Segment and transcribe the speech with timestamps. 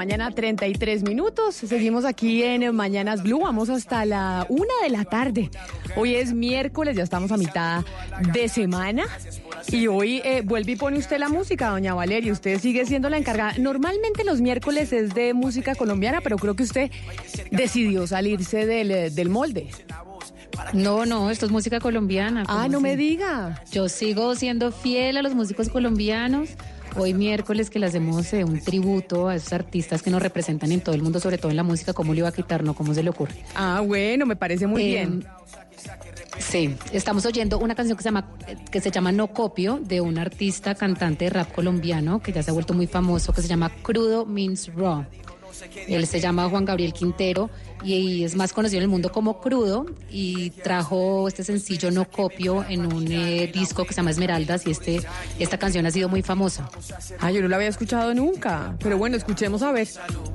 [0.00, 1.56] Mañana, 33 minutos.
[1.56, 3.40] Seguimos aquí en Mañanas Blue.
[3.40, 5.50] Vamos hasta la una de la tarde.
[5.94, 7.84] Hoy es miércoles, ya estamos a mitad
[8.32, 9.04] de semana.
[9.68, 12.32] Y hoy eh, vuelve y pone usted la música, doña Valeria.
[12.32, 13.52] Usted sigue siendo la encargada.
[13.58, 16.90] Normalmente los miércoles es de música colombiana, pero creo que usted
[17.50, 19.68] decidió salirse del, eh, del molde.
[20.72, 22.44] No, no, esto es música colombiana.
[22.48, 23.62] Ah, ¿cómo no me diga.
[23.70, 26.48] Yo sigo siendo fiel a los músicos colombianos.
[26.96, 30.80] Hoy miércoles que le hacemos eh, un tributo a esos artistas que nos representan en
[30.80, 32.62] todo el mundo, sobre todo en la música, ¿cómo le iba a quitar?
[32.64, 33.34] No, ¿cómo se le ocurre?
[33.54, 35.24] Ah, bueno, me parece muy Eh, bien.
[36.38, 38.28] Sí, estamos oyendo una canción que se llama
[38.70, 42.50] que se llama No Copio de un artista cantante de rap colombiano que ya se
[42.50, 45.04] ha vuelto muy famoso que se llama Crudo Means Raw.
[45.88, 47.50] Él se llama Juan Gabriel Quintero
[47.82, 52.64] y es más conocido en el mundo como Crudo y trajo este sencillo No Copio
[52.68, 55.00] en un eh, disco que se llama Esmeraldas y este
[55.38, 56.68] esta canción ha sido muy famosa.
[57.20, 58.76] Ah, yo no la había escuchado nunca.
[58.82, 59.88] Pero bueno, escuchemos a ver.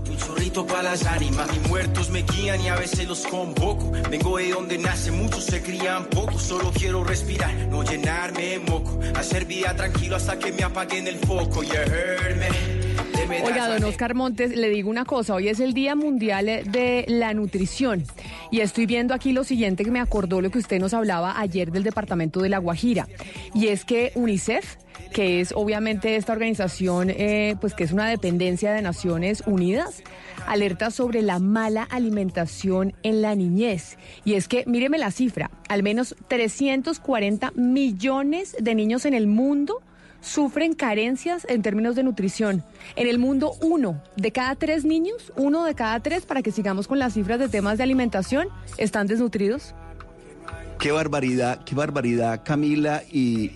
[0.09, 3.91] Un chorrito para las ánimas, mis muertos me guían y a veces los convoco.
[4.09, 6.37] Vengo de donde nace, muchos se crían poco.
[6.39, 8.99] Solo quiero respirar, no llenarme de moco.
[9.15, 11.63] Hacer vida tranquilo hasta que me apaguen el foco.
[11.63, 12.85] You heard me.
[13.15, 17.05] Deme Oiga, don Oscar Montes, le digo una cosa, hoy es el Día Mundial de
[17.07, 18.03] la Nutrición
[18.51, 21.71] y estoy viendo aquí lo siguiente que me acordó lo que usted nos hablaba ayer
[21.71, 23.07] del Departamento de La Guajira
[23.53, 24.77] y es que UNICEF,
[25.13, 30.03] que es obviamente esta organización, eh, pues que es una dependencia de Naciones Unidas,
[30.47, 33.97] alerta sobre la mala alimentación en la niñez.
[34.23, 39.81] Y es que, míreme la cifra, al menos 340 millones de niños en el mundo
[40.25, 42.63] sufren carencias en términos de nutrición.
[42.95, 46.87] En el mundo, uno de cada tres niños, uno de cada tres, para que sigamos
[46.87, 48.47] con las cifras de temas de alimentación,
[48.77, 49.75] están desnutridos.
[50.79, 53.51] Qué barbaridad, qué barbaridad, Camila, y,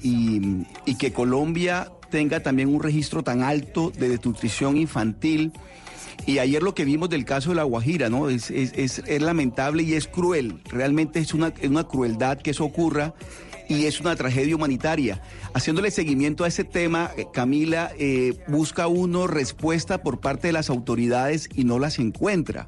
[0.85, 5.51] y- que Colombia tenga también un registro tan alto de desnutrición infantil.
[6.25, 8.29] Y ayer lo que vimos del caso de La Guajira, ¿no?
[8.29, 10.61] Es, es- es- es lamentable y es cruel.
[10.69, 13.13] Realmente es una, es una crueldad que eso ocurra
[13.69, 15.21] y es una tragedia humanitaria.
[15.53, 20.69] Haciéndole seguimiento a ese tema, eh, Camila, eh, busca uno respuesta por parte de las
[20.69, 22.67] autoridades y no las encuentra,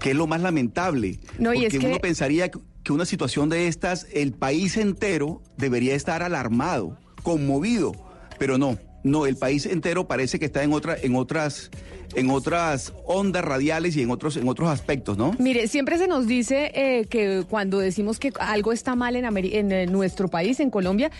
[0.00, 1.18] que es lo más lamentable.
[1.38, 5.94] No, y porque que- uno pensaría que una situación de estas, el país entero debería
[5.94, 7.92] estar alarmado, conmovido,
[8.38, 11.70] pero no, no, el país entero parece que está en otra, en otras,
[12.14, 15.32] en otras ondas radiales y en otros, en otros aspectos, ¿no?
[15.38, 19.72] Mire, siempre se nos dice eh, que cuando decimos que algo está mal en, en,
[19.72, 21.10] eh, nuestro país, en Colombia,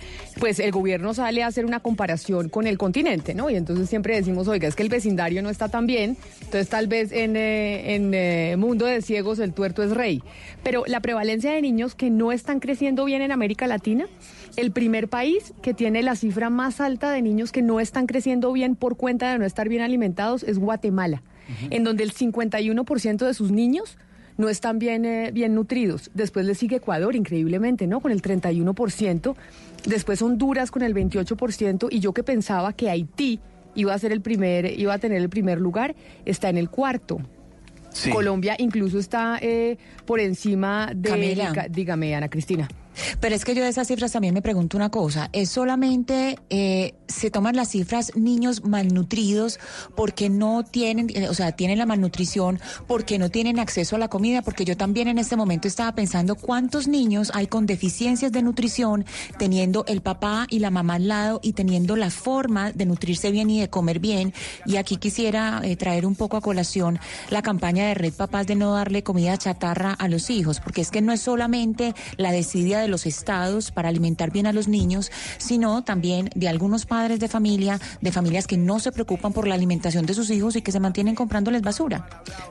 [0.41, 3.51] pues el gobierno sale a hacer una comparación con el continente, ¿no?
[3.51, 6.87] Y entonces siempre decimos, oiga, es que el vecindario no está tan bien, entonces tal
[6.87, 10.23] vez en, eh, en eh, mundo de ciegos el tuerto es rey.
[10.63, 14.07] Pero la prevalencia de niños que no están creciendo bien en América Latina,
[14.57, 18.53] el primer país que tiene la cifra más alta de niños que no están creciendo
[18.53, 21.23] bien por cuenta de no estar bien alimentados es Guatemala,
[21.71, 23.99] en donde el 51% de sus niños
[24.37, 26.11] no están bien, eh, bien nutridos.
[26.15, 28.01] Después le sigue Ecuador, increíblemente, ¿no?
[28.01, 29.37] Con el 31%.
[29.87, 31.89] Después Honduras con el 28%.
[31.91, 33.39] Y yo que pensaba que Haití
[33.77, 35.95] iba a ser el primer, iba a tener el primer lugar,
[36.25, 37.21] está en el cuarto.
[37.91, 38.11] Sí.
[38.11, 41.11] Colombia incluso está eh, por encima de...
[41.11, 41.67] Camila.
[41.71, 42.69] Dígame, Ana Cristina.
[43.21, 45.31] Pero es que yo de esas cifras también me pregunto una cosa.
[45.33, 49.59] ¿Es solamente eh, se toman las cifras niños malnutridos
[49.95, 54.09] porque no tienen, eh, o sea, tienen la malnutrición, porque no tienen acceso a la
[54.09, 54.43] comida?
[54.43, 59.05] Porque yo también en este momento estaba pensando cuántos niños hay con deficiencias de nutrición
[59.39, 63.51] teniendo el papá y la mamá al lado y teniendo la forma de nutrirse bien
[63.51, 64.33] y de comer bien.
[64.67, 66.99] Y aquí quisiera eh, traer un poco a colación
[67.31, 70.91] la campaña de Red Papás de no darle comida chatarra a los hijos, porque es
[70.91, 75.11] que no es solamente la desidia de los estados para alimentar bien a los niños,
[75.39, 79.55] sino también de algunos padres de familia, de familias que no se preocupan por la
[79.55, 82.07] alimentación de sus hijos y que se mantienen comprándoles basura.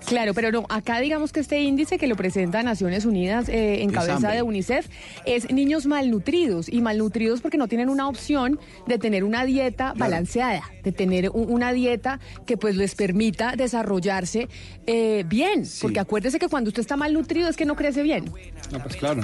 [0.06, 3.90] Claro, pero no, acá digamos que este índice que lo presenta Naciones Unidas eh, en
[3.90, 4.36] Es cabeza hambre.
[4.36, 4.88] de UNICEF
[5.26, 10.64] es niños malnutridos y malnutridos porque no tienen una opción de tener una dieta balanceada,
[10.84, 14.48] de tener un- una dieta que pues les permita desarrollarse
[14.88, 18.32] eh, bien, porque acuérdese que cuando usted está malnutrido es que no crece bien.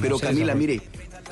[0.02, 0.82] Pero Camila, mire,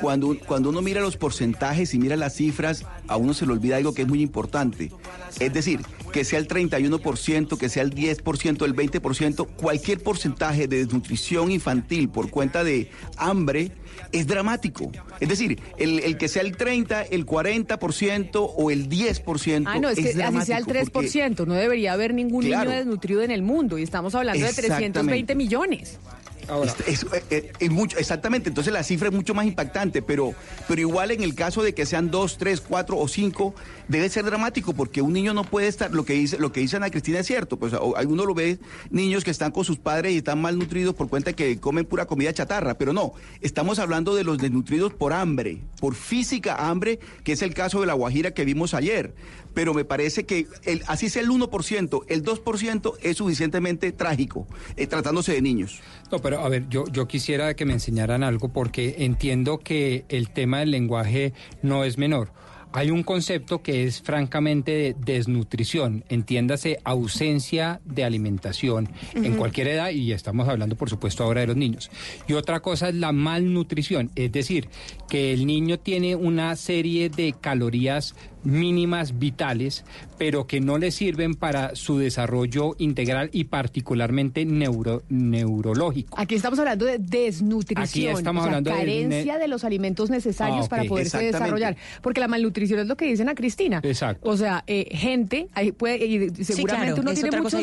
[0.01, 3.77] cuando, cuando uno mira los porcentajes y mira las cifras, a uno se le olvida
[3.77, 4.91] algo que es muy importante.
[5.39, 10.77] Es decir, que sea el 31%, que sea el 10%, el 20%, cualquier porcentaje de
[10.77, 13.71] desnutrición infantil por cuenta de hambre
[14.11, 14.91] es dramático.
[15.19, 19.89] Es decir, el, el que sea el 30, el 40% o el 10% Ah, no,
[19.89, 20.13] es, que así
[20.45, 22.69] sea el dramático, porque- 3%, no debería haber ningún Claro.
[22.69, 25.33] niño desnutrido en el mundo y estamos hablando de 320 Exactamente.
[26.55, 26.75] Millones.
[26.87, 30.33] Es- eh, mucho, exactamente, entonces la cifra es mucho más impactante, pero,
[30.67, 33.53] pero igual en el caso de que sean dos, tres, cuatro o cinco,
[33.87, 36.77] debe ser dramático porque un niño no puede estar, lo que dice, lo que dice
[36.77, 40.17] Ana Cristina es cierto, pues uno lo ve niños que están con sus padres y
[40.17, 44.37] están malnutridos por cuenta que comen pura comida chatarra, pero no, estamos hablando de los
[44.37, 48.73] desnutridos por hambre, por física hambre, que es el caso de la Guajira que vimos
[48.73, 49.13] ayer,
[49.53, 54.87] pero me parece que el, así sea el 1%, el 2% es suficientemente trágico, eh,
[54.87, 55.81] tratándose de niños.
[56.11, 60.29] No, pero a ver, yo, yo quisiera que me enseñaran algo porque entiendo que el
[60.29, 62.31] tema del lenguaje no es menor.
[62.73, 69.89] Hay un concepto que es francamente de desnutrición, entiéndase ausencia de alimentación en cualquier edad
[69.89, 71.89] y estamos hablando por supuesto ahora de los niños.
[72.27, 74.69] Y otra cosa es la malnutrición, es decir,
[75.09, 79.83] que el niño tiene una serie de calorías mínimas vitales,
[80.17, 86.19] pero que no le sirven para su desarrollo integral y particularmente neuro, neurológico.
[86.19, 90.09] Aquí estamos hablando de desnutrición, Aquí estamos o sea, hablando de carencia de, los alimentos
[90.09, 93.79] necesarios Ah, para poderse desarrollar, porque la malnutrición es lo que dicen a Cristina.
[93.83, 94.29] Exacto.
[94.29, 97.61] O sea, eh, gente, ahí puede, y seguramente claro, uno tiene muchos,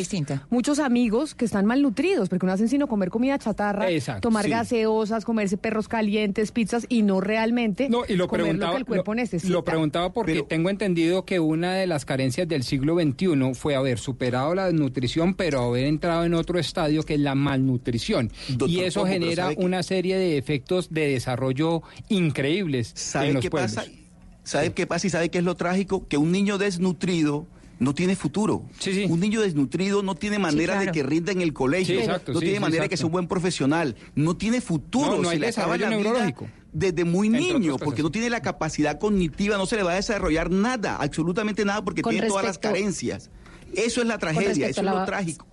[0.50, 4.50] muchos amigos que están malnutridos, porque no hacen sino comer comida chatarra, Exacto, tomar sí.
[4.50, 8.80] gaseosas, comerse perros calientes, pizzas y no realmente No, y lo comer preguntaba, lo que
[8.80, 9.52] el cuerpo lo- necesita.
[9.52, 13.98] lo preguntaba porque tengo entendido que una de las carencias del siglo XXI fue haber
[13.98, 18.30] superado la desnutrición, pero haber entrado en otro estadio que es la malnutrición.
[18.66, 23.74] y eso genera una serie de efectos de desarrollo increíbles ¿Sabe en los qué pueblos.
[23.74, 23.90] pasa?
[24.42, 26.06] ¿Sabe qué pasa y sabe qué es lo trágico?
[26.06, 27.46] Que un niño desnutrido
[27.78, 28.62] no tiene futuro.
[29.08, 30.86] Un niño desnutrido no tiene manera claro.
[30.86, 32.96] de que rinda en el colegio, Sí, exacto, no sí, tiene sí, manera de que
[32.96, 35.96] sea un buen profesional, no tiene futuro, No, no se hay le acaba desarrollo la
[35.96, 36.48] vida neurológico.
[36.74, 40.50] Desde muy niño, porque no tiene la capacidad cognitiva, no se le va a desarrollar
[40.50, 43.30] nada, absolutamente nada, porque Con tiene todas las carencias.
[43.74, 45.46] Eso es la tragedia, eso es la- lo trágico.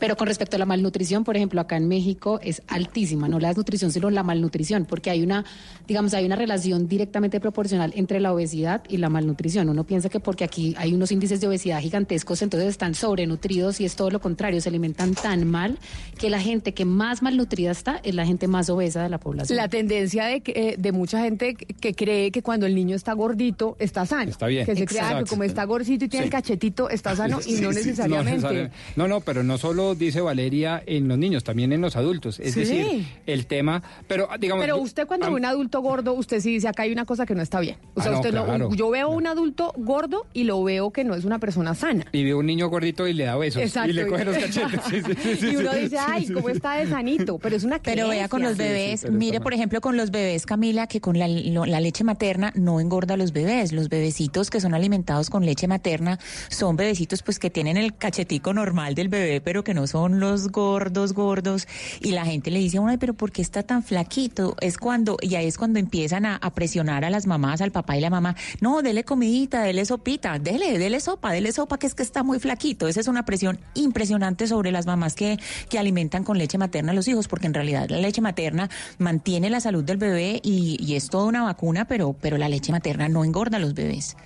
[0.00, 3.48] Pero con respecto a la malnutrición, por ejemplo, acá en México es altísima, no la
[3.48, 5.44] desnutrición, sino la malnutrición, porque hay una,
[5.86, 9.68] digamos, hay una relación directamente proporcional entre la obesidad y la malnutrición.
[9.68, 13.84] Uno piensa que porque aquí hay unos índices de obesidad gigantescos, entonces están sobrenutridos y
[13.84, 15.78] es todo lo contrario, se alimentan tan mal
[16.18, 19.56] que la gente que más malnutrida está es la gente más obesa de la población.
[19.56, 23.12] La tendencia de, que, eh, de mucha gente que- cree que cuando el niño está
[23.12, 24.30] gordito está sano.
[24.30, 24.64] Está bien.
[24.64, 26.28] Que se crea que como está gordito y tiene Sí.
[26.28, 27.78] el cachetito está sano y Sí, no sí.
[27.78, 28.30] necesariamente.
[28.30, 28.76] No, necesariamente.
[28.96, 32.40] no, no, pero no solo dice Valeria en los niños, también en los adultos.
[32.40, 32.60] Es Sí.
[32.60, 34.64] decir, el tema, pero digamos...
[34.64, 37.34] Pero usted cuando ve un adulto gordo, usted sí dice acá hay una cosa que
[37.34, 37.76] no está bien.
[37.94, 41.04] O Ah, sea, no, usted no- yo veo un adulto gordo y lo veo que
[41.04, 42.06] no es una persona sana.
[42.12, 43.62] Y ve un niño gordito y le da besos.
[43.62, 43.90] Exacto.
[43.90, 44.80] Y le coge los cachetes.
[44.88, 47.38] Sí, sí, sí, sí, y uno dice, ay, ¿cómo está de sanito?
[47.38, 49.08] Pero es una Pero vea con los creencia.
[49.08, 52.52] bebés, mire por ejemplo con los bebés, Camila, que con la, lo- la leche materna
[52.54, 53.72] no engorda a los bebés.
[53.72, 58.52] Los bebecitos que son alimentados con leche materna son bebecitos pues que tienen el cachetico
[58.52, 61.66] normal del bebé, pero que no son los gordos, gordos.
[62.00, 64.56] Y la gente le dice, ay, pero ¿por qué está tan flaquito?
[64.60, 67.96] Es cuando, y ahí es cuando empiezan a, a presionar a las mamás, al papá
[67.96, 68.36] y la mamá.
[68.60, 72.38] No, dele comidita, dele sopita, dele, dele sopa, dele sopa, que es que está muy
[72.38, 72.88] flaquito.
[72.88, 76.94] Esa es una presión impresionante sobre las mamás que, que alimentan con leche materna a
[76.94, 80.94] los hijos, porque en realidad la leche materna mantiene la salud del bebé y, y
[80.96, 84.16] es toda una vacuna, pero, pero la leche materna no engorda a los bebés.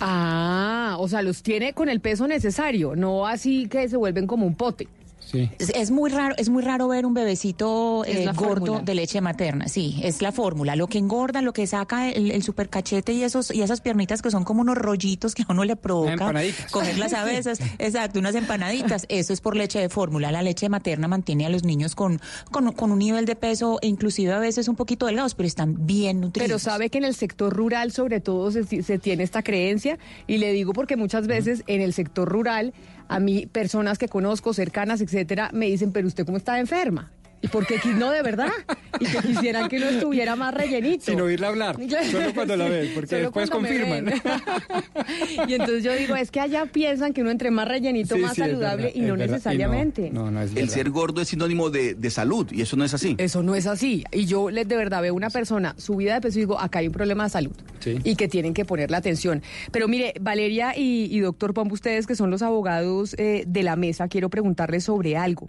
[0.00, 4.46] Ah, o sea, los tiene con el peso necesario, no así que se vuelven como
[4.46, 4.88] un pote.
[5.26, 5.50] Sí.
[5.58, 8.80] Es, es muy raro, es muy raro ver un bebecito eh, gordo fórmula.
[8.82, 9.66] de leche materna.
[9.66, 10.76] Sí, es la fórmula.
[10.76, 14.30] Lo que engorda, lo que saca el, el supercachete y esos y esas piernitas que
[14.30, 16.32] son como unos rollitos que a uno le provoca
[16.70, 17.58] cogerlas a veces.
[17.78, 19.06] Exacto, unas empanaditas.
[19.08, 20.30] Eso es por leche de fórmula.
[20.30, 22.20] La leche materna mantiene a los niños con,
[22.52, 25.86] con, con un nivel de peso e inclusive a veces un poquito delgados, pero están
[25.86, 26.46] bien nutridos.
[26.46, 30.38] Pero sabe que en el sector rural sobre todo se, se tiene esta creencia y
[30.38, 32.72] le digo porque muchas veces en el sector rural
[33.08, 37.10] a mí personas que conozco cercanas, etcétera, me dicen, "Pero usted cómo está enferma?"
[37.46, 38.50] Y porque no de verdad.
[38.98, 41.04] y que quisieran que uno estuviera más rellenito.
[41.04, 41.76] Sin oírla hablar,
[42.10, 44.06] solo cuando la ven, porque después confirman.
[45.48, 48.34] y entonces yo digo, es que allá piensan que uno entre más rellenito, Sí, más
[48.34, 49.06] sí, saludable verdad, y no.
[49.06, 50.12] Y no, necesariamente.
[50.56, 53.14] El ser gordo es sinónimo de, de salud y eso no es así.
[53.18, 54.04] Eso no es así.
[54.12, 56.88] Y yo les de verdad veo una persona subida de peso y digo, acá hay
[56.88, 57.54] un problema de salud.
[58.02, 59.42] Y que tienen que ponerle atención.
[59.70, 63.76] Pero mire, Valeria y, y doctor Pombo, ustedes que son los abogados eh, de la
[63.76, 65.48] mesa, quiero preguntarles sobre algo.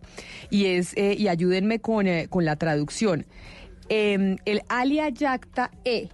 [0.51, 3.25] Y es, eh, y ayúdenme con, eh, con la traducción.
[3.87, 6.09] Eh, el alia yacta e.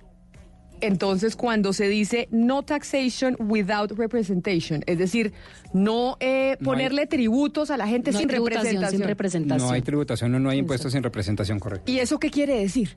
[0.81, 5.33] Entonces, cuando se dice no taxation without representation, es decir,
[5.73, 9.07] no eh, No hay- ponerle tributos a la gente No sin tributación sin representación.
[9.07, 9.67] representación.
[9.69, 11.89] No hay tributación, no, no hay impuestos sin representación correcta.
[11.89, 12.95] ¿Y eso qué quiere decir?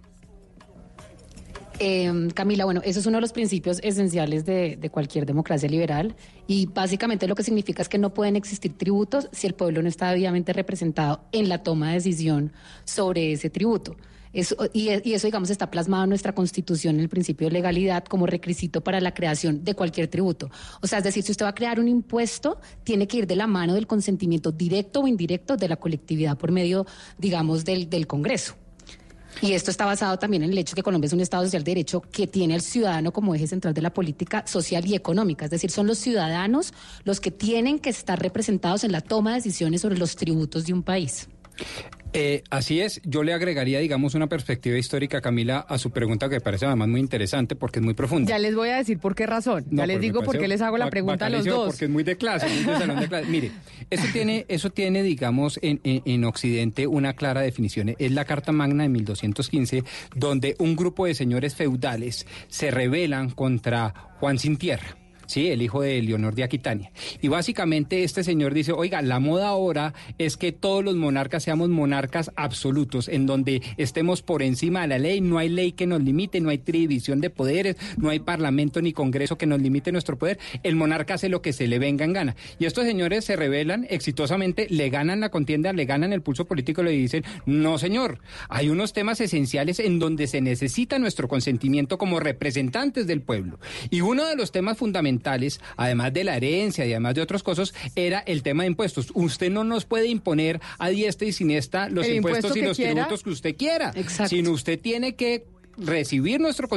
[1.79, 6.17] Eh, Camila, bueno, eso es uno de los principios esenciales de, cualquier democracia liberal
[6.47, 9.89] y básicamente lo que significa es que no pueden existir tributos si el pueblo no
[9.89, 12.53] está debidamente representado en la toma de decisión
[12.85, 13.97] sobre ese tributo.
[14.33, 18.27] Eso, y, eso, digamos, está plasmado en nuestra Constitución, en el principio de legalidad, como
[18.27, 20.51] requisito para la creación de cualquier tributo.
[20.83, 23.37] O sea, es decir, si usted va a crear un impuesto, tiene que ir de
[23.37, 26.87] la mano del consentimiento directo o indirecto de la colectividad por medio,
[27.19, 28.57] digamos, del Congreso.
[29.43, 31.71] Y esto está basado también en el hecho que Colombia es un Estado social de
[31.73, 35.45] derecho que tiene al ciudadano como eje central de la política social y económica.
[35.45, 36.73] Es decir, son los ciudadanos
[37.05, 40.73] los que tienen que estar representados en la toma de decisiones sobre los tributos de
[40.73, 41.29] un país.
[42.13, 46.37] Eh, así es, yo le agregaría, digamos, una perspectiva histórica, Camila, a su pregunta que
[46.37, 48.29] me parece además muy interesante porque es muy profunda.
[48.31, 49.65] Ya les voy a decir por qué razón.
[49.71, 51.67] No, ya les me digo por qué les hago la pregunta a los dos.
[51.69, 53.27] Porque es muy de clase, muy de salón de clase.
[53.29, 53.51] Mire,
[53.91, 57.95] eso tiene, eso tiene, digamos, en, en- en Occidente una clara definición.
[57.99, 59.85] Es la Carta Magna de 1215,
[60.15, 64.97] donde un grupo de señores feudales se rebelan contra Juan Sin Tierra.
[65.27, 66.93] Sí, el hijo de Leonor de Aquitania.
[67.21, 71.69] Y básicamente este señor dice, oiga, la moda ahora es que todos los monarcas seamos
[71.69, 76.03] monarcas absolutos, en donde estemos por encima de la ley, no hay ley que nos
[76.03, 80.17] limite, no hay división de poderes, no hay parlamento ni congreso que nos limite nuestro
[80.19, 82.37] poder, el monarca hace lo que se le venga en gana.
[82.59, 86.83] Y estos señores se rebelan exitosamente, le ganan la contienda, le ganan el pulso político,
[86.83, 92.21] le dicen, no señor, hay unos temas esenciales en donde se necesita nuestro consentimiento como
[92.21, 93.59] representantes del pueblo.
[93.91, 95.16] Y uno de los temas fundamentales,
[95.77, 99.09] además de la herencia y además de otras cosas, era el tema de impuestos.
[99.15, 102.77] Usted no nos puede imponer a diestra y siniestra los El impuestos impuesto y los
[102.77, 102.93] quiera.
[102.93, 104.29] tributos que usted quiera, Exacto.
[104.31, 105.45] sino usted tiene que
[105.79, 106.69] recibir nuestro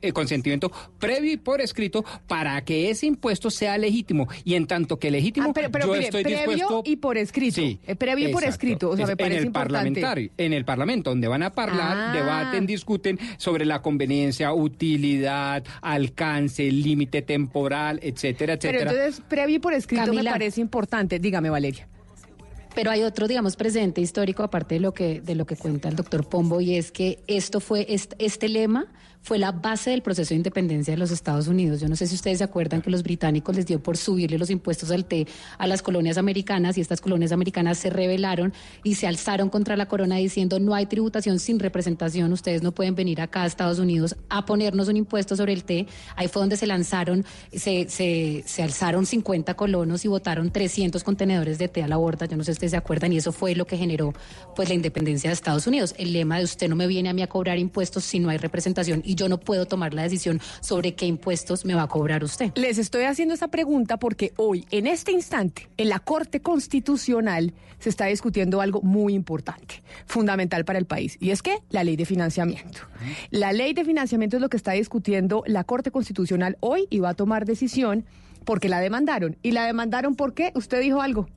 [0.00, 4.98] eh, consentimiento previo y por escrito para que ese impuesto sea legítimo y en tanto
[4.98, 7.54] que legítimo Ah, pero, pero yo mire, estoy previo dispuesto y por escrito.
[7.56, 8.90] Sí, Eh, previo y por escrito.
[8.90, 12.12] O sea, me parece en el parlamentario, en el parlamento, donde van a hablar, Ah.
[12.14, 18.90] debaten, discuten sobre la conveniencia, utilidad, alcance, límite temporal, etcétera, Pero etcétera.
[19.02, 21.18] entonces, previo y por escrito me parece importante.
[21.18, 21.88] Dígame, Valeria.
[22.74, 25.96] Pero hay otro, digamos, presente histórico, aparte de lo que, de lo que cuenta el
[25.96, 28.86] doctor Pombo, y es que esto fue, este, este lema
[29.22, 31.80] fue la base del proceso de independencia de los Estados Unidos.
[31.80, 34.50] Yo no sé si ustedes se acuerdan que los británicos les dio por subirle los
[34.50, 35.26] impuestos al té
[35.58, 38.52] a las colonias americanas y estas colonias americanas se rebelaron
[38.84, 42.94] y se alzaron contra la corona diciendo no hay tributación sin representación, ustedes no pueden
[42.94, 45.86] venir acá a Estados Unidos a ponernos un impuesto sobre el té.
[46.16, 51.58] Ahí fue donde se lanzaron, se, se, se alzaron 50 colonos y votaron 300 contenedores
[51.58, 52.26] de té a la borda.
[52.26, 54.14] Yo no sé si ustedes se acuerdan y eso fue lo que generó
[54.56, 55.94] pues la independencia de Estados Unidos.
[55.98, 58.38] El lema de usted no me viene a mí a cobrar impuestos si no hay
[58.38, 62.22] representación y yo no puedo tomar la decisión sobre qué impuestos me va a cobrar
[62.22, 62.52] usted.
[62.56, 67.88] Les estoy haciendo esta pregunta porque hoy, en este instante, en la Corte Constitucional se
[67.88, 72.04] está discutiendo algo muy importante, fundamental para el país, y es que la ley de
[72.04, 72.80] financiamiento.
[73.30, 77.10] La ley de financiamiento es lo que está discutiendo la Corte Constitucional hoy y va
[77.10, 78.04] a tomar decisión
[78.44, 79.36] porque la demandaron.
[79.42, 80.52] ¿Y la demandaron por qué?
[80.54, 81.28] Usted dijo algo.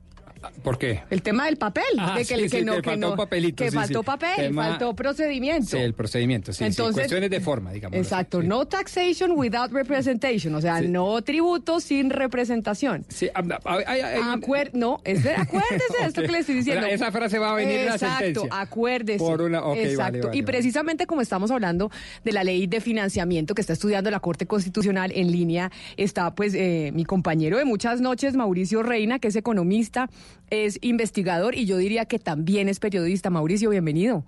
[0.62, 1.02] ¿Por qué?
[1.10, 1.84] El tema del papel.
[1.98, 5.68] Ah, de sí, sí, que faltó papelito, Que sí, faltó papel, Tema- faltó procedimiento.
[5.70, 6.64] Sí, el procedimiento, sí.
[6.64, 7.96] Entonces- Cuestiones de forma, digamos.
[7.98, 13.04] Exacto, no taxation without representation, o sea, no tributo sin representación.
[13.08, 16.86] Sí, ay, Acuer- no, es de- acuérdese de esto que le estoy diciendo.
[16.86, 18.60] Esa frase va a venir en la Exacto, sentencia.
[18.60, 19.18] acuérdese.
[19.18, 20.02] Por una- Exacto.
[20.02, 20.42] vale, y vale.
[20.42, 21.90] precisamente como estamos hablando
[22.24, 26.54] de la ley de financiamiento que está estudiando la Corte Constitucional en línea, está pues
[26.54, 30.08] eh, mi compañero de muchas noches, Mauricio Reina, que es economista,
[30.50, 33.30] es investigador y yo diría que también es periodista.
[33.30, 34.24] Mauricio, bienvenido.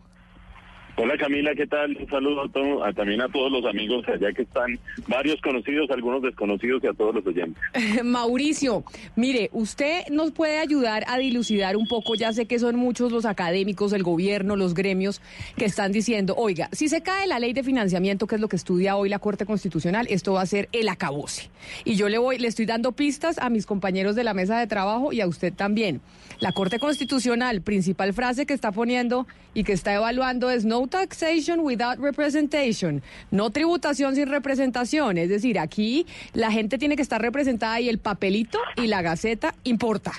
[0.97, 1.97] Hola Camila, ¿qué tal?
[1.97, 6.23] Un saludo a a- también a todos los amigos allá que están, varios conocidos, algunos
[6.23, 7.61] desconocidos y a todos los oyentes.
[8.05, 8.85] Mauricio,
[9.17, 13.25] mire, usted nos puede ayudar a dilucidar un poco, ya sé que son muchos los
[13.25, 15.21] académicos, el gobierno, los gremios
[15.57, 18.57] que están diciendo, oiga, si se cae la ley de financiamiento, que es lo que
[18.57, 21.51] estudia hoy la Corte Constitucional, esto va a ser el acabose.
[21.85, 24.69] Y yo le voy, le estoy dando pistas a mis compañeros de la mesa de
[24.69, 26.01] trabajo y a usted también.
[26.41, 31.61] La Corte Constitucional, principal frase que está poniendo y que está evaluando es no taxation
[31.61, 35.19] without representation, no tributación sin representación.
[35.19, 39.55] Es decir, aquí la gente tiene que estar representada y el papelito y la gaceta
[39.65, 40.13] importa.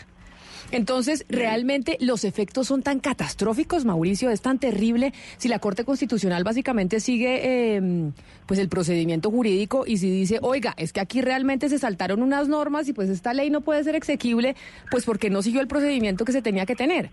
[0.71, 6.43] Entonces, realmente los efectos son tan catastróficos, Mauricio, es tan terrible si la Corte Constitucional
[6.43, 8.11] básicamente sigue eh,
[8.45, 12.47] pues el procedimiento jurídico y si dice, oiga, es que aquí realmente se saltaron unas
[12.47, 14.55] normas y pues esta ley no puede ser exequible,
[14.91, 17.09] pues porque no siguió el procedimiento que se tenía que tener.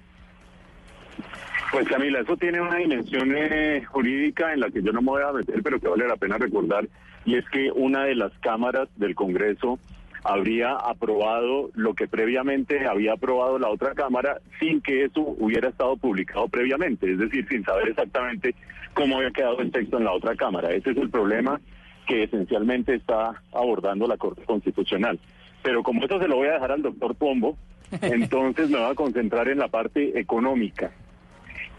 [1.72, 5.22] Pues Camila, eso tiene una dimensión eh, jurídica en la que yo no me voy
[5.22, 6.86] a meter, pero que vale la pena recordar,
[7.24, 9.78] y es que una de las cámaras del Congreso
[10.24, 15.96] habría aprobado lo que previamente había aprobado la otra Cámara sin que eso hubiera estado
[15.96, 18.54] publicado previamente, es decir, sin saber exactamente
[18.94, 20.70] cómo había quedado el texto en la otra Cámara.
[20.70, 21.60] Ese es el problema
[22.06, 25.18] que esencialmente está abordando la Corte Constitucional.
[25.62, 27.56] Pero como eso se lo voy a dejar al doctor Pombo,
[28.02, 30.90] entonces me voy a concentrar en la parte económica.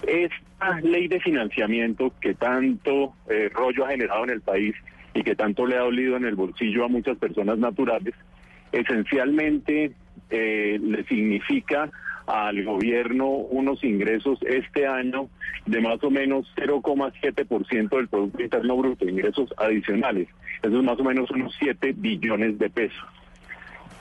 [0.06, 4.76] Esta ley de financiamiento que tanto eh, rollo ha generado en el país
[5.14, 8.14] y que tanto le ha dolido en el bolsillo a muchas personas naturales,
[8.74, 9.94] esencialmente
[10.30, 11.89] eh, le significa
[12.25, 15.30] al gobierno unos ingresos este año
[15.65, 20.27] de más o menos 0,7% del Producto Interno Bruto, ingresos adicionales.
[20.62, 23.06] Eso es más o menos unos 7 billones de pesos.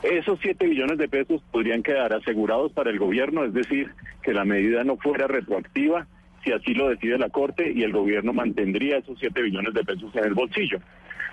[0.03, 3.91] Esos 7 billones de pesos podrían quedar asegurados para el gobierno, es decir,
[4.23, 6.07] que la medida no fuera retroactiva
[6.45, 10.15] si así lo decide la Corte y el gobierno mantendría esos 7 billones de pesos
[10.17, 10.81] en el bolsillo.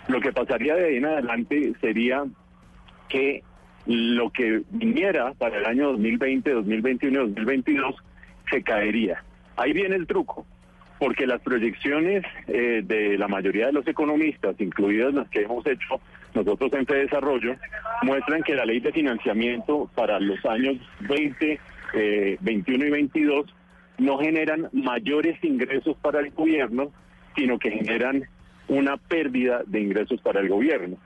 [0.08, 2.26] Lo que pasaría de ahí en adelante sería
[3.10, 3.44] que
[3.86, 7.96] lo que viniera para el año 2020, 2021 y 2022
[8.50, 9.24] se caería.
[9.58, 10.46] Ahí viene el truco,
[11.00, 16.00] porque las proyecciones eh, de la mayoría de los economistas, incluidas las que hemos hecho
[16.34, 17.56] nosotros en Desarrollo,
[18.04, 21.60] muestran que la ley de financiamiento para los años 20,
[22.42, 23.56] 21 eh, y 22
[23.98, 26.92] no generan mayores ingresos para el gobierno,
[27.36, 28.24] sino que generan
[28.68, 30.98] una pérdida de ingresos para el gobierno.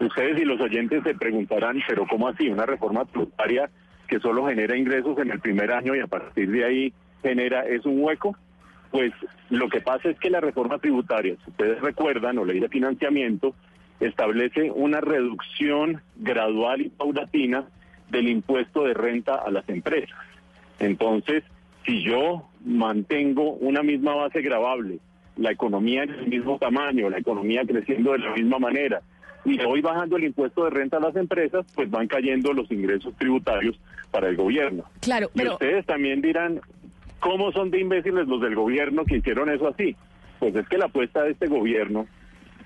[0.00, 2.48] Ustedes y los oyentes se preguntarán, pero ¿cómo así?
[2.48, 3.68] Una reforma tributaria
[4.06, 7.84] que solo genera ingresos en el primer año y a partir de ahí genera, es
[7.84, 8.36] un hueco.
[8.90, 9.12] Pues
[9.50, 13.54] lo que pasa es que la reforma tributaria, si ustedes recuerdan, o ley de financiamiento,
[14.00, 17.66] establece una reducción gradual y paulatina
[18.08, 20.18] del impuesto de renta a las empresas.
[20.78, 21.42] Entonces,
[21.84, 25.00] si yo mantengo una misma base gravable,
[25.36, 29.02] la economía en el mismo tamaño, la economía creciendo de la misma manera,
[29.48, 33.14] y voy bajando el impuesto de renta a las empresas, pues van cayendo los ingresos
[33.16, 33.78] tributarios
[34.10, 34.84] para el gobierno.
[35.00, 35.50] Claro, pero...
[35.50, 36.60] Y ustedes también dirán,
[37.20, 39.96] ¿cómo son de imbéciles los del gobierno que hicieron eso así?
[40.38, 42.06] Pues es que la apuesta de este gobierno,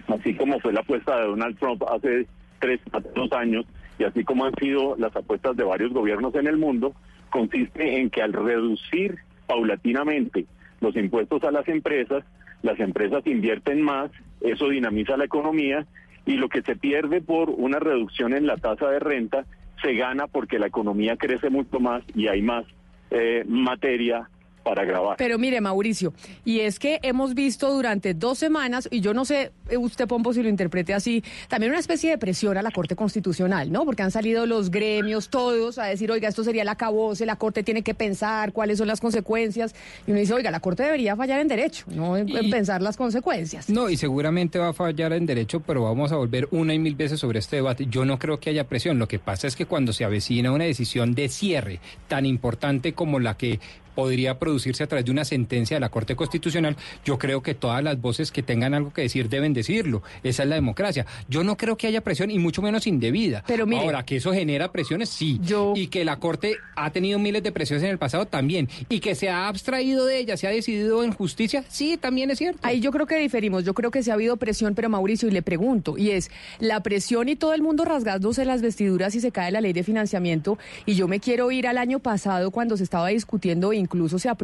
[0.08, 2.26] así como fue la apuesta de Donald Trump hace
[2.60, 2.80] tres,
[3.14, 3.64] dos años,
[3.98, 6.94] y así como han sido las apuestas de varios gobiernos en el mundo,
[7.30, 10.46] consiste en que al reducir paulatinamente
[10.80, 12.24] los impuestos a las empresas,
[12.62, 15.86] las empresas invierten más, eso dinamiza la economía
[16.26, 19.44] y lo que se pierde por una reducción en la tasa de renta
[19.82, 22.64] se gana porque la economía crece mucho más y hay más
[23.10, 24.28] eh, materia
[24.62, 25.16] para grabar.
[25.16, 26.12] Pero mire, Mauricio,
[26.44, 30.32] y es que hemos visto durante dos semanas, y yo no sé eh, usted, Pompo,
[30.32, 33.84] si lo interprete así, también una especie de presión a la Corte Constitucional, ¿no?
[33.84, 37.62] Porque han salido los gremios, todos, a decir, oiga, esto sería la cabose, la Corte
[37.62, 39.74] tiene que pensar cuáles son las consecuencias.
[40.06, 43.70] Y uno dice, oiga, la Corte debería fallar en derecho, no en, pensar las consecuencias.
[43.70, 46.94] No, y seguramente va a fallar en derecho, pero vamos a volver una y mil
[46.94, 47.86] veces sobre este debate.
[47.88, 48.98] Yo no creo que haya presión.
[48.98, 53.18] Lo que pasa es que cuando se avecina una decisión de cierre tan importante como
[53.20, 53.60] la que
[53.94, 57.82] podría producirse a través de una sentencia de la Corte Constitucional, yo creo que todas
[57.82, 60.02] las voces que tengan algo que decir deben decirlo.
[60.22, 61.06] Esa es la democracia.
[61.26, 63.42] Yo no creo que haya presión y mucho menos indebida.
[63.46, 65.40] Pero Ahora, que eso genera presiones, sí.
[65.74, 68.68] Y que la Corte ha tenido miles de presiones en el pasado, también.
[68.90, 72.36] Y que se ha abstraído de ella, se ha decidido en justicia, sí, también es
[72.36, 72.60] cierto.
[72.62, 73.64] Ahí yo creo que diferimos.
[73.64, 76.82] Yo creo que se ha habido presión, pero Mauricio, y le pregunto, y es la
[76.82, 80.58] presión y todo el mundo rasgándose las vestiduras y se cae la ley de financiamiento.
[80.84, 84.41] Y yo me quiero ir al año pasado cuando se estaba discutiendo incluso se aprobó,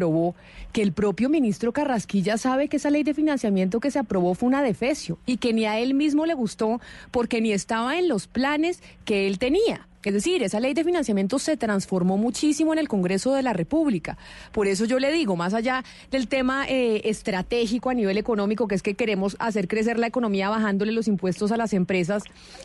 [0.72, 4.48] que el propio ministro Carrasquilla sabe que esa ley de financiamiento que se aprobó fue
[4.48, 6.80] una defecio y que ni a él mismo le gustó
[7.10, 9.88] porque ni estaba en los planes que él tenía.
[10.04, 14.16] Es decir, esa ley de financiamiento se transformó muchísimo en el Congreso de la República.
[14.52, 18.76] Por eso yo le digo, más allá del tema eh, estratégico a nivel económico, que
[18.76, 22.22] es que queremos hacer crecer la economía bajándole los impuestos a las empresas,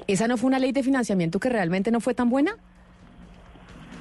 [0.07, 2.55] ¿esa no fue una ley de financiamiento que realmente no fue tan buena?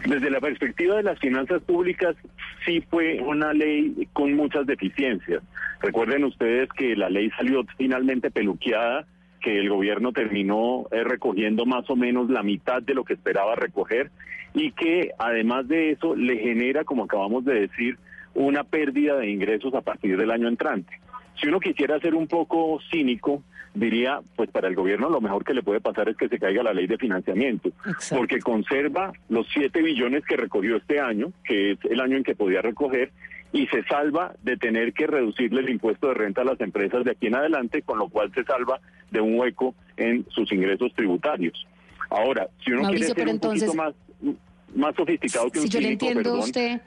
[0.07, 2.17] Desde la perspectiva de las finanzas públicas,
[2.65, 5.43] sí fue una ley con muchas deficiencias.
[5.81, 9.07] Recuerden ustedes que la ley salió finalmente peluqueada,
[9.41, 13.55] que el gobierno terminó eh, recogiendo más o menos la mitad de lo que esperaba
[13.55, 14.11] recoger
[14.55, 17.99] y que además de eso le genera, como acabamos de decir,
[18.35, 21.01] una pérdida de ingresos a partir del año entrante.
[21.41, 23.43] Si uno quisiera ser un poco cínico,
[23.75, 26.63] diría, pues para el gobierno lo mejor que le puede pasar es que se caiga
[26.63, 27.71] la ley de financiamiento,
[28.11, 32.35] porque conserva los 7 billones que recogió este año, que es el año en que
[32.35, 33.11] podía recoger,
[33.53, 37.13] y se salva de tener que reducirle el impuesto de renta a las empresas de
[37.13, 38.81] aquí en adelante, con lo cual se salva
[39.11, 41.67] de un hueco en sus ingresos tributarios.
[42.09, 43.95] Ahora, si uno quiere ser un poquito más,
[44.75, 46.81] más sofisticado que un si yo le entiendo perdón, usted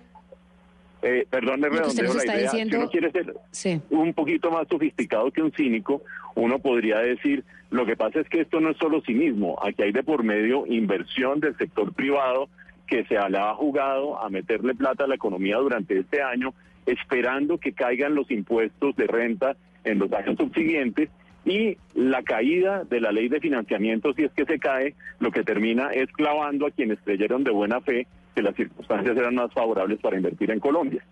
[1.08, 2.42] eh, perdón, me redondeo la idea.
[2.52, 3.80] diciendo- Si uno quiere ser Sí.
[3.92, 6.02] un poquito más sofisticado que un cínico,
[6.36, 9.92] uno podría decir, lo que pasa es que esto no es solo cinismo, aquí hay
[9.92, 12.50] de por medio inversión del sector privado
[12.88, 16.54] que se le ha jugado a meterle plata a la economía durante este año,
[16.88, 21.10] esperando que caigan los impuestos de renta en los años subsiguientes
[21.46, 25.44] y la caída de la ley de financiamiento, si es que se cae, lo que
[25.44, 30.00] termina es clavando a quienes creyeron de buena fe que las circunstancias eran más favorables
[30.02, 31.04] para invertir en Colombia.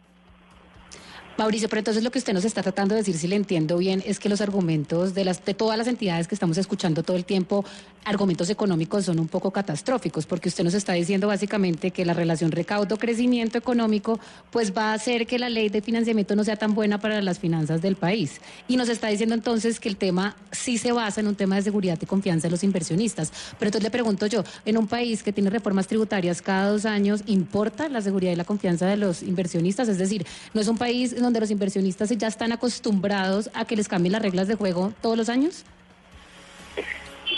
[1.35, 4.03] Mauricio, pero entonces lo que usted nos está tratando de decir, si le entiendo bien,
[4.05, 7.25] es que los argumentos de las de todas las entidades que estamos escuchando todo el
[7.25, 7.65] tiempo,
[8.05, 12.51] argumentos económicos son un poco catastróficos, porque usted nos está diciendo básicamente que la relación
[12.51, 14.19] recaudo-crecimiento económico,
[14.51, 17.39] pues va a hacer que la ley de financiamiento no sea tan buena para las
[17.39, 18.39] finanzas del país.
[18.67, 21.63] Y nos está diciendo entonces que el tema sí se basa en un tema de
[21.63, 23.31] seguridad y confianza de los inversionistas.
[23.57, 27.21] Pero entonces le pregunto yo, en un país que tiene reformas tributarias cada dos años,
[27.25, 29.87] ¿importa la seguridad y la confianza de los inversionistas?
[29.87, 33.87] Es decir, no es un país donde los inversionistas ya están acostumbrados a que les
[33.87, 35.65] cambien las reglas de juego todos los años.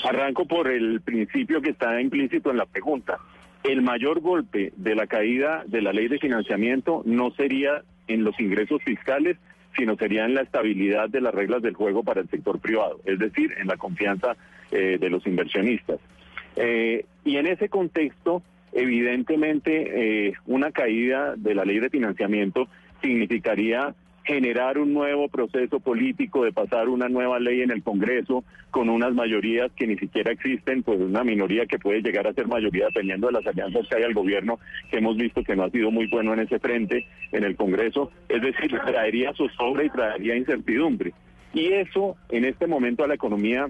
[0.04, 3.18] Arranco por el principio que está implícito en la pregunta.
[3.64, 8.40] El mayor golpe de la caída de la ley de financiamiento no sería en los
[8.40, 9.38] ingresos fiscales,
[9.76, 13.20] sino sería en la estabilidad de las reglas del juego para el sector privado, es
[13.20, 14.38] decir, en la confianza
[14.72, 16.00] eh, de los inversionistas.
[16.56, 22.68] Eh, y en ese contexto, evidentemente, eh, una caída de la ley de financiamiento
[23.02, 28.90] significaría generar un nuevo proceso político de pasar una nueva ley en el Congreso con
[28.90, 32.88] unas mayorías que ni siquiera existen, pues una minoría que puede llegar a ser mayoría
[32.88, 35.92] dependiendo de las alianzas que hay al gobierno, que hemos visto que no ha sido
[35.92, 41.14] muy bueno en ese frente en el Congreso, es decir, traería zozobra y traería incertidumbre.
[41.54, 43.70] Y eso en este momento a la economía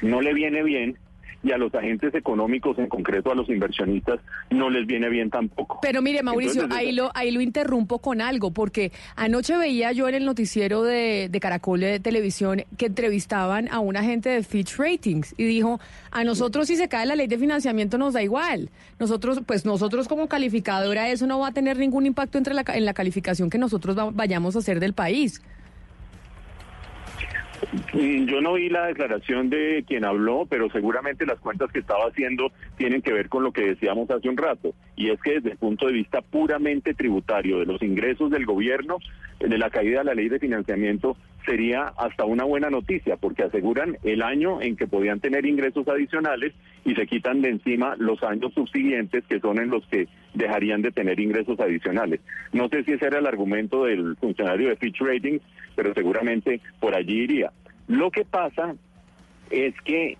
[0.00, 0.96] no le viene bien
[1.42, 5.78] y a los agentes económicos, en concreto a los inversionistas, no les viene bien tampoco.
[5.82, 10.08] Pero mire, Mauricio, Entonces, ahí lo, ahí lo interrumpo con algo, porque anoche veía yo
[10.08, 14.76] en el noticiero de, de Caracol de Televisión que entrevistaban a un agente de Fitch
[14.76, 18.70] Ratings y dijo, a nosotros si se cae la ley de financiamiento nos da igual.
[18.98, 22.84] Nosotros, pues nosotros como calificadora eso no va a tener ningún impacto entre la, en
[22.84, 25.42] la calificación que nosotros va- vayamos a hacer del país.
[27.92, 32.06] Mm, Yo no vi la declaración de quien habló, pero seguramente las cuentas que estaba
[32.06, 35.52] haciendo tienen que ver con lo que decíamos hace un rato, y es que desde
[35.52, 38.98] el punto de vista puramente tributario de los ingresos del gobierno,
[39.38, 43.96] de la caída de la ley de financiamiento, sería hasta una buena noticia, porque aseguran
[44.04, 46.52] el año en que podían tener ingresos adicionales
[46.84, 50.92] y se quitan de encima los años subsiguientes, que son en los que dejarían de
[50.92, 52.20] tener ingresos adicionales.
[52.52, 55.42] No sé si ese era el argumento del funcionario de Fitch Ratings,
[55.74, 57.52] pero seguramente por allí iría.
[57.88, 58.74] Lo que pasa
[59.50, 60.16] es que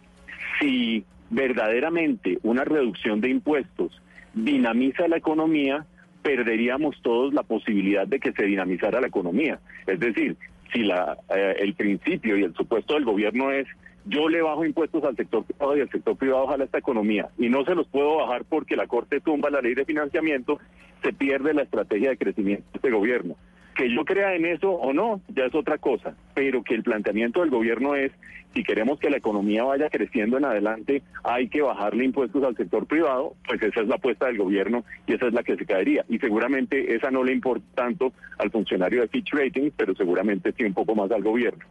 [0.60, 4.00] si verdaderamente una reducción de impuestos
[4.34, 5.86] dinamiza la economía,
[6.22, 9.58] perderíamos todos la posibilidad de que se dinamizara la economía.
[9.86, 10.36] Es decir,
[10.72, 13.66] si la, eh, el principio y el supuesto del gobierno es
[14.04, 17.48] yo le bajo impuestos al sector privado y el sector privado jala esta economía y
[17.48, 20.58] no se los puedo bajar porque la Corte tumba la ley de financiamiento,
[21.02, 23.36] se pierde la estrategia de crecimiento de este gobierno.
[23.74, 27.40] Que yo crea en eso o no, ya es otra cosa, pero que el planteamiento
[27.40, 28.12] del gobierno es,
[28.54, 32.86] si queremos que la economía vaya creciendo en adelante, hay que bajarle impuestos al sector
[32.86, 36.04] privado, pues esa es la apuesta del gobierno y esa es la que se caería.
[36.08, 40.64] Y seguramente esa no le importa tanto al funcionario de Fitch Ratings, pero seguramente sí
[40.64, 41.64] un poco más al gobierno.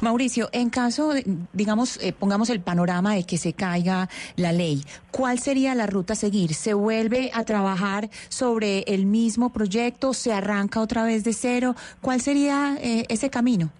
[0.00, 1.12] Mauricio, en caso,
[1.52, 6.14] digamos, eh, pongamos el panorama de que se caiga la ley, ¿cuál sería la ruta
[6.14, 6.54] a seguir?
[6.54, 10.14] ¿Se vuelve a trabajar sobre el mismo proyecto?
[10.14, 11.74] ¿Se arranca otra vez de cero?
[12.00, 13.70] ¿Cuál sería eh, ese camino?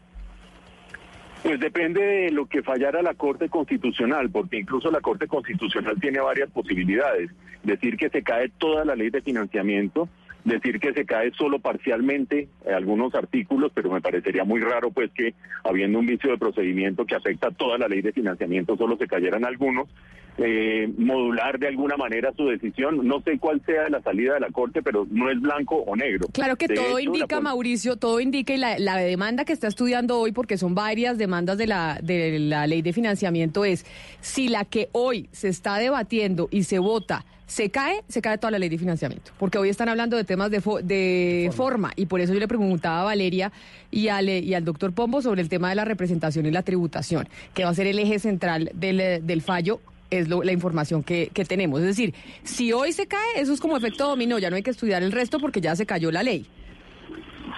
[1.43, 6.19] Pues depende de lo que fallara la Corte Constitucional, porque incluso la Corte Constitucional tiene
[6.19, 7.31] varias posibilidades.
[7.63, 10.09] Decir que se cae toda la ley de financiamiento,
[10.47, 15.11] decir que se cae solo parcialmente eh, algunos artículos, pero me parecería muy raro pues
[15.13, 18.97] que habiendo un vicio de procedimiento que afecta a toda la ley de financiamiento solo
[18.97, 19.89] se cayeran algunos,
[20.39, 23.07] eh, modular de alguna manera su decisión.
[23.07, 26.29] No sé cuál sea la salida de la Corte, pero no es blanco o negro.
[26.33, 29.67] Claro que De todo hecho, indica, Mauricio, todo indica y la, la demanda que está
[29.67, 33.85] estudiando hoy, porque son varias demandas de la, de la ley de financiamiento, es
[34.21, 38.51] si la que hoy se está debatiendo y se vota se cae, se cae toda
[38.51, 39.31] la ley de financiamiento.
[39.39, 41.93] Porque hoy están hablando de temas de, fo- de forma.
[41.97, 43.53] y por eso yo le preguntaba a Valeria
[43.91, 47.29] y al, y al doctor Pombo sobre el tema de la representación y la tributación,
[47.55, 49.81] que va a ser el eje central del, del fallo
[50.11, 51.81] es lo- la información que, que tenemos.
[51.81, 54.71] Es decir, si hoy se cae, eso es como efecto dominó, ya no hay que
[54.71, 56.47] estudiar el resto porque ya se cayó la ley.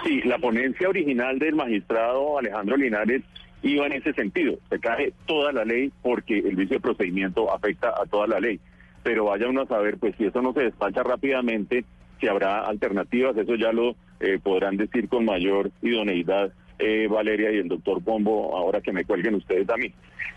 [0.05, 3.21] Sí, la ponencia original del magistrado Alejandro Linares
[3.63, 4.57] iba en ese sentido.
[4.69, 8.59] Se cae toda la ley porque el vicio de procedimiento afecta a toda la ley.
[9.03, 11.85] Pero vaya uno a saber, pues si eso no se despacha rápidamente,
[12.19, 17.57] si habrá alternativas, eso ya lo eh, podrán decir con mayor idoneidad eh, Valeria y
[17.57, 19.93] el doctor Pombo, ahora que me cuelguen ustedes a mí.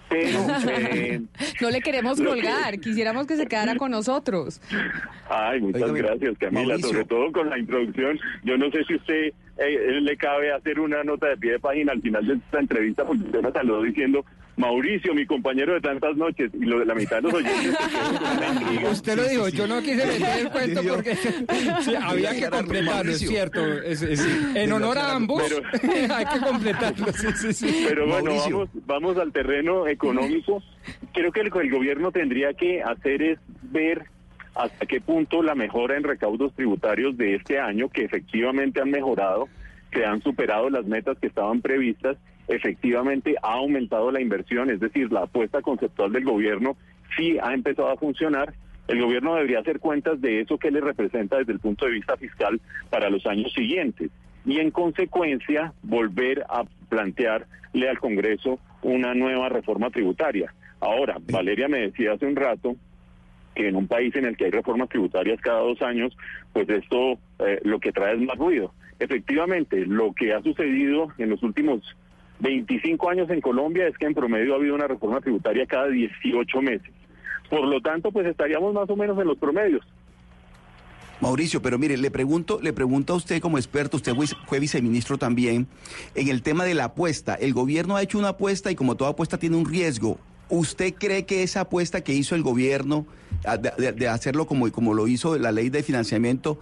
[0.08, 0.38] Pero,
[0.70, 1.20] eh,
[1.60, 4.60] No le queremos Lo que- colgar, quisiéramos que se quedara con nosotros.
[5.28, 6.88] Ay, muchas Oiga, gracias, Camila, Mauricio.
[6.90, 8.18] sobre todo con la introducción.
[8.44, 11.60] Yo no sé si usted eh, eh, le cabe hacer una nota de pie de
[11.60, 14.24] página al final de esta entrevista, porque usted me saludó diciendo,
[14.56, 17.74] Mauricio, mi compañero de tantas noches, y lo de la mitad de los oyentes.
[18.92, 21.16] Usted lo dijo, yo no quise meter el cuento porque
[21.80, 23.66] sí, había que completarlo, es cierto.
[23.82, 25.42] es- es- en honor a ambos,
[26.14, 27.06] hay que completarlo.
[27.12, 27.84] Sí, sí, sí.
[27.88, 30.62] Pero bueno, vamos, vamos al terreno económico.
[31.14, 34.04] Creo que el, el gobierno tendría que hacer es ver
[34.54, 39.48] hasta qué punto la mejora en recaudos tributarios de este año, que efectivamente han mejorado,
[39.90, 45.12] que han superado las metas que estaban previstas, efectivamente ha aumentado la inversión, es decir,
[45.12, 46.76] la apuesta conceptual del gobierno
[47.16, 48.54] sí ha empezado a funcionar.
[48.88, 52.16] El gobierno debería hacer cuentas de eso que le representa desde el punto de vista
[52.16, 54.10] fiscal para los años siguientes
[54.44, 60.52] y en consecuencia volver a plantearle al Congreso una nueva reforma tributaria.
[60.80, 62.74] Ahora, Valeria me decía hace un rato
[63.54, 66.16] que en un país en el que hay reformas tributarias cada dos años,
[66.52, 68.74] pues esto eh, lo que trae es más ruido.
[68.98, 71.82] Efectivamente, lo que ha sucedido en los últimos
[72.42, 76.60] 25 años en Colombia es que en promedio ha habido una reforma tributaria cada 18
[76.60, 76.90] meses.
[77.48, 79.86] Por lo tanto, pues estaríamos más o menos en los promedios.
[81.20, 84.12] Mauricio, pero mire, le pregunto, le pregunto a usted como experto, usted
[84.46, 85.68] fue- viceministro también,
[86.16, 87.34] en el tema de la apuesta.
[87.36, 90.18] El gobierno ha hecho una apuesta y como toda apuesta tiene un riesgo.
[90.48, 93.06] ¿Usted cree que esa apuesta que hizo el gobierno
[93.78, 96.58] de hacerlo como, como lo hizo la ley de financiamiento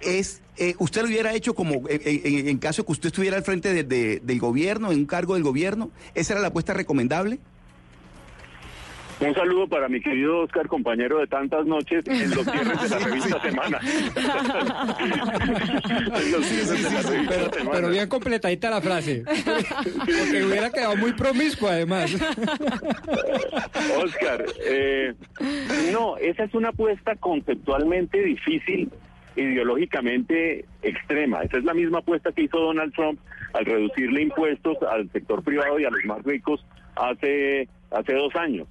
[0.00, 3.44] es eh, usted lo hubiera hecho como en, en- en caso que usted estuviera al
[3.44, 5.90] frente de- de- del gobierno, en un cargo del gobierno?
[6.14, 7.38] ¿Esa era la apuesta recomendable?
[9.20, 12.98] Un saludo para mi querido Oscar, compañero de tantas noches en los cierres de la
[13.04, 13.80] revista Semana.
[17.28, 17.70] Pero, Semana.
[17.72, 19.24] pero bien completadita la frase.
[19.24, 22.14] Porque hubiera quedado muy promiscuo, además.
[24.04, 25.14] Oscar, eh,
[25.92, 28.90] no, esa es una apuesta conceptualmente difícil,
[29.42, 31.42] ideológicamente extrema.
[31.42, 33.20] Esa es la misma apuesta que hizo Donald Trump
[33.54, 36.64] al reducirle impuestos al sector privado y a los más ricos
[36.96, 38.66] hace, hace dos años.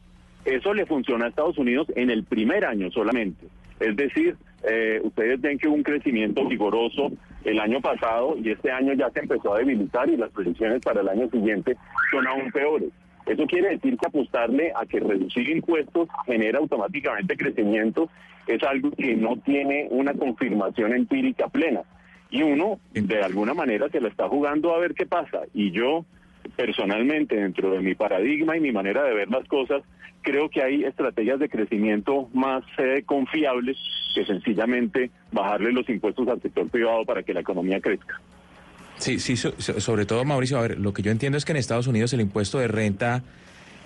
[0.45, 3.47] Eso le funcionó a Estados Unidos en el primer año solamente.
[3.79, 7.11] Es decir, eh, ustedes ven que hubo un crecimiento vigoroso
[7.43, 11.01] el año pasado y este año ya se empezó a debilitar y las proyecciones para
[11.01, 11.75] el año siguiente
[12.11, 12.89] son aún peores.
[13.27, 18.09] Eso quiere decir que apostarle a que reducir impuestos genera automáticamente crecimiento
[18.47, 21.81] es algo que no tiene una confirmación empírica plena.
[22.29, 25.41] Y uno, de alguna manera, se la está jugando a ver qué pasa.
[25.53, 26.05] Y yo,
[26.55, 29.83] personalmente, dentro de mi paradigma y mi manera de ver las cosas,
[30.21, 33.77] creo que hay estrategias de crecimiento más eh, confiables
[34.15, 38.21] que sencillamente bajarle los impuestos al sector privado para que la economía crezca.
[38.99, 41.51] Sí, sí, so- so- sobre todo Mauricio, a ver, lo que yo entiendo es que
[41.51, 43.23] en Estados Unidos el impuesto de renta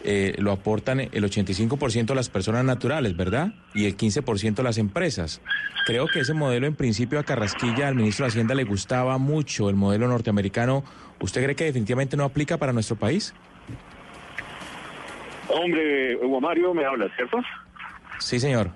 [0.04, 3.54] eh, lo aportan el 85% las personas naturales, ¿verdad?
[3.76, 5.42] Y el 15% las empresas.
[5.86, 9.70] Creo que ese modelo en principio a Carrasquilla, al ministro de Hacienda, le gustaba mucho,
[9.70, 10.84] el modelo norteamericano.
[11.20, 13.34] ¿Usted cree que definitivamente no aplica para nuestro país?
[15.50, 17.38] Hombre, Hugo Mario, me hablas, ¿cierto?
[18.20, 18.72] Sí, señor.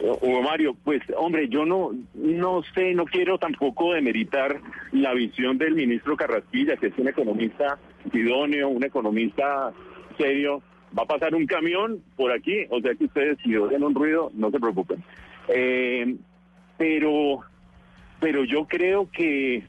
[0.00, 4.60] Hugo Mario, pues hombre, yo no, no sé, no quiero tampoco demeritar
[4.92, 7.78] la visión del ministro Carrasquilla, que es un economista
[8.12, 9.72] idóneo, un economista
[10.16, 10.62] serio.
[10.96, 14.30] Va a pasar un camión por aquí, o sea que ustedes si oyen un ruido,
[14.34, 15.02] no se preocupen.
[15.48, 16.16] Eh,
[16.76, 17.40] pero,
[18.20, 19.64] pero yo creo que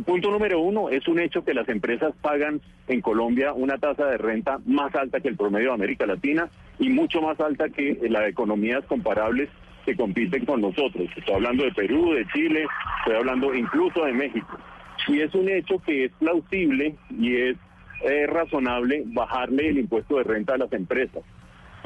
[0.00, 4.16] punto número uno es un hecho que las empresas pagan en Colombia una tasa de
[4.16, 8.20] renta más alta que el promedio de América Latina y mucho más alta que la
[8.20, 9.48] de economías comparables
[9.84, 11.08] que compiten con nosotros.
[11.16, 12.66] Estoy hablando de Perú, de Chile,
[13.00, 14.58] estoy hablando incluso de México.
[15.08, 17.56] Y es un hecho que es plausible y es
[18.04, 21.22] eh, razonable bajarle el impuesto de renta a las empresas.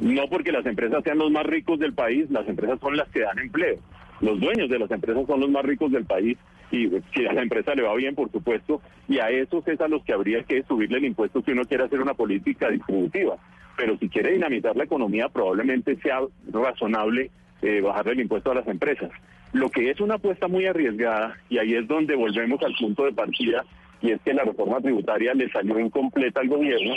[0.00, 3.20] No porque las empresas sean los más ricos del país, las empresas son las que
[3.20, 3.78] dan empleo.
[4.20, 6.36] Los dueños de las empresas son los más ricos del país
[6.70, 9.88] y si a la empresa le va bien, por supuesto, y a esos es a
[9.88, 13.36] los que habría que subirle el impuesto si uno quiere hacer una política distributiva.
[13.76, 17.30] Pero si quiere dinamitar la economía, probablemente sea razonable
[17.62, 19.10] eh, bajarle el impuesto a las empresas.
[19.52, 23.12] Lo que es una apuesta muy arriesgada, y ahí es donde volvemos al punto de
[23.12, 23.64] partida,
[24.00, 26.94] y es que la reforma tributaria le salió incompleta al gobierno,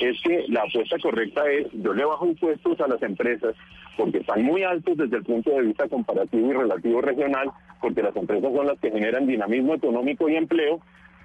[0.00, 3.54] es que la apuesta correcta es, yo le bajo impuestos a las empresas
[3.96, 8.14] porque están muy altos desde el punto de vista comparativo y relativo regional, porque las
[8.14, 10.80] empresas son las que generan dinamismo económico y empleo,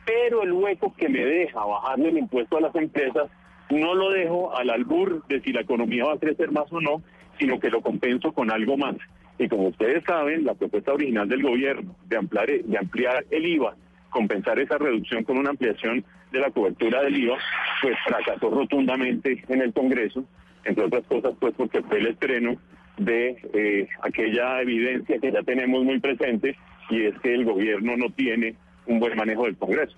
[0.05, 3.29] pero el hueco que me deja bajarle el impuesto a las empresas
[3.69, 7.01] no lo dejo al albur de si la economía va a crecer más o no,
[7.39, 8.95] sino que lo compenso con algo más.
[9.37, 13.75] Y como ustedes saben, la propuesta original del gobierno de ampliar, de ampliar el IVA,
[14.11, 17.37] compensar esa reducción con una ampliación de la cobertura del IVA,
[17.81, 20.23] pues fracasó rotundamente en el Congreso,
[20.63, 22.55] entre otras cosas pues porque fue el estreno
[22.97, 26.55] de eh, aquella evidencia que ya tenemos muy presente
[26.89, 29.95] y es que el gobierno no tiene un buen manejo del Congreso.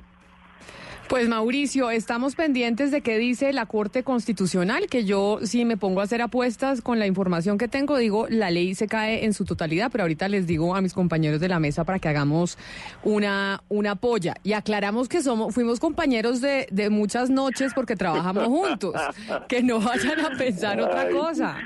[1.13, 6.02] Pues Mauricio, estamos pendientes de qué dice la Corte Constitucional, que yo si me pongo
[6.02, 9.45] a hacer apuestas con la información que tengo, digo, la ley se cae en su
[9.45, 12.58] totalidad, pero ahorita les digo a mis compañeros de la mesa para que hagamos
[13.04, 14.34] una, una polla.
[14.41, 18.95] Y aclaramos que somos, fuimos compañeros de, de muchas noches porque trabajamos juntos,
[19.47, 21.58] que no vayan a pensar otra cosa.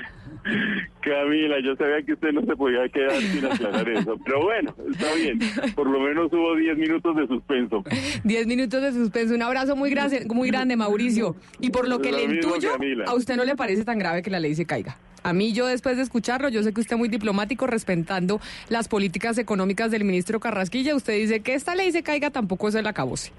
[1.08, 5.14] Camila, yo sabía que usted no se podía quedar sin aclarar eso, pero bueno, está
[5.14, 5.38] bien.
[5.74, 7.84] Por lo menos hubo 10 minutos de suspenso.
[8.24, 9.34] 10 minutos de suspenso.
[9.34, 11.36] Un abrazo muy grande, muy grande, Mauricio.
[11.60, 12.70] Y por lo que le intuyo,
[13.06, 14.98] a usted no le parece tan grave que la ley se caiga.
[15.22, 18.88] A mí, yo después de escucharlo, yo sé que usted es muy diplomático respetando las
[18.88, 20.94] políticas económicas del ministro Carrasquilla.
[20.94, 23.32] Usted dice que esta ley se caiga, tampoco es el acabose.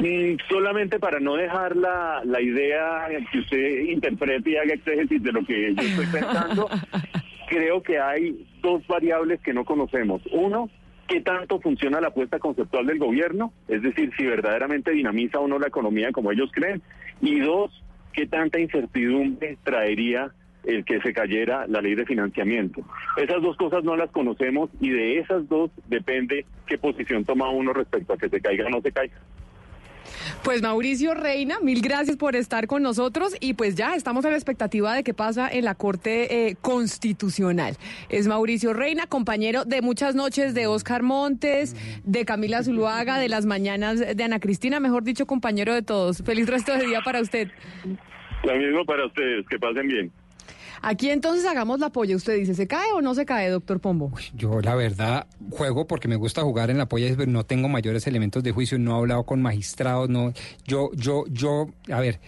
[0.00, 5.32] Mm, solamente para no dejar la, la idea que usted interprete y haga exégesis de
[5.32, 6.68] lo que yo estoy pensando,
[7.48, 10.22] creo que hay dos variables que no conocemos.
[10.32, 10.70] Uno,
[11.06, 15.58] qué tanto funciona la apuesta conceptual del gobierno, es decir, si verdaderamente dinamiza o no
[15.58, 16.80] la economía como ellos creen.
[17.20, 17.82] Y dos,
[18.12, 20.32] qué tanta incertidumbre traería
[20.64, 22.82] el que se cayera la ley de financiamiento.
[23.16, 27.72] Esas dos cosas no las conocemos y de esas dos depende qué posición toma uno
[27.72, 29.16] respecto a que se caiga o no se caiga.
[30.42, 34.36] Pues Mauricio Reina, mil gracias por estar con nosotros y pues ya estamos a la
[34.36, 37.76] expectativa de qué pasa en la Corte eh, Constitucional.
[38.08, 43.46] Es Mauricio Reina, compañero de muchas noches de Oscar Montes, de Camila Zuluaga, de las
[43.46, 46.22] mañanas de Ana Cristina, mejor dicho, compañero de todos.
[46.22, 47.48] Feliz resto de día para usted.
[48.44, 50.12] Lo mismo para ustedes, que pasen bien.
[50.82, 52.16] Aquí entonces hagamos la polla.
[52.16, 54.12] Usted dice, ¿se cae o no se cae, doctor Pombo?
[54.34, 58.06] Yo la verdad juego porque me gusta jugar en la polla, pero no tengo mayores
[58.06, 60.32] elementos de juicio, no he hablado con magistrados, no.
[60.66, 62.20] Yo, yo, yo, a ver,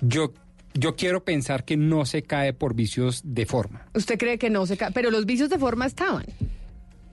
[0.00, 0.32] yo
[0.74, 3.86] yo quiero pensar que no se cae por vicios de forma.
[3.94, 4.92] ¿Usted cree que no se cae?
[4.92, 6.24] Pero los vicios de forma estaban.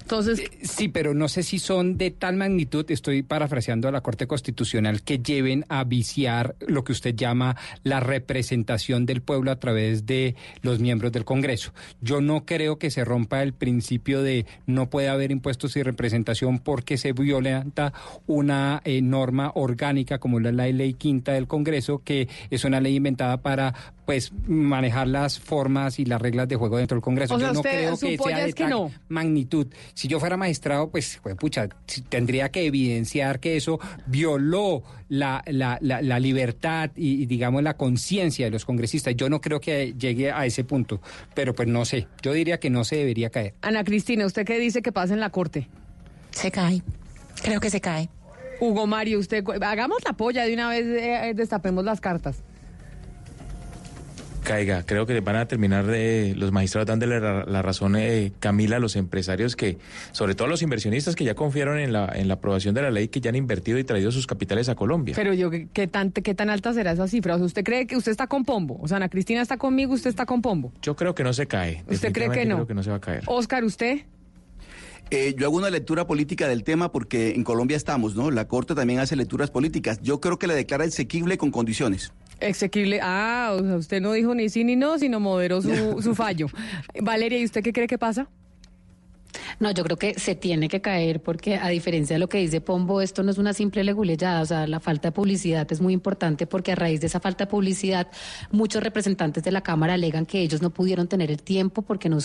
[0.08, 4.00] Entonces, eh, sí, pero no sé si son de tal magnitud, estoy parafraseando a la
[4.00, 9.60] Corte Constitucional, que lleven a viciar lo que usted llama la representación del pueblo a
[9.60, 11.74] través de los miembros del Congreso.
[12.00, 16.60] Yo no creo que se rompa el principio de no puede haber impuestos y representación
[16.60, 17.92] porque se violenta
[18.28, 23.42] una eh, norma orgánica como la ley quinta del Congreso, que es una ley inventada
[23.42, 23.74] para
[24.06, 27.38] pues manejar las formas y las reglas de juego dentro del Congreso.
[27.38, 29.68] Yo no creo que sea de tal magnitud
[29.98, 31.70] si yo fuera magistrado, pues, pucha,
[32.08, 38.52] tendría que evidenciar que eso violó la, la, la, libertad y, digamos, la conciencia de
[38.52, 39.16] los congresistas.
[39.16, 41.02] Yo no creo que llegue a ese punto,
[41.34, 42.08] pero pues no sé.
[42.22, 43.56] Yo diría que no se debería caer.
[43.64, 45.68] Ana Cristina, ¿usted qué dice que pasa en la Corte?
[46.30, 46.84] Se cae.
[47.42, 48.08] Creo que se cae.
[48.60, 52.44] Hugo Mario, usted, hagamos la polla de una vez, eh, destapemos las cartas
[54.48, 54.84] caiga.
[54.84, 58.96] Creo que van a terminar de los magistrados dándole la, razón, eh, Camila, a los
[58.96, 59.78] empresarios que,
[60.14, 62.90] sobre todo a los inversionistas que ya confiaron en la, en la aprobación de la
[62.90, 65.16] ley, que ya han invertido y traído sus capitales a Colombia.
[65.18, 67.36] Pero yo, ¿qué tan, qué tan alta será esa cifra?
[67.36, 68.80] ¿usted cree que usted está con Pombo?
[68.82, 70.72] O sea, Ana Cristina está conmigo, usted está con Pombo.
[70.82, 71.84] Yo creo que no se cae.
[71.88, 72.56] ¿Usted cree que no?
[72.56, 73.24] Creo que no se va a caer.
[73.26, 74.06] Oscar, ¿usted?
[75.10, 78.32] Eh, yo hago una lectura política del tema porque en Colombia estamos, ¿no?
[78.32, 80.02] La Corte también hace lecturas políticas.
[80.02, 82.14] Yo creo que le declara exequible con condiciones.
[82.40, 83.00] Exequible.
[83.02, 85.70] Ah, o sea, usted no dijo ni sí ni no, sino moderó su,
[86.02, 86.48] su fallo.
[87.02, 88.30] Valeria, ¿y usted qué cree que pasa?
[89.60, 92.62] No, yo creo que se tiene que caer porque a diferencia de lo que dice
[92.62, 95.94] Pombo, esto no es una simple leguleyada, o sea, la falta de publicidad es muy
[95.94, 98.08] importante porque a raíz de esa falta de publicidad,
[98.52, 102.20] muchos representantes de la Cámara alegan que ellos no pudieron tener el tiempo porque no,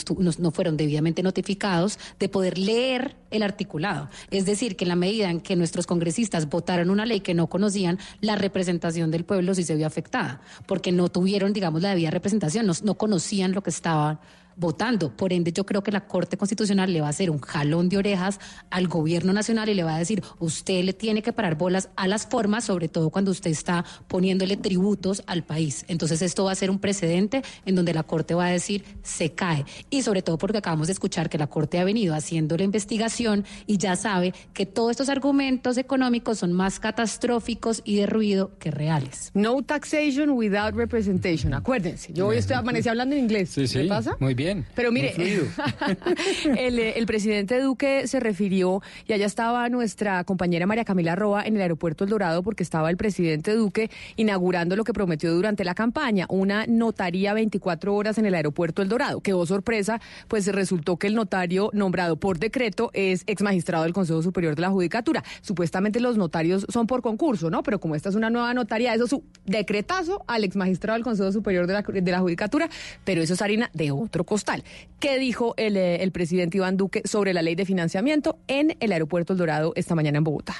[0.52, 4.08] fueron debidamente notificados de poder leer el articulado.
[4.30, 7.48] Es decir, que en la medida en que nuestros congresistas votaron una ley que no
[7.48, 12.10] conocían, la representación del pueblo sí se vio afectada, porque no tuvieron, digamos, la debida
[12.10, 14.18] representación, no, no conocían lo que estaban
[14.56, 15.16] votando.
[15.16, 17.98] Por ende, yo creo que la Corte Constitucional le va a hacer un jalón de
[17.98, 18.40] orejas
[18.70, 22.08] al gobierno nacional y le va a decir, usted le tiene que parar bolas a
[22.08, 25.84] las formas, sobre todo cuando usted está poniéndole tributos al país.
[25.88, 29.32] Entonces, esto va a ser un precedente en donde la Corte va a decir, se
[29.32, 29.64] cae.
[29.90, 33.44] Y sobre todo porque acabamos de escuchar que la Corte ha venido haciendo la investigación
[33.66, 38.70] y ya sabe que todos estos argumentos económicos son más catastróficos y de ruido que
[38.70, 39.30] reales.
[39.34, 41.54] No taxation without representation.
[41.54, 43.50] Acuérdense, yo hoy estoy amanecí hablando en inglés.
[43.50, 43.82] Sí, sí.
[43.82, 44.16] ¿Qué pasa?
[44.20, 44.41] Muy bien.
[44.74, 45.14] Pero mire,
[46.58, 51.56] el, el presidente Duque se refirió, y allá estaba nuestra compañera María Camila Roa en
[51.56, 55.74] el aeropuerto El Dorado, porque estaba el presidente Duque inaugurando lo que prometió durante la
[55.74, 59.20] campaña, una notaría 24 horas en el aeropuerto El Dorado.
[59.20, 63.92] Que oh sorpresa, pues resultó que el notario nombrado por decreto es ex magistrado del
[63.92, 65.22] Consejo Superior de la Judicatura.
[65.40, 67.62] Supuestamente los notarios son por concurso, ¿no?
[67.62, 71.04] Pero como esta es una nueva notaría, eso es su decretazo al ex magistrado del
[71.04, 72.68] Consejo Superior de la, de la Judicatura,
[73.04, 74.64] pero eso es harina de otro costal.
[74.98, 78.92] ¿Qué dijo el, eh, el presidente Iván Duque sobre la ley de financiamiento en el
[78.92, 80.54] aeropuerto El Dorado esta mañana en Bogotá?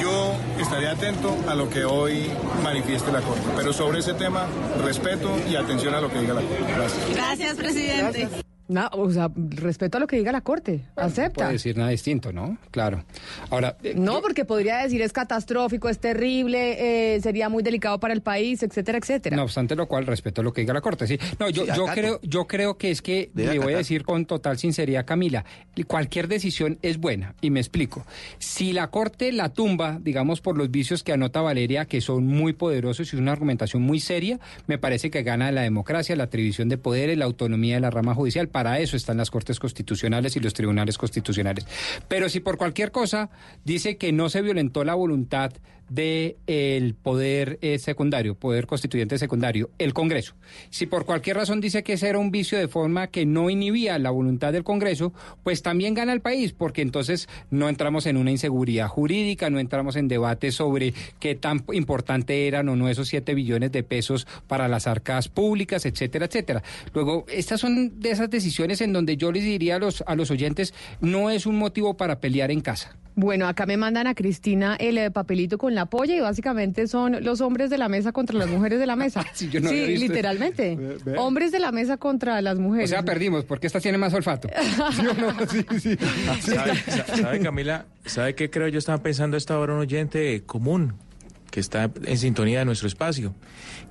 [0.00, 2.26] Yo estaré atento a lo que hoy
[2.64, 4.48] manifieste la Corte, pero sobre ese tema,
[4.82, 6.64] respeto y atención a lo que diga la Corte.
[6.74, 7.14] Gracias.
[7.14, 8.28] Gracias, presidente.
[8.68, 10.82] No, o sea, respeto a lo que diga la Corte.
[10.96, 11.32] No Acepta.
[11.34, 12.58] puede decir nada distinto, ¿no?
[12.70, 13.04] Claro.
[13.50, 18.12] Ahora, eh, No, porque podría decir es catastrófico, es terrible, eh, sería muy delicado para
[18.12, 19.36] el país, etcétera, etcétera.
[19.36, 21.06] No obstante lo cual, respeto lo que diga la Corte.
[21.06, 21.18] Sí.
[21.38, 22.00] No, yo, Sí, yo acato.
[22.00, 25.44] creo, yo creo que es que Debe le voy a decir con total sinceridad, Camila,
[25.86, 28.04] cualquier decisión es buena y me explico.
[28.38, 32.52] Si la Corte la tumba, digamos por los vicios que anota Valeria, que son muy
[32.52, 36.78] poderosos y una argumentación muy seria, me parece que gana la democracia, la atribución de
[36.78, 38.48] poderes, la autonomía de la rama judicial.
[38.56, 41.66] Para eso están las Cortes constitucionales y los tribunales constitucionales.
[42.08, 43.28] Pero si por cualquier cosa
[43.64, 45.52] dice que no se violentó la voluntad
[45.88, 50.34] de el poder eh, secundario, poder constituyente secundario, el Congreso.
[50.70, 53.98] Si por cualquier razón dice que ese era un vicio de forma que no inhibía
[53.98, 55.12] la voluntad del Congreso,
[55.42, 59.96] pues también gana el país, porque entonces no entramos en una inseguridad jurídica, no entramos
[59.96, 64.68] en debates sobre qué tan importante eran o no esos 7 billones de pesos para
[64.68, 66.62] las arcas públicas, etcétera, etcétera.
[66.94, 70.30] Luego, estas son de esas decisiones en donde yo les diría a los, a los
[70.30, 72.96] oyentes, no es un motivo para pelear en casa.
[73.18, 77.24] Bueno, acá me mandan a Cristina el eh, papelito con la polla y básicamente son
[77.24, 79.24] los hombres de la mesa contra las mujeres de la mesa.
[79.32, 80.76] Sí, yo no visto literalmente.
[80.76, 81.18] Ve- ve.
[81.18, 82.90] Hombres de la mesa contra las O mujeres.
[82.90, 84.48] sea, perdimos, porque esta tiene más olfato.
[86.40, 87.86] ¿Sabe, sa- sabe, Camila?
[88.04, 90.92] ¿Sabe qué creo yo estaba pensando esta hora un oyente común
[91.50, 93.34] que está en sintonía de nuestro espacio?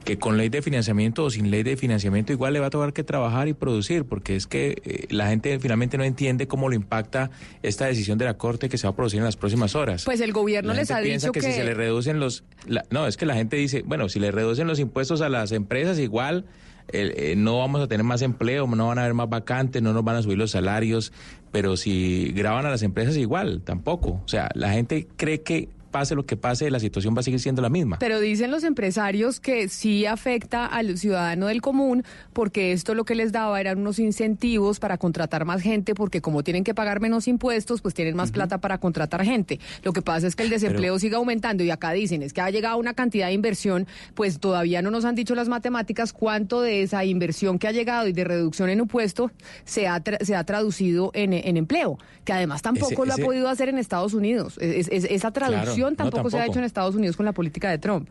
[0.03, 2.93] Que con ley de financiamiento o sin ley de financiamiento igual le va a tocar
[2.93, 6.75] que trabajar y producir, porque es que eh, la gente finalmente no entiende cómo lo
[6.75, 7.31] impacta
[7.63, 10.03] esta decisión de la Corte que se va a producir en las próximas horas.
[10.05, 11.47] Pues el gobierno La les gente ha piensa dicho que, que...
[11.47, 12.43] si se le reducen los...
[12.67, 15.51] la- no, es que la gente dice, bueno, si le reducen los impuestos a las
[15.51, 16.45] empresas, igual
[16.89, 19.91] eh, eh, no vamos a tener más empleo, no van a haber más vacantes, no
[19.91, 21.13] nos van a subir los salarios,
[21.51, 24.21] pero si graban a las empresas, igual, tampoco.
[24.23, 27.39] O sea, la gente cree que pase lo que pase, la situación va a seguir
[27.39, 27.99] siendo la misma.
[27.99, 33.15] Pero dicen los empresarios que sí afecta al ciudadano del común porque esto lo que
[33.15, 37.29] les daba eran unos incentivos para contratar más gente porque como tienen que pagar menos
[37.29, 39.61] impuestos, pues tienen más plata para contratar gente.
[39.83, 42.41] Lo que pasa es que el desempleo Pero- sigue aumentando y acá dicen es que
[42.41, 46.61] ha llegado una cantidad de inversión, pues todavía no nos han dicho las matemáticas cuánto
[46.61, 49.31] de esa inversión que ha llegado y de reducción en impuestos
[49.63, 53.21] se ha, tra- se ha traducido en, en empleo, que además tampoco Ese- lo ese-
[53.21, 54.57] ha podido hacer en Estados Unidos.
[54.59, 57.69] Es- es- esa traducción no, tampoco, se ha hecho en Estados Unidos con la política
[57.69, 58.09] de Trump.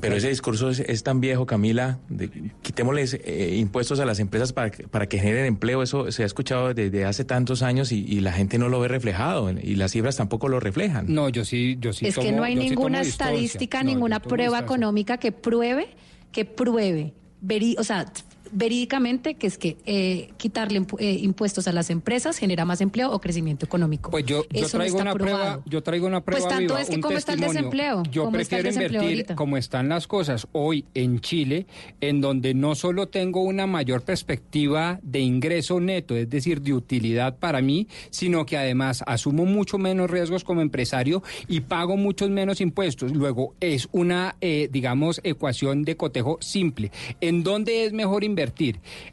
[0.00, 2.28] Pero ese discurso es, es tan viejo, Camila, de,
[2.60, 6.26] quitémosles eh, impuestos a las empresas para, que- para que generen empleo, eso se ha
[6.26, 9.92] escuchado desde hace tantos años y, y la gente no lo ve reflejado y las
[9.92, 11.06] cifras tampoco lo reflejan.
[11.14, 15.30] No, yo sí, yo sí es que no hay ninguna estadística, ninguna prueba económica que
[15.32, 15.88] pruebe,
[16.32, 18.06] que pruebe, veri- o sea,
[18.52, 23.20] verídicamente que es que eh, quitarle eh, impuestos a las empresas genera más empleo o
[23.20, 24.10] crecimiento económico.
[24.10, 26.90] Pues yo, yo no traigo una prueba, yo traigo una prueba Pues tanto viva, es
[26.90, 29.36] que cómo está el desempleo, Yo prefiero desempleo invertir ahorita.
[29.36, 31.66] como están las cosas hoy en Chile,
[32.00, 37.36] en donde no solo tengo una mayor perspectiva de ingreso neto, es decir, de utilidad
[37.38, 42.60] para mí, sino que además asumo mucho menos riesgos como empresario y pago muchos menos
[42.60, 43.12] impuestos.
[43.12, 46.90] Luego es una, eh, digamos, ecuación de cotejo simple.
[47.20, 48.39] ¿En dónde es mejor invertir?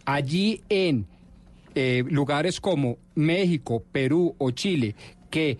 [0.05, 1.05] Allí en
[1.75, 4.95] eh, lugares como México, Perú o Chile,
[5.29, 5.57] que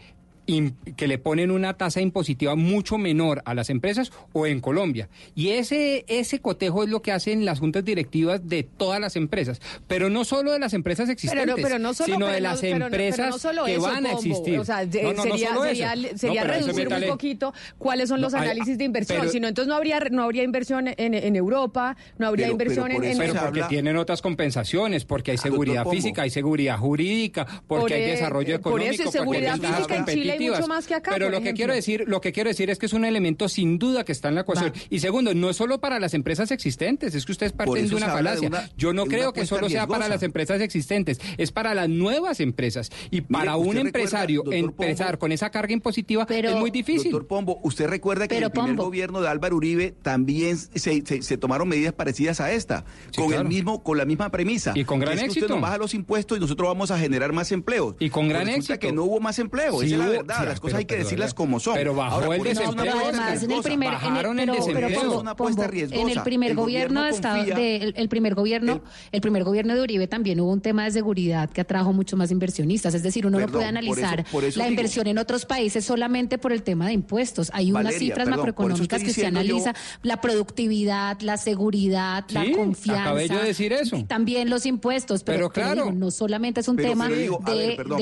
[0.95, 5.09] que le ponen una tasa impositiva mucho menor a las empresas o en Colombia.
[5.35, 9.59] Y ese, ese cotejo es lo que hacen las juntas directivas de todas las empresas,
[9.87, 12.69] pero no solo de las empresas existentes, Pero, pero no solo, sino de las no-
[12.69, 14.57] empresas no que eso, van a existir.
[14.59, 15.63] O sea, de- No, no, no sería, eso.
[15.63, 19.19] sería, No, sería eso reducir un poquito cuáles son los No, hay- análisis de inversión.
[19.19, 22.53] pero- Si no, entonces no habría, no habría inversión en, en Europa, no habría Pero-
[22.53, 25.95] inversión pero por en, eso en- Pero porque tienen otras compensaciones, porque hay seguridad Pombo.
[25.95, 29.75] física, hay seguridad jurídica, porque Por, hay eh, desarrollo por económico, eso, porque hay seguridad
[29.75, 32.31] física en Chile hay mucho más que acá, Pero lo que quiero decir, lo que
[32.31, 34.73] quiero decir es que es un elemento sin duda que está en la ecuación.
[34.89, 38.13] Y segundo, no es solo para las empresas existentes, es que ustedes parten de una
[38.13, 38.47] habla de falacia.
[38.49, 40.09] una- Yo no creo que solo sea para riesgosa.
[40.15, 42.91] las empresas existentes, es para las nuevas empresas.
[43.11, 46.71] Y para usted un recuerda, empresario doctor empezar Pombo, con esa carga impositiva es muy
[46.71, 47.11] difícil.
[47.11, 48.83] Doctor Pombo, usted recuerda que en Pero, el primer Pombo.
[48.85, 53.27] gobierno de Álvaro Uribe también se, se- se tomaron medidas parecidas a esta, Sí, con
[53.27, 53.43] claro.
[53.43, 54.73] el mismo, con la misma premisa.
[54.75, 55.45] Y con gran es que éxito.
[55.45, 57.95] Usted nos baja los impuestos y nosotros vamos a generar más empleos.
[57.99, 58.79] Y con gran éxito.
[58.79, 60.41] que no hubo más empleo, Sí esa es la hubo- verdad.
[60.43, 61.73] sí, las cosas pero- hay que pero- decirlas como son.
[61.75, 64.89] pero bajó Ahora, el desempleo, Además, en el primer, en el, desempleo.
[64.99, 66.01] Pombo, Es una apuesta Pombo, riesgosa.
[66.01, 69.43] en el primer El gobierno gobierno estaba confía- de, el, el primer gobierno, el primer
[69.43, 72.93] gobierno de Uribe también hubo un tema de seguridad que atrajo mucho más inversionistas.
[72.93, 75.17] Es decir, uno Perdón, no puede por analizar eso- por eso la digo- inversión en
[75.17, 77.49] otros países solamente por el tema de impuestos.
[77.53, 79.73] Hay unas Valeria, cifras perdón, por eso macroeconómicas que yo- analiza,
[80.03, 83.01] la productividad, la seguridad, la confianza.
[83.03, 84.03] acabé yo de decir eso.
[84.07, 85.83] También los impuestos, pero, claro.
[85.85, 87.27] digo, no solamente es un tema de,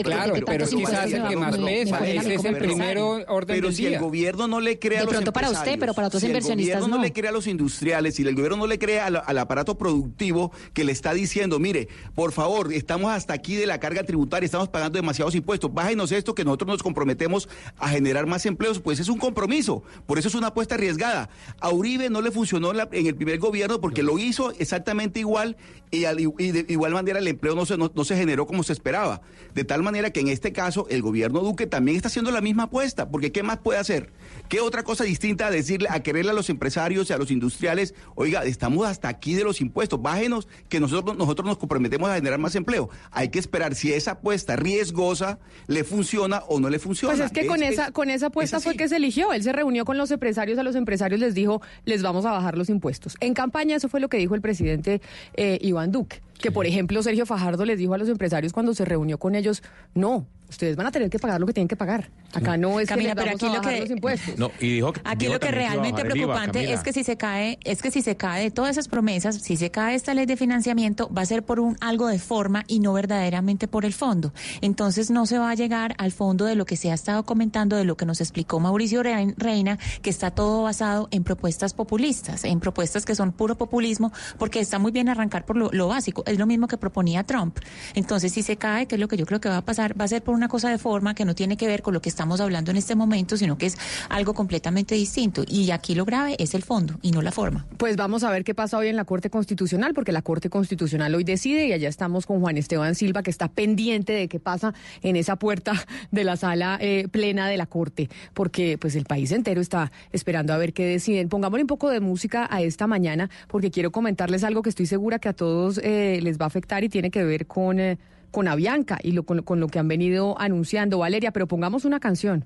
[0.03, 3.67] claro, pero tantos quizás impuestos el que más pesa, ese es el primero orden Pero
[3.67, 3.99] del si el día.
[3.99, 6.75] gobierno no le crea De a los pronto para usted, pero para otros si inversionistas
[6.75, 7.01] el gobierno no.
[7.01, 7.03] no.
[7.03, 10.51] le crea a los industriales, si el gobierno no le crea al, al aparato productivo
[10.73, 14.69] que le está diciendo, mire, por favor, estamos hasta aquí de la carga tributaria, estamos
[14.69, 19.09] pagando demasiados impuestos, bájenos esto que nosotros nos comprometemos a generar más empleos, pues es
[19.09, 21.29] un compromiso, por eso es una apuesta arriesgada.
[21.59, 25.19] A Uribe no le funcionó en, la- en el primer gobierno porque lo hizo exactamente
[25.19, 25.57] igual
[25.91, 28.63] y, al- y de igual manera el empleo no se, no, no se generó como
[28.63, 29.21] se esperaba.
[29.53, 32.63] De tal manera que en este caso el gobierno Duque también está haciendo la misma
[32.63, 34.11] apuesta, porque ¿qué más puede hacer?
[34.49, 37.95] ¿Qué otra cosa distinta a decirle, a quererle a los empresarios y a los industriales,
[38.15, 42.39] oiga, estamos hasta aquí de los impuestos, bájenos, que nosotros, nosotros nos comprometemos a generar
[42.39, 42.89] más empleo?
[43.11, 47.15] Hay que esperar si esa apuesta riesgosa le funciona o no le funciona.
[47.15, 49.33] Pues es que con esa con esa apuesta fue que se eligió.
[49.33, 52.57] Él se reunió con los empresarios, a los empresarios les dijo, les vamos a bajar
[52.57, 53.15] los impuestos.
[53.19, 55.01] En campaña eso fue lo que dijo el presidente
[55.33, 56.21] eh, Iván Duque.
[56.39, 59.63] Que, por ejemplo, Sergio Fajardo les dijo a los empresarios cuando se reunió con ellos,
[59.93, 62.09] no, ustedes van a tener que pagar lo que tienen que pagar.
[62.33, 64.37] Acá no es Camila, que les pero vamos aquí a lo que- los impuestos.
[64.37, 67.57] No, y dijo, Aquí dijo lo que realmente IVA, preocupante es que si se cae,
[67.63, 70.35] es que si se cae de todas esas promesas, si se cae esta ley de
[70.37, 74.33] financiamiento, va a ser por un algo de forma y no verdaderamente por el fondo.
[74.61, 77.75] Entonces no se va a llegar al fondo de lo que se ha estado comentando,
[77.75, 82.43] de lo que nos explicó Mauricio Rein- Reina, que está todo basado en propuestas populistas,
[82.43, 86.23] en propuestas que son puro populismo, porque está muy bien arrancar por lo, lo básico.
[86.25, 87.57] Es lo mismo que proponía Trump.
[87.93, 90.05] Entonces si se cae, que es lo que yo creo que va a pasar, va
[90.05, 92.09] a ser por una cosa de forma que no tiene que ver con lo que
[92.09, 93.77] estamos hablando en este momento, sino que es
[94.09, 95.43] algo completamente distinto.
[95.47, 97.65] Y aquí lo grave es el fondo y no la forma.
[97.77, 101.15] Pues vamos a ver qué pasa hoy en la Corte Constitucional, porque la Corte Constitucional
[101.15, 104.73] hoy decide y allá estamos con Juan Esteban Silva, que está pendiente de qué pasa
[105.01, 105.73] en esa puerta
[106.11, 110.53] de la sala eh, plena de la Corte, porque pues el país entero está esperando
[110.53, 111.29] a ver qué deciden.
[111.29, 115.19] Pongámosle un poco de música a esta mañana, porque quiero comentarles algo que estoy segura
[115.19, 117.97] que a todos eh, les va a afectar y tiene que ver con, eh,
[118.35, 120.97] con Avianca y lo, con, con lo que han venido anunciando.
[120.97, 122.43] Valeria, pero pongamos una canción.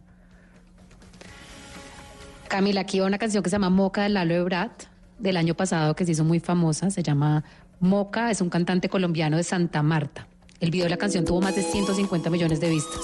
[2.48, 4.84] Camila, aquí va una canción que se llama Moca de Lalo Ebrat,
[5.18, 6.92] del año pasado, que se hizo muy famosa.
[6.92, 7.44] Se llama
[7.80, 10.28] Moca, es un cantante colombiano de Santa Marta.
[10.60, 13.02] El video de la canción tuvo más de 150 millones de vistas.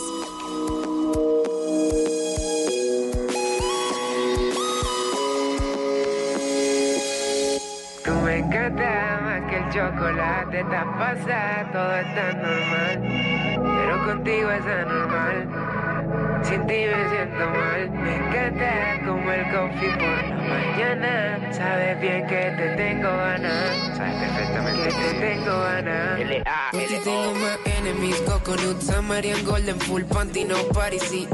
[9.86, 13.01] Chocolate, está pasa, todo está normal.
[13.75, 16.34] Pero contigo es anormal.
[16.47, 17.89] Sin ti me siento mal.
[17.91, 21.53] Me encanta como el coffee por la mañana.
[21.53, 23.97] Sabes bien que te tengo ganas.
[23.97, 26.05] Sabes perfectamente que te tengo ganas.
[26.75, 30.55] Más enemies, coconut, Samarian Golden, full panty, no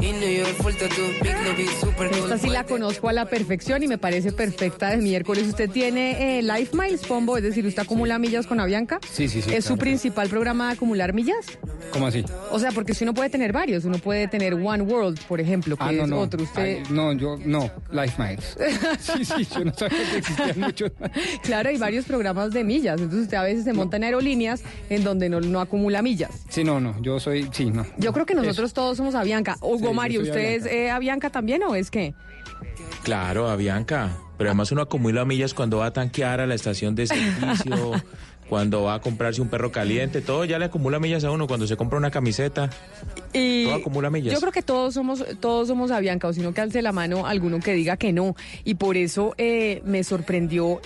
[0.00, 2.18] in New York, full tattoo, big lobby, super cool.
[2.18, 5.46] Esta sí la conozco a la perfección y me parece perfecta de miércoles.
[5.48, 7.36] ¿Usted tiene eh, Life Miles, Pombo?
[7.36, 9.00] Es decir, ¿usted acumula millas con Avianca?
[9.10, 11.58] Sí, sí, sí, ¿Es su principal programa de acumular millas?
[11.92, 12.24] ¿Cómo así?
[12.50, 15.76] O sea, porque si uno puede tener varios, uno puede tener One World, por ejemplo,
[15.76, 16.18] que Ah, no, es no.
[16.20, 16.42] otro.
[16.42, 16.62] Usted...
[16.62, 18.56] Ay, no, yo, no, Life Miles.
[19.00, 20.92] Sí, sí, yo no sabía que existían muchos.
[21.42, 23.00] Claro, hay varios programas de millas.
[23.00, 26.30] Entonces usted a veces se monta en aerolíneas en donde no, no acumula millas.
[26.48, 27.86] Sí, no, no, yo soy, sí, no.
[27.98, 29.56] Yo creo que nosotros todos somos Avianca.
[29.60, 30.76] Hugo Sí, Mario, ¿usted es Avianca.
[30.76, 32.14] eh, Avianca también o es qué?
[33.02, 34.16] Claro, a Bianca.
[34.38, 37.92] Pero además uno acumula millas cuando va a tanquear a la estación de servicio,
[38.48, 41.46] cuando va a comprarse un perro caliente, todo ya le acumula millas a uno.
[41.46, 42.70] Cuando se compra una camiseta,
[43.32, 44.34] Y todo acumula millas.
[44.34, 47.26] Yo creo que todos somos, todos somos Avianca, o si no que alce la mano
[47.26, 48.36] alguno que diga que no.
[48.64, 50.80] Y por eso eh, me sorprendió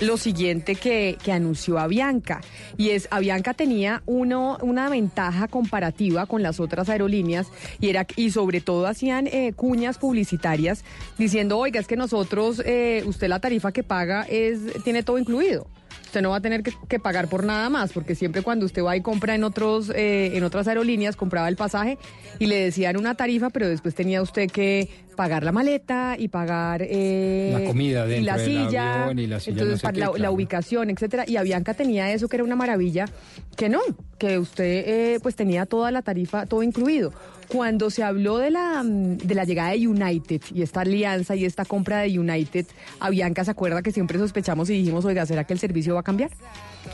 [0.00, 2.40] lo siguiente que, que anunció Avianca.
[2.76, 7.48] Y es, Avianca tenía uno, una ventaja comparativa con las otras aerolíneas
[7.80, 10.84] y era y sobre todo hacían eh, cuñas publicitarias
[11.18, 15.66] diciendo, oiga, es que nosotros, eh, usted la tarifa que paga es tiene todo incluido.
[16.04, 18.96] Usted no va a tener que, pagar por nada más, porque siempre cuando usted va
[18.96, 21.98] y compra en otros, eh, en otras aerolíneas, compraba el pasaje
[22.38, 24.88] y le decían una tarifa, pero después tenía usted que
[25.20, 29.26] pagar la maleta y pagar eh, La comida y la dentro del silla, avión y
[29.26, 31.24] la silla entonces no sé para qué, la, ubicación, etcétera.
[31.28, 33.04] Y Avianca tenía eso que era una maravilla,
[33.54, 33.80] que no,
[34.16, 37.12] que usted eh, pues tenía toda la tarifa, todo incluido.
[37.48, 41.66] Cuando se habló de la, de la llegada de United y esta alianza y esta
[41.66, 42.64] compra de United,
[42.98, 46.04] Avianca se acuerda que siempre sospechamos y dijimos, oiga, ¿será que el servicio va a
[46.04, 46.30] cambiar?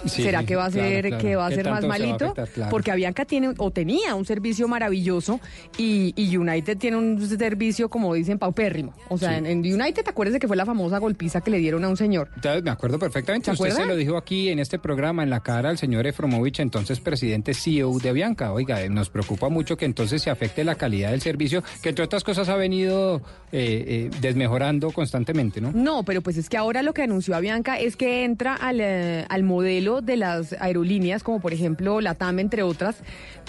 [0.07, 1.22] Sí, ¿Será que va a claro, ser claro.
[1.22, 2.24] que va a ¿Qué ser más malito?
[2.26, 2.49] afectar?
[2.49, 2.70] Claro.
[2.70, 5.41] Porque Avianca tiene o tenía un servicio maravilloso
[5.78, 8.93] y, y United tiene un servicio como dicen paupérrimo.
[9.09, 9.37] O sea, Sí.
[9.37, 12.28] en, en United acuérdese que fue la famosa golpiza que le dieron a un señor.
[12.62, 13.47] Me acuerdo perfectamente.
[13.47, 16.61] ¿Se Usted se lo dijo aquí en este programa, en la cara al señor Efromovich,
[16.61, 18.53] entonces presidente CEO de Avianca.
[18.53, 22.05] Oiga, eh, nos preocupa mucho que entonces se afecte la calidad del servicio, que entre
[22.05, 23.22] otras cosas ha venido
[23.53, 25.72] eh, eh, desmejorando constantemente, ¿no?
[25.72, 29.24] No, pero pues es que ahora lo que anunció Avianca es que entra al, eh,
[29.28, 32.97] al modelo de las aerolíneas, como por ejemplo la TAM, entre otras,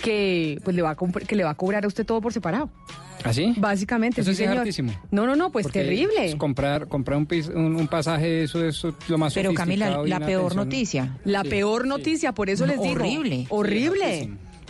[0.01, 2.69] que pues le va a que le va a cobrar a usted todo por separado.
[3.23, 3.53] ¿Así?
[3.57, 4.93] Básicamente, Eso sí, es hartísimo.
[5.09, 6.25] No, no, no, pues Porque terrible.
[6.27, 10.19] es comprar comprar un, pis- un, un pasaje, eso es lo más Pero Camila, la
[10.19, 11.17] peor atención- noticia.
[11.25, 12.93] La Sí, peor noticia, por eso No, les digo.
[12.93, 13.47] horrible.
[13.49, 14.29] Horrible.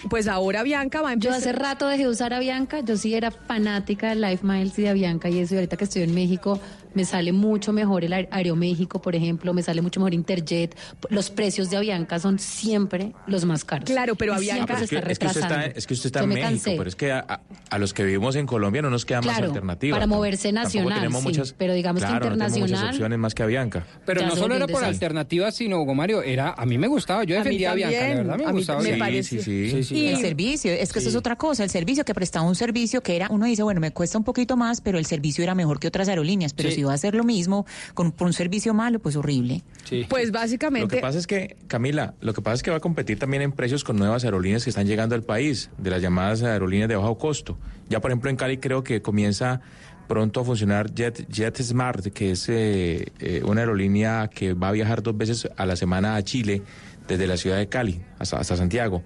[0.09, 1.37] Pues ahora Bianca va a Yo empezar.
[1.37, 4.89] hace rato dejé de usar Avianca, yo sí era fanática de Life Miles y de
[4.89, 6.59] Avianca y eso, y ahorita que estoy en México
[6.97, 10.75] me sale mucho mejor el Aer- Aeroméxico, por ejemplo, me sale mucho mejor Interjet.
[11.09, 13.85] Los precios de Avianca son siempre los más caros.
[13.89, 15.77] Claro, pero Y Avianca- se Es que, está es que usted está, retrasando.
[15.79, 16.75] es que usted está en México, cansé.
[16.77, 19.37] pero es que a, a- a los que vivimos en Colombia no nos queda más
[19.37, 19.95] alternativa.
[19.95, 23.19] para moverse nacional, tenemos sí, muchas, pero digamos que claro, no tenemos muchas internacional- opciones
[23.19, 23.85] más que Avianca.
[24.05, 24.89] Pero Ya no solo era por desastre.
[24.95, 27.99] alternativas, sino, Hugo Mario, era, a mí me gustaba, yo A mí defendía a Bianca,
[27.99, 28.81] la verdad me a mí gustaba.
[28.81, 29.69] me sí, sí.
[29.71, 30.07] Sí, sí.
[30.07, 33.15] El servicio, es que eso es otra cosa, el servicio que prestaba un servicio que
[33.15, 35.87] era, uno dice, bueno, me cuesta un poquito más, pero el servicio era mejor que
[35.87, 36.75] otras aerolíneas, pero Sí.
[36.75, 39.63] si va a hacer lo mismo con por un servicio malo, pues horrible.
[39.83, 40.05] Sí.
[40.09, 40.95] Pues Lo básicamente.
[40.95, 43.51] que pasa es que, Camila, lo que pasa es que va a competir también en
[43.51, 47.17] precios con nuevas aerolíneas que están llegando al país, de las llamadas aerolíneas de bajo
[47.17, 47.57] costo.
[47.89, 49.61] Ya, por ejemplo, en Cali creo que comienza
[50.07, 55.03] pronto a funcionar Jet, JetSmart, que es eh, eh, una aerolínea que va a viajar
[55.03, 56.61] dos veces a la semana a Chile
[57.07, 59.03] desde la ciudad de Cali hasta, hasta Santiago.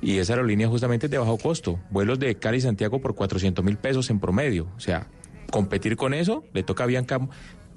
[0.00, 1.78] Y esa aerolínea justamente es de bajo costo.
[1.90, 4.68] Vuelos de Cali a Santiago por 400 mil pesos en promedio.
[4.76, 5.06] O sea,
[5.54, 7.20] competir con eso le toca a Bianca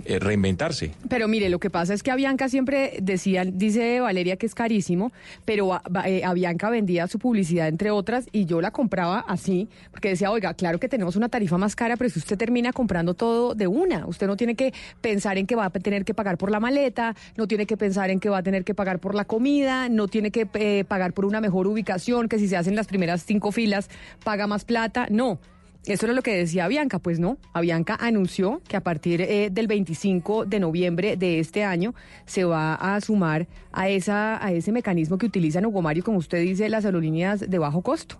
[0.05, 0.91] eh, reinventarse.
[1.09, 5.11] Pero mire, lo que pasa es que Avianca siempre decía, dice Valeria que es carísimo,
[5.43, 10.09] pero a- eh, Avianca vendía su publicidad entre otras y yo la compraba así, porque
[10.09, 13.55] decía, oiga, claro que tenemos una tarifa más cara, pero si usted termina comprando todo
[13.55, 14.71] de una, usted no tiene que
[15.01, 18.11] pensar en que va a tener que pagar por la maleta, no tiene que pensar
[18.11, 21.13] en que va a tener que pagar por la comida, no tiene que eh, pagar
[21.13, 23.89] por una mejor ubicación, que si se hacen las primeras cinco filas
[24.23, 25.39] paga más plata, no.
[25.87, 27.37] Eso era lo que decía Avianca, pues no.
[27.53, 32.75] Avianca anunció que a partir eh, del 25 de noviembre de este año se va
[32.75, 36.83] a sumar a, esa, a ese mecanismo que utilizan Hugo Mario, como usted dice, las
[36.83, 38.17] aerolíneas de bajo costo.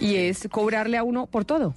[0.00, 1.74] Y es cobrarle a uno por todo.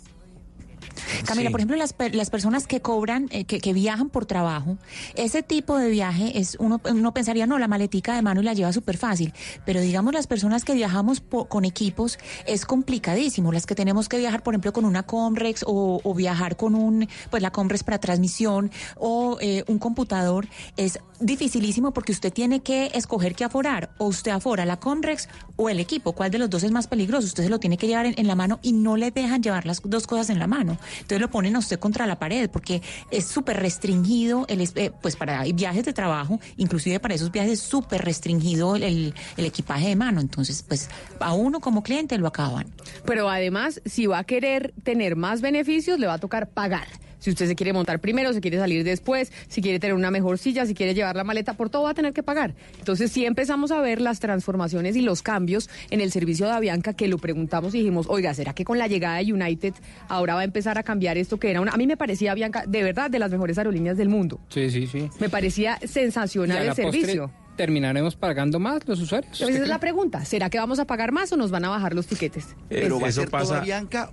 [1.25, 1.51] Camila, Sí.
[1.51, 4.77] por ejemplo, las, las personas que cobran, eh, que, que viajan por trabajo,
[5.15, 8.53] ese tipo de viaje es uno, uno pensaría, no, la maletica de mano y la
[8.53, 9.33] lleva súper fácil,
[9.65, 14.17] pero digamos las personas que viajamos po- con equipos es complicadísimo, las que tenemos que
[14.17, 17.99] viajar, por ejemplo, con una Comrex o, o viajar con un, pues la Comrex para
[17.99, 24.05] transmisión o eh, un computador, es dificilísimo porque usted tiene que escoger qué aforar, o
[24.07, 27.43] usted afora la Comrex o el equipo, cuál de los dos es más peligroso, usted
[27.43, 30.07] se lo tiene que llevar en, la mano y no le dejan llevar las dos
[30.07, 30.77] cosas en la mano.
[30.95, 35.15] Entonces lo ponen a usted contra la pared porque es súper restringido, el, eh, pues
[35.15, 39.95] para viajes de trabajo, inclusive para esos viajes es súper restringido el- el equipaje de
[39.95, 40.21] mano.
[40.21, 40.89] Entonces, pues
[41.19, 42.67] a uno como cliente lo acaban.
[43.05, 46.87] Pero además, si va a querer tener más beneficios, le va a tocar pagar.
[47.25, 50.37] Si usted se quiere montar primero, si quiere salir después, si quiere tener una mejor
[50.37, 52.53] silla, si quiere llevar la maleta, por todo va a tener que pagar.
[52.77, 56.93] Entonces sí empezamos a ver las transformaciones y los cambios en el servicio de Avianca
[56.93, 59.73] que lo preguntamos y dijimos, oiga, ¿será que con la llegada de United
[60.07, 61.71] ahora va a empezar a cambiar esto que era una...
[61.71, 64.39] A mí me parecía Avianca de verdad de las mejores aerolíneas del mundo.
[64.49, 65.09] Sí, sí, sí.
[65.19, 67.31] Me parecía sensacional el postre, servicio.
[67.55, 69.41] ¿Terminaremos pagando más los usuarios?
[69.41, 70.23] Esa es la pregunta.
[70.25, 72.55] ¿Será que vamos a pagar más o nos van a bajar los tiquetes?
[72.69, 74.11] Pero va a eso ser pasa- toda Bianca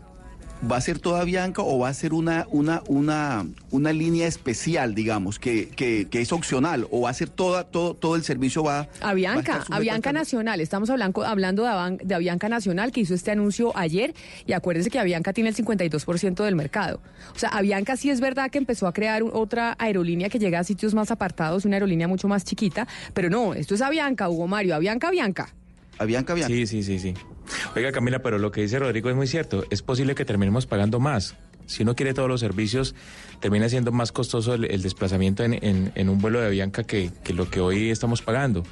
[0.71, 4.95] va a ser toda Bianca o va a ser una, una, una, una línea especial,
[4.95, 8.63] digamos, que, que, que es opcional, o va a ser toda, todo, todo el servicio
[8.63, 10.61] va A Bianca, a Bianca Nacional.
[10.61, 14.15] Estamos hablando, hablando de, Avan- de Avianca Nacional, que hizo este anuncio ayer.
[14.47, 17.01] Y acuérdense que Avianca tiene el 52% del mercado.
[17.35, 20.61] O sea, Avianca sí es verdad que empezó a crear un- otra aerolínea que llega
[20.61, 22.87] a sitios más apartados, una aerolínea mucho más chiquita.
[23.15, 24.75] Pero no, esto es Avianca, Hugo Mario.
[24.77, 25.53] Avianca, Avianca.
[26.03, 26.53] A Bianca, Bianca.
[26.53, 27.15] Sí, sí, sí, sí.
[27.77, 29.65] Oiga, Camila, pero lo que dice Rodrigo es muy cierto.
[29.71, 31.37] Es posible que terminemos pagando más.
[31.67, 32.95] Si uno quiere todos los servicios,
[33.41, 37.11] termina siendo más costoso el, el desplazamiento en, en- en un vuelo de Avianca que,
[37.25, 38.65] que lo que hoy estamos pagando.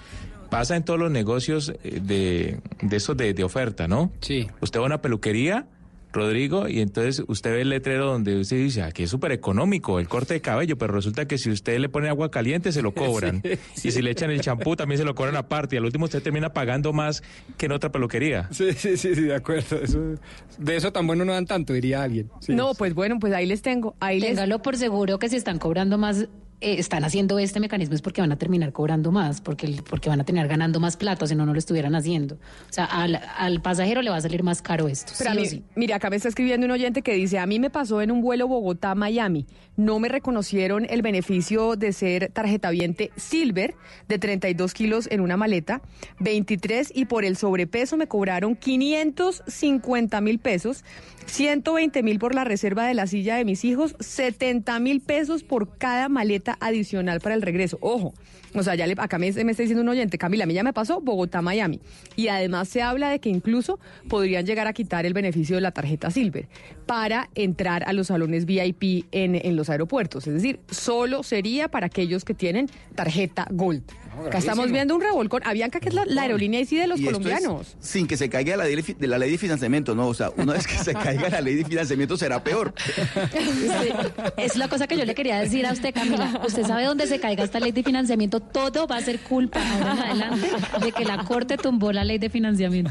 [0.51, 4.11] Pasa en todos los negocios eh, de, de esos de, de oferta, ¿no?
[4.21, 4.49] Sí.
[4.61, 5.67] Usted va a una peluquería,
[6.13, 10.09] Rodrigo, y entonces usted ve el letrero donde usted dice, aquí es súper económico el
[10.09, 13.43] corte de cabello, pero resulta que si usted le pone agua caliente se lo cobran.
[13.75, 15.77] Sí, Y si le echan el champú también se lo cobran aparte.
[15.77, 17.23] Y al último usted termina pagando más
[17.57, 18.49] que en otra peluquería.
[18.51, 19.81] Sí, sí, sí, sí, de acuerdo.
[19.83, 20.15] Eso-
[20.59, 22.29] de eso tan bueno no dan tanto, diría alguien.
[22.41, 22.55] Sí.
[22.55, 23.95] No, pues bueno, pues ahí les tengo.
[24.01, 24.31] Ahí les...
[24.31, 26.27] Téngalo por seguro que si están cobrando más,
[26.61, 30.21] eh, están haciendo este mecanismo es porque van a terminar cobrando más, porque, porque van
[30.21, 32.35] a terminar ganando más plata, si no, no lo estuvieran haciendo.
[32.35, 35.13] O sea, al, al pasajero le va a salir más caro esto.
[35.19, 35.65] Pero a sí o mí- sí.
[35.75, 38.21] Mira, acá me está escribiendo un oyente que dice, a mí me pasó en un
[38.21, 39.47] vuelo Bogotá-Miami.
[39.81, 43.77] No me reconocieron el beneficio de ser tarjetaviente Silver
[44.09, 45.81] de 32 kilos en una maleta,
[46.19, 50.85] 23 y por el sobrepeso me cobraron 550 mil pesos,
[51.25, 55.79] 120 mil por la reserva de la silla de mis hijos, 70 mil pesos por
[55.79, 57.79] cada maleta adicional para el regreso.
[57.81, 58.13] Ojo,
[58.55, 60.63] o sea, ya le, acá me, me está diciendo un oyente, Camila, a mí ya
[60.63, 61.81] me pasó Bogotá-Miami.
[62.17, 63.79] Y además se habla de que incluso
[64.09, 66.49] podrían llegar a quitar el beneficio de la tarjeta Silver
[66.87, 70.27] para entrar a los salones VIP en, en los aeropuertos.
[70.27, 73.83] Es decir, solo sería para aquellos que tienen tarjeta Gold.
[74.27, 75.43] Acá estamos viendo un revolcón.
[75.45, 77.77] Avianca, que es la, la aerolínea y sí de los Y esto es colombianos.
[77.81, 80.09] sin que se caiga la ley de, la ley de financiamiento, ¿no?
[80.09, 82.75] O sea, una vez que se caiga la ley de financiamiento será peor.
[83.31, 83.89] Sí,
[84.37, 86.41] es la cosa que yo le quería decir a usted, Camila.
[86.47, 88.41] Usted sabe dónde se caiga esta ley de financiamiento.
[88.41, 90.49] Todo va a ser culpa ahora en adelante
[90.83, 92.91] de que la Corte tumbó la ley de financiamiento.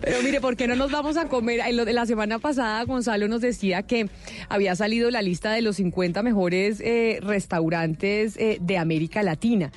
[0.00, 1.60] Pero mire, ¿por qué no nos vamos a comer?
[1.60, 4.08] En lo de la semana pasada Gonzalo nos decía que
[4.48, 9.70] había salido la lista de los 50 mejores eh, restaurantes eh, de América Latina.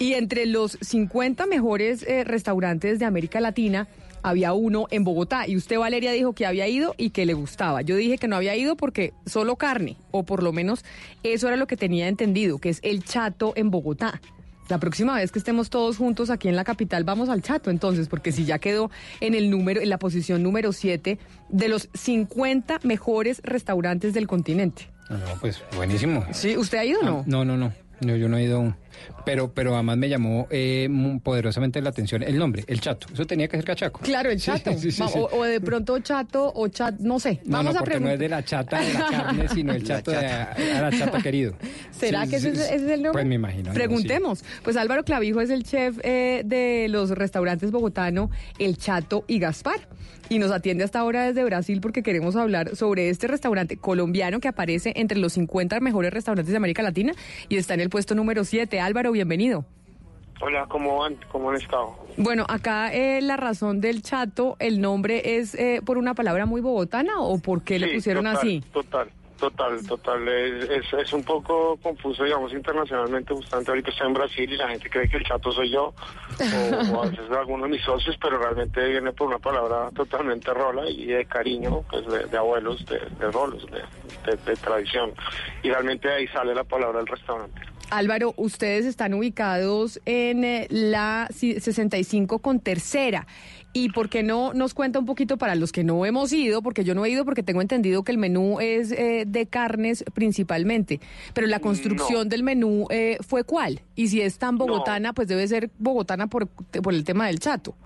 [0.00, 3.86] Y entre los 50 mejores eh, restaurantes de América Latina
[4.22, 5.46] había uno en Bogotá.
[5.46, 7.82] Y usted, Valeria, dijo que había ido y que le gustaba.
[7.82, 10.86] Yo dije que no había ido porque solo carne, o por lo menos
[11.22, 14.22] eso era lo que tenía entendido, que es el Chato en Bogotá.
[14.70, 18.08] La próxima vez que estemos todos juntos aquí en la capital vamos al Chato, entonces,
[18.08, 18.90] porque si ya quedó
[19.20, 21.18] en el número, en la posición número 7
[21.50, 24.88] de los 50 mejores restaurantes del continente.
[25.10, 26.24] No, pues buenísimo.
[26.32, 27.24] Sí, ¿usted ha ido o no?
[27.26, 27.74] No, no, no.
[28.00, 28.76] No, yo no he ido aún.
[29.24, 30.88] Pero, pero además me llamó eh,
[31.22, 33.06] poderosamente la atención el nombre, el chato.
[33.12, 34.00] Eso tenía que ser cachaco.
[34.00, 34.72] Claro, el Chato.
[34.78, 35.18] sí, sí, Va- sí.
[35.18, 37.40] O, o de pronto Chato o Chat, no sé.
[37.44, 39.82] No, Vamos no, a porque no es de la chata de la carne, sino el
[39.86, 41.54] La chato de a la chata querido.
[41.90, 42.64] ¿Será Sí, que ese, es- sí.
[42.64, 43.12] ese es el nombre?
[43.12, 43.72] Pues me imagino.
[43.72, 44.42] Preguntemos.
[44.62, 49.80] Pues Álvaro Clavijo es el chef eh, de los restaurantes bogotano El Chato y Gaspar.
[50.28, 54.46] Y nos atiende hasta ahora desde Brasil porque queremos hablar sobre este restaurante colombiano que
[54.46, 57.14] aparece entre los 50 mejores restaurantes de América Latina
[57.48, 58.78] y está en el puesto número 7.
[58.90, 59.64] Álvaro, bienvenido.
[60.40, 61.16] Hola, ¿cómo van?
[61.30, 61.94] ¿Cómo han estado?
[62.16, 66.60] Bueno, acá eh, la razón del Chato, el nombre es eh, por una palabra muy
[66.60, 68.64] bogotana o por qué le Sí, pusieron total, así.
[68.72, 70.26] Total, total, total.
[70.26, 73.32] Es, es, es un poco confuso, digamos, internacionalmente.
[73.32, 75.94] Justamente ahorita estoy en Brasil y la gente cree que el chato soy yo,
[76.52, 80.52] o, o a veces algunos de mis socios, pero realmente viene por una palabra totalmente
[80.52, 83.82] rola y de cariño, pues de, de abuelos, de, de rolos, de,
[84.32, 85.12] de- de tradición.
[85.62, 87.60] Y realmente de ahí sale la palabra del restaurante.
[87.90, 93.26] Álvaro, ustedes están ubicados en eh, la si- 65 con tercera.
[93.72, 96.60] ¿Y por qué no nos cuenta un poquito para los que no hemos ido?
[96.60, 100.04] Porque yo no he ido porque tengo entendido que el menú es eh, de carnes
[100.12, 101.00] principalmente.
[101.34, 103.82] Pero la construcción del menú eh, fue cuál?
[103.94, 107.76] Y si es tan bogotana, pues debe ser bogotana por, por el tema del chato.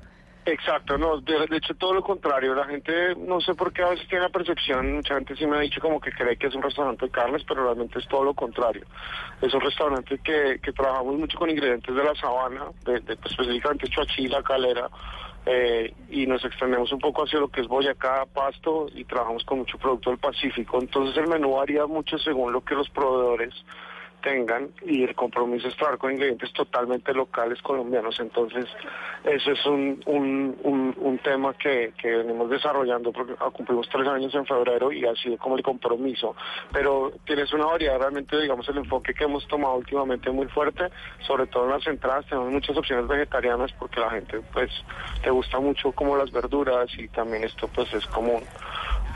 [0.47, 4.07] Exacto, no, de, hecho todo lo contrario, la gente no sé por qué a veces
[4.09, 6.63] tiene la percepción, mucha gente sí me ha dicho como que cree que es un
[6.63, 8.85] restaurante de carnes, pero realmente es todo lo contrario.
[9.41, 13.31] Es un restaurante que, que trabajamos mucho con ingredientes de la sabana, de, de, pues,
[13.33, 14.91] específicamente chuachila, calera,
[15.47, 19.59] eh, y nos extendemos un poco hacia lo que es Boyacá, Pasto, y trabajamos con
[19.59, 20.79] mucho producto del Pacífico.
[20.79, 23.55] Entonces el menú varía mucho según lo que los proveedores
[24.25, 28.19] tengan y el compromiso es trabajar con ingredientes totalmente locales colombianos.
[28.19, 28.65] Entonces,
[29.23, 34.35] eso es un, un, un, tema que, que venimos desarrollando porque ah, cumplimos tres años
[34.35, 36.35] en febrero y ha sido como el compromiso.
[36.73, 40.85] Pero tienes una variedad realmente, digamos, el enfoque que hemos tomado últimamente muy fuerte,
[41.27, 44.71] sobre todo en las entradas, tenemos muchas opciones vegetarianas porque la gente pues
[45.23, 48.41] le gusta mucho como las verduras y también esto pues es como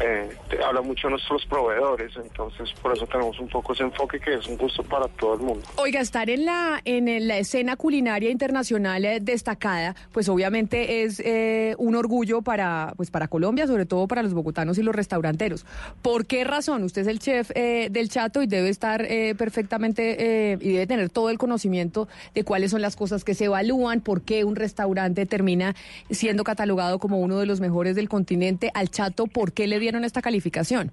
[0.01, 0.29] eh,
[0.65, 4.57] habla mucho nuestros proveedores, entonces por eso tenemos un poco ese enfoque que es un
[4.57, 5.67] gusto para todo el mundo.
[5.77, 11.75] Oiga, estar en la en la escena culinaria internacional eh, destacada, pues obviamente es eh,
[11.79, 15.67] un orgullo para pues para Colombia, sobre todo para los bogotanos y los restauranteros.
[16.03, 16.85] ¿Por qué razón?
[16.85, 21.31] Usted es el chef eh, del Chato y debe estar perfectamente y debe tener todo
[21.31, 25.75] el conocimiento de cuáles son las cosas que se evalúan, por qué un restaurante termina
[26.11, 28.71] siendo catalogado como uno de los mejores del continente.
[28.75, 30.93] Al Chato, ¿por qué le dieron esta calificación?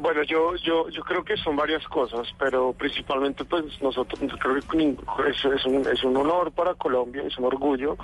[0.00, 4.96] Bueno, yo, yo, yo creo que son varias cosas, pero principalmente pues nosotros creo que
[5.28, 7.96] es, es un, es un honor para Colombia, es un orgullo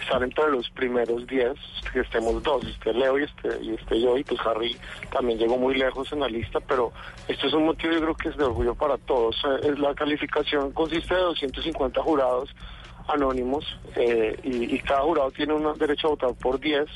[0.00, 1.52] estar entre los primeros 10,
[1.92, 4.76] que estemos dos, este Leo y este, y este yo, y pues Harry
[5.10, 6.90] también llegó muy lejos en la lista, pero
[7.28, 9.36] esto es un motivo yo creo que es de orgullo para todos.
[9.62, 12.48] Eh, la calificación consiste de 250 jurados
[13.08, 13.64] anónimos
[13.96, 16.88] eh, y, y cada jurado tiene un derecho a votar por 10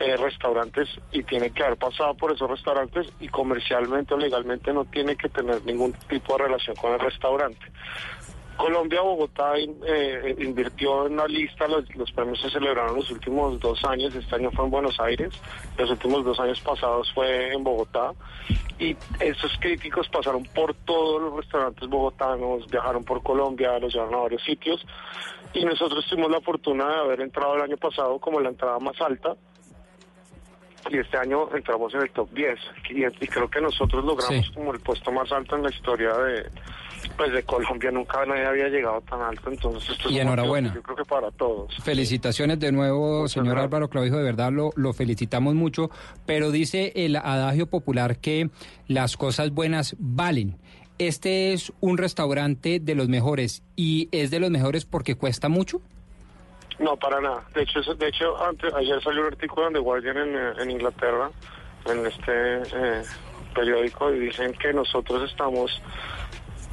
[0.00, 4.84] eh, restaurantes y tiene que haber pasado por esos restaurantes y comercialmente o legalmente no
[4.84, 7.64] tiene que tener ningún tipo de relación con el restaurante.
[8.56, 13.84] Colombia, Bogotá eh, invirtió en la lista, los, los premios se celebraron los últimos dos
[13.84, 15.32] años, este año fue en Buenos Aires,
[15.76, 18.12] los últimos dos años pasados fue en Bogotá
[18.78, 24.22] y esos críticos pasaron por todos los restaurantes bogotanos, viajaron por Colombia, los llevaron a
[24.22, 24.84] varios sitios
[25.52, 29.00] y nosotros tuvimos la fortuna de haber entrado el año pasado como la entrada más
[29.00, 29.36] alta
[30.90, 32.58] y este año entramos en el top 10
[32.90, 34.52] y, y creo que nosotros logramos Sí.
[34.52, 36.48] como el puesto más alto en la historia de
[37.16, 40.72] pues de Colombia nunca nadie había llegado tan alto entonces esto Y enhorabuena.
[40.74, 44.92] yo creo que para todos Felicitaciones de nuevo, señor Álvaro Clavijo, de verdad lo, lo
[44.94, 45.90] felicitamos mucho,
[46.26, 48.48] pero dice el adagio popular que
[48.88, 50.56] las cosas buenas valen.
[50.98, 55.82] Este es un restaurante de los mejores y es de los mejores porque cuesta mucho.
[56.78, 60.36] No para nada de hecho de hecho antes ayer salió un artículo The Guardian en,
[60.36, 61.30] eh, en Inglaterra
[61.86, 63.02] en este eh,
[63.54, 65.80] periódico y dicen que nosotros estamos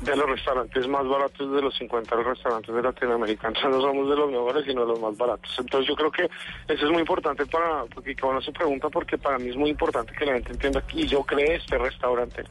[0.01, 3.47] de los restaurantes más baratos de los 50 restaurantes de Latinoamérica.
[3.47, 5.53] Entonces no somos de los mejores, sino de los más baratos.
[5.59, 9.17] Entonces yo creo que eso es muy importante para, porque que bueno se pregunta, porque
[9.17, 12.43] para mí es muy importante que la gente entienda, y yo creé este restaurante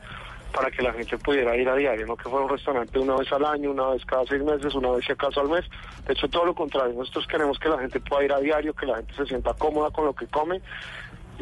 [0.50, 3.30] para que la gente pudiera ir a diario, no que fuera un restaurante una vez
[3.32, 5.64] al año, una vez cada seis meses, una vez si acaso al mes.
[6.06, 8.86] De hecho, todo lo contrario, nosotros queremos que la gente pueda ir a diario, que
[8.86, 10.60] la gente se sienta cómoda con lo que come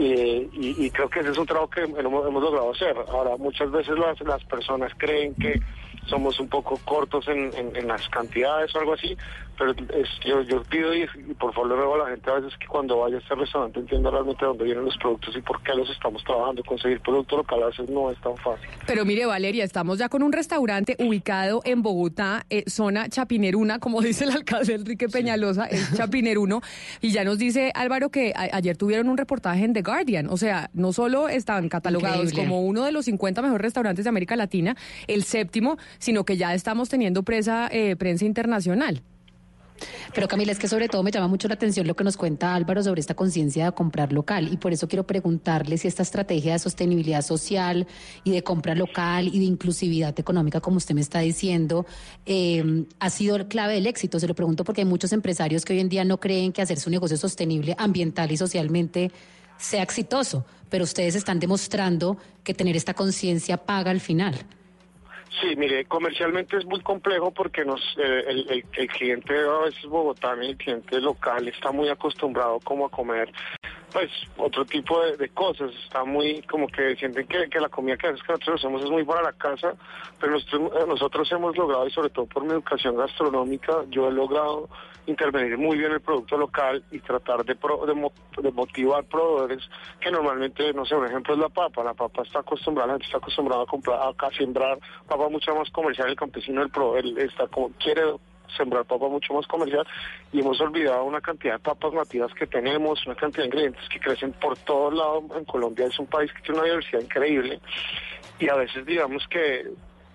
[0.01, 2.97] eh, y, creo que ese es un trabajo que hemos, logrado hacer.
[3.09, 5.61] Ahora, muchas veces las, personas creen que
[6.07, 9.17] somos un poco cortos en las cantidades o algo así,
[9.59, 12.35] pero es, yo, yo pido y, y por favor le ruego a la gente a
[12.35, 15.41] veces que cuando vaya a este restaurante entienda realmente de dónde vienen los productos y
[15.43, 16.63] por qué los estamos trabajando.
[16.65, 18.69] Conseguir producto local a veces no es tan fácil.
[18.87, 24.01] Pero mire, Valeria, estamos ya con un restaurante ubicado en Bogotá, eh, zona Chapineruna, como
[24.03, 26.61] dice el alcalde Enrique Peñalosa, es Chapineruno.
[27.01, 30.29] Y ya nos dice Álvaro que a- ayer tuvieron un reportaje en The Guardian.
[30.31, 32.45] O sea, no solo están catalogados Increíble.
[32.45, 36.55] como uno de los 50 mejores restaurantes de América Latina, el séptimo, sino que ya
[36.55, 39.03] estamos teniendo presa, eh, prensa internacional.
[40.15, 42.55] Pero Camila, es que sobre todo me llama mucho la atención lo que nos cuenta
[42.55, 46.53] Álvaro sobre esta conciencia de comprar local y por eso quiero preguntarle si esta estrategia
[46.53, 47.87] de sostenibilidad social
[48.25, 51.87] y de compra local y de inclusividad económica, como usted me está diciendo,
[52.27, 54.19] eh, ha sido clave del éxito.
[54.19, 56.81] Se lo pregunto porque hay muchos empresarios que hoy en día no creen que hacer
[56.81, 59.11] su negocio sostenible ambiental y socialmente
[59.59, 64.35] sea exitoso, pero ustedes están demostrando que tener esta conciencia paga al final.
[65.41, 70.43] Sí, mire, comercialmente es muy complejo porque nos eh, el, el- cliente a veces bogotano
[70.43, 73.31] y el cliente local está muy acostumbrado como a comer
[73.93, 78.11] pues otro tipo de, cosas, está muy como que sienten que, que la comida que
[78.13, 79.75] nosotros hacemos es muy para la casa,
[80.19, 84.13] pero nosotros, eh, nosotros hemos logrado y sobre todo por mi educación gastronómica, yo he
[84.13, 84.69] logrado
[85.11, 87.95] intervenir muy bien el producto local y tratar de, pro- de,
[88.43, 89.69] de motivar proveedores
[90.01, 93.07] que normalmente, no sé, un ejemplo es la papa, la papa está acostumbrada, la gente
[93.07, 94.79] está acostumbrada a comprar, a, sembrar
[95.09, 98.03] papa mucho más comercial, el campesino, el está como, quiere
[98.57, 99.87] sembrar papa mucho más comercial.
[100.33, 104.01] Y hemos olvidado una cantidad de papas nativas que tenemos, una cantidad de ingredientes que
[104.01, 105.25] crecen por todos lados.
[105.37, 107.61] En Colombia, es un país que tiene una diversidad increíble.
[108.39, 109.67] Y a veces digamos que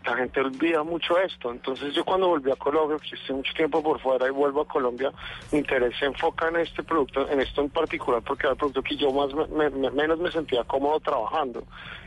[0.06, 1.52] la gente olvida mucho esto.
[1.52, 4.68] Entonces yo cuando volví a Colombia, que estoy mucho tiempo por fuera y vuelvo a
[4.68, 5.12] Colombia,
[5.52, 8.82] mi interés se enfoca en este producto, en esto en particular, porque era el producto
[8.84, 11.64] que yo más me- me- menos me sentía cómodo trabajando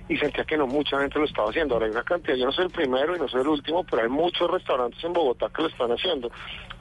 [0.09, 1.75] y sentía que no mucha gente lo estaba haciendo.
[1.75, 4.03] Ahora hay una cantidad, yo no soy el primero y no soy el último, pero
[4.03, 6.31] hay muchos restaurantes en Bogotá que lo están haciendo.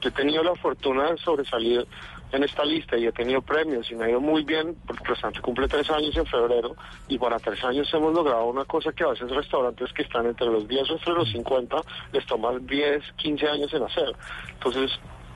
[0.00, 1.86] Yo he tenido la fortuna de sobresalir
[2.32, 5.40] en esta lista y he tenido premios y me ha ido muy bien porque restaurante
[5.40, 6.74] cumple tres años en febrero
[7.08, 10.46] y para tres años hemos logrado una cosa que a veces restaurantes que están entre
[10.46, 11.76] los 10 o entre los 50
[12.12, 14.12] les toma 10, 15 años en hacer.
[14.52, 14.90] Entonces,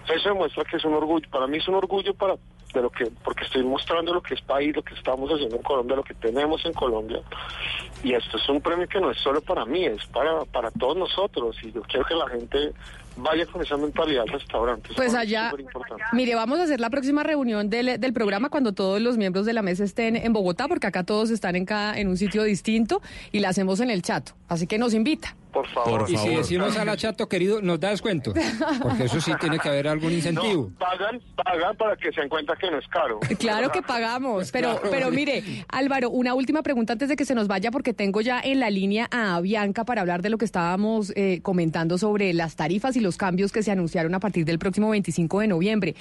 [0.09, 2.37] eso demuestra que es un orgullo, para mí es un orgullo para
[2.73, 5.63] de lo que, porque estoy mostrando lo que es país, lo que estamos haciendo en
[5.63, 7.21] Colombia, lo que tenemos en Colombia.
[8.03, 10.97] Y esto es un premio que no es solo para mí, es para, para todos
[10.97, 11.57] nosotros.
[11.63, 12.73] Y yo quiero que la gente
[13.17, 14.89] vaya con esa mentalidad al restaurante.
[14.89, 15.53] Eso Pues allá,
[16.13, 19.53] mire, vamos a hacer la próxima reunión del, del programa cuando todos los miembros de
[19.53, 23.03] la mesa estén en Bogotá, porque acá todos están en cada en un sitio distinto
[23.33, 24.31] y la hacemos en el chat.
[24.49, 25.37] Así que nos invita.
[25.53, 26.07] Por favor.
[26.09, 28.33] y si decimos a la chato, querido, nos da descuento.
[28.83, 30.71] Porque eso sí tiene que haber algún incentivo.
[30.71, 33.21] No, pagan, pagan para que se den cuenta que no es caro.
[33.39, 37.35] Claro que pagamos, pero, Claro, pero mire, Álvaro, una última pregunta antes de que se
[37.35, 40.45] nos vaya, porque tengo ya en la línea a Bianca para hablar de lo que
[40.45, 44.59] estábamos eh, comentando sobre las tarifas y los cambios que se anunciaron a partir del
[44.59, 45.95] próximo 25 de noviembre.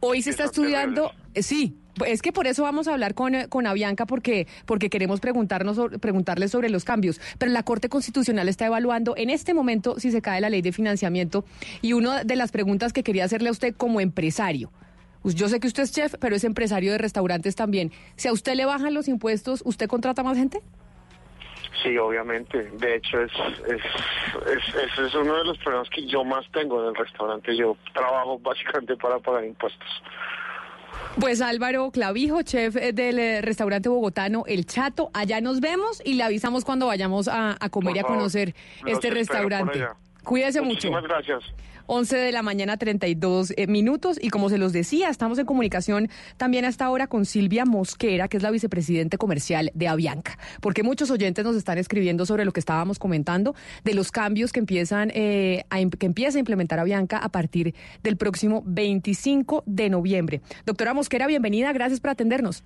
[0.00, 1.76] Hoy se está estudiando, eh, sí.
[2.04, 3.64] Es que por eso vamos a hablar con, eh, con
[4.06, 7.20] porque, porque queremos preguntarnos, preguntarle sobre los cambios.
[7.38, 10.72] Pero la Corte Constitucional está evaluando en este momento si se cae la ley de
[10.72, 11.44] financiamiento.
[11.80, 14.70] Y una de las preguntas que quería hacerle a usted como empresario.
[15.22, 17.90] Pues Yo sé que usted es chef, pero es empresario de restaurantes también.
[18.14, 20.60] Si a usted le bajan los impuestos, ¿usted contrata más gente?
[21.82, 22.70] Sí, obviamente.
[22.78, 23.32] De hecho, es,
[23.68, 27.56] es, es uno de los problemas que yo más tengo en el restaurante.
[27.56, 29.88] Yo trabajo básicamente para pagar impuestos.
[31.20, 36.14] Pues Álvaro Clavijo, chef eh, del eh, restaurante bogotano El Chato, allá nos vemos y
[36.14, 38.54] le avisamos cuando vayamos a, a comer Por y a conocer
[38.84, 39.86] este restaurante.
[40.22, 40.88] Cuídese mucho.
[40.90, 41.42] Muchísimas gracias.
[41.86, 44.18] 11 de la mañana, 32 eh, minutos.
[44.20, 48.36] Y como se los decía, estamos en comunicación también hasta ahora con Silvia Mosquera, que
[48.36, 50.38] es la vicepresidente comercial de Avianca.
[50.60, 54.60] Porque muchos oyentes nos están escribiendo sobre lo que estábamos comentando, de los cambios que
[54.60, 60.40] empiezan eh, a, que empieza a implementar Avianca a partir del próximo 25 de noviembre.
[60.64, 61.72] Doctora Mosquera, bienvenida.
[61.72, 62.64] Gracias por atendernos.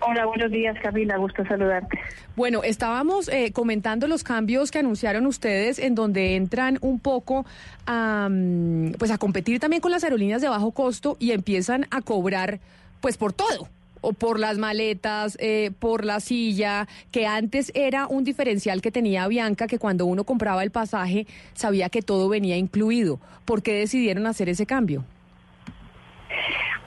[0.00, 1.16] Hola, buenos días, Camila.
[1.16, 1.98] Gusto saludarte.
[2.36, 7.46] Bueno, estábamos eh, comentando los cambios que anunciaron ustedes en donde entran un poco
[7.86, 12.00] a, mm, pues a competir también con las aerolíneas de bajo costo y empiezan a
[12.02, 12.60] cobrar
[13.00, 13.68] pues por todo
[14.04, 19.26] o por las maletas, eh, por la silla, que antes era un diferencial que tenía
[19.28, 23.18] Bianca, que cuando uno compraba el pasaje sabía que todo venía incluido.
[23.46, 25.04] ¿Por qué decidieron hacer ese cambio?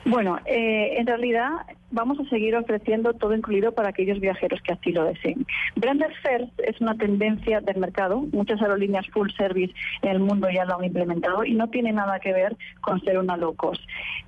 [0.04, 1.50] Bueno, eh, en realidad
[1.90, 5.46] vamos a seguir ofreciendo todo incluido para aquellos viajeros que así lo deseen.
[5.76, 8.20] Branded Fares es una tendencia del mercado.
[8.32, 12.20] Muchas aerolíneas full service en el mundo ya lo han implementado y no tiene nada
[12.20, 13.80] que ver con ser una low cost.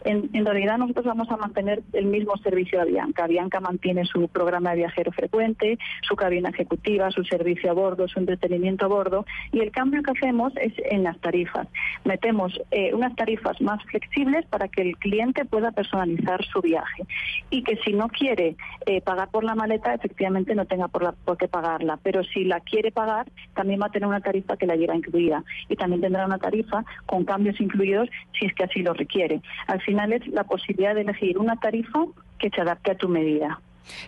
[0.05, 3.25] En, en realidad nosotros vamos a mantener el mismo servicio de Avianca.
[3.25, 8.19] Avianca mantiene su programa de viajero frecuente, su cabina ejecutiva, su servicio a bordo, su
[8.19, 11.69] entretenimiento a bordo y el cambio que hacemos es en las tarifas.
[12.05, 17.05] Metemos eh, unas tarifas más flexibles para que el cliente pueda personalizar su viaje
[17.51, 21.13] y que si no quiere eh, pagar por la maleta, efectivamente no tenga por, la-
[21.13, 21.99] por qué pagarla.
[22.03, 25.43] Pero si la quiere pagar, también va a tener una tarifa que la lleva incluida.
[25.69, 29.41] Y también tendrá una tarifa con cambios incluidos si es que así lo requiere.
[29.67, 32.05] Al final es la posibilidad de elegir una tarifa
[32.39, 33.61] que se adapte a tu medida.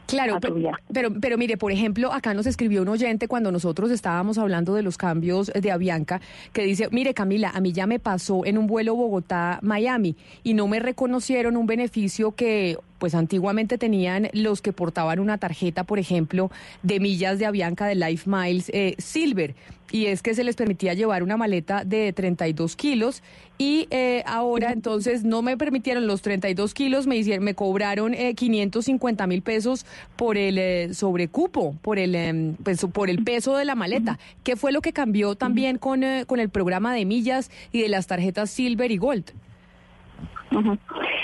[0.06, 0.52] Claro, pe-
[0.92, 4.82] pero, pero, mire, por ejemplo, acá nos escribió un oyente cuando nosotros estábamos hablando de
[4.82, 6.20] los cambios de Avianca,
[6.52, 10.14] que dice, mire Camila, a mí ya me pasó en un vuelo Bogotá-Miami
[10.44, 15.82] y no me reconocieron un beneficio que pues antiguamente tenían los que portaban una tarjeta,
[15.82, 16.52] por ejemplo,
[16.84, 19.56] de millas de Avianca de Life Miles eh, Silver.
[19.90, 23.24] Y es que se les permitía llevar una maleta de 32 kilos
[23.58, 28.36] y eh, ahora entonces no me permitieron los 32 kilos, me, hicieron, me cobraron eh,
[28.36, 29.84] 550 mil pesos
[30.14, 34.20] por el eh, sobrecupo, por el, em, pues, por el peso de la maleta.
[34.44, 37.88] ¿Qué fue lo que cambió también con, eh, con el programa de millas y de
[37.88, 39.32] las tarjetas Silver y Gold?
[40.52, 40.78] Ujú.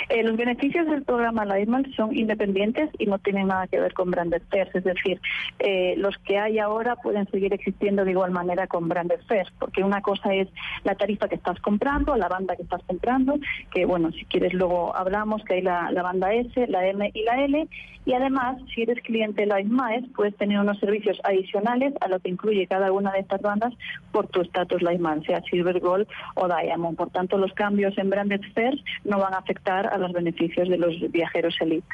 [0.08, 4.10] Eh, los beneficios del programa Lightman son independientes y no tienen nada que ver con
[4.10, 5.20] Branded Fares, es decir,
[5.58, 9.84] eh, los que hay ahora pueden seguir existiendo de igual manera con Branded Fares, porque
[9.84, 10.48] una cosa es
[10.84, 13.38] la tarifa que estás comprando, la banda que estás comprando,
[13.70, 17.44] que bueno, si quieres luego hablamos, que hay la, banda S, la M y la
[17.44, 17.68] L,
[18.06, 22.66] y además, si eres cliente de puedes tener unos servicios adicionales a lo que incluye
[22.66, 23.74] cada una de estas bandas
[24.12, 26.96] por tu estatus Miles, sea Silver, Gold o Diamond.
[26.96, 30.78] Por tanto, los cambios en Branded Fares no van a afectar a los beneficios de
[30.78, 31.86] los viajeros elite.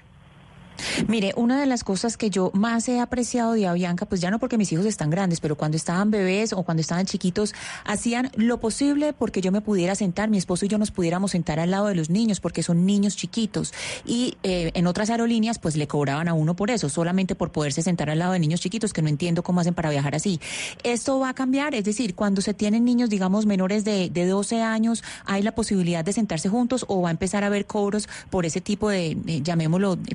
[1.08, 4.38] Mire, una de las cosas que yo más he apreciado de Avianca, pues ya no
[4.38, 7.54] porque mis hijos están grandes, pero cuando estaban bebés o cuando estaban chiquitos,
[7.84, 11.60] hacían lo posible porque yo me pudiera sentar, mi esposo y yo nos pudiéramos sentar
[11.60, 13.72] al lado de los niños, porque son niños chiquitos.
[14.04, 17.82] Y eh, en otras aerolíneas, pues le cobraban a uno por eso, solamente por poderse
[17.82, 20.40] sentar al lado de niños chiquitos, que no entiendo cómo hacen para viajar así.
[20.82, 24.62] Esto va a cambiar, es decir, cuando se tienen niños, digamos, menores de, de 12
[24.62, 28.46] años, ¿hay la posibilidad de sentarse juntos o va a empezar a haber cobros por
[28.46, 30.14] ese tipo de, llamémoslo, de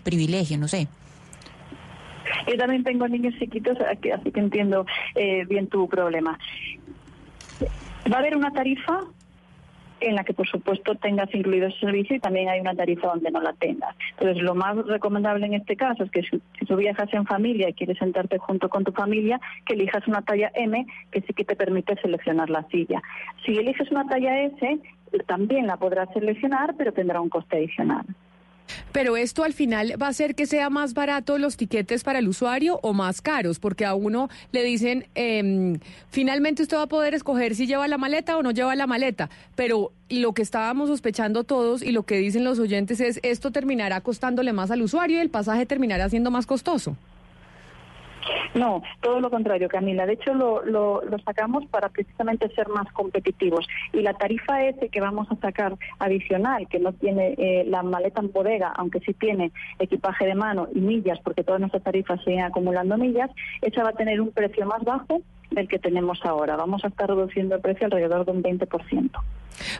[0.50, 0.58] privilegio?
[0.58, 0.88] No sé.
[2.47, 4.86] Yo también tengo niños chiquitos, así que entiendo
[5.16, 6.38] eh, bien tu problema.
[8.12, 9.02] Va a haber una tarifa
[10.02, 13.32] en la que por supuesto tengas incluido ese servicio y también hay una tarifa donde
[13.32, 13.95] no la tengas.
[14.12, 17.68] Entonces lo más recomendable en este caso es que si, si tú viajas en familia
[17.68, 21.43] y quieres sentarte junto con tu familia, que elijas una talla M que sí que
[21.43, 23.02] te permite seleccionar la silla.
[23.45, 24.80] Si eliges una talla S,
[25.28, 28.06] también la podrás seleccionar, pero tendrá un coste adicional.
[28.92, 32.28] Pero esto al final va a hacer que sea más barato los tiquetes para el
[32.28, 37.14] usuario o más caros, porque a uno le dicen, em, finalmente usted va a poder
[37.14, 41.44] escoger si lleva la maleta o no lleva la maleta, pero lo que estábamos sospechando
[41.44, 45.22] todos y lo que dicen los oyentes es, esto terminará costándole más al usuario y
[45.22, 46.98] el pasaje terminará siendo más costoso.
[48.54, 50.06] No, todo lo contrario, Camila.
[50.06, 53.68] De hecho, lo, lo, sacamos para precisamente ser más competitivos.
[53.94, 58.22] Y la tarifa S que vamos a sacar adicional, que no tiene eh, la maleta
[58.22, 62.44] en bodega, aunque sí tiene equipaje de mano y millas, porque todas nuestras tarifas siguen
[62.44, 63.30] acumulando millas,
[63.62, 66.56] esa va a tener un precio más bajo del que tenemos ahora.
[66.56, 69.10] Vamos a estar reduciendo el precio alrededor de un 20%.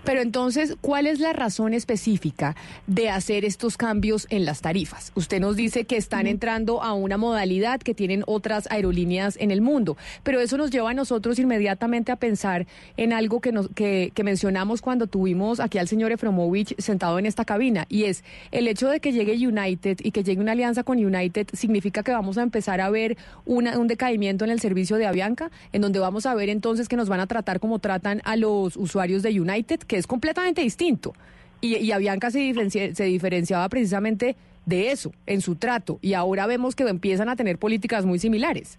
[0.04, 2.56] Pero entonces, ¿cuál es la razón específica
[2.88, 5.12] de hacer estos cambios en las tarifas?
[5.16, 9.62] Usted nos dice que están entrando a una modalidad que tienen otras aerolíneas en el
[9.62, 12.68] mundo, pero eso nos lleva a nosotros inmediatamente a pensar
[12.98, 17.26] en algo que, nos, que, que mencionamos cuando tuvimos aquí al señor Efromovich sentado en
[17.26, 20.84] esta cabina, y es el hecho de que llegue United y que llegue una alianza
[20.84, 24.98] con United significa que vamos a empezar a ver una, un decaimiento en el servicio
[24.98, 28.22] de Avianca, en donde vamos a ver entonces que nos van a tratar como tratan
[28.26, 31.14] a los usuarios de United que es completamente distinto.
[31.62, 34.36] Y, y Avianca se, diferencia, se diferenciaba precisamente
[34.66, 38.78] de eso, en su trato, y ahora vemos que empiezan a tener políticas muy similares.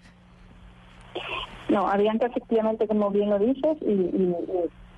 [1.69, 4.35] No, Avianca efectivamente, como bien lo dices, y, y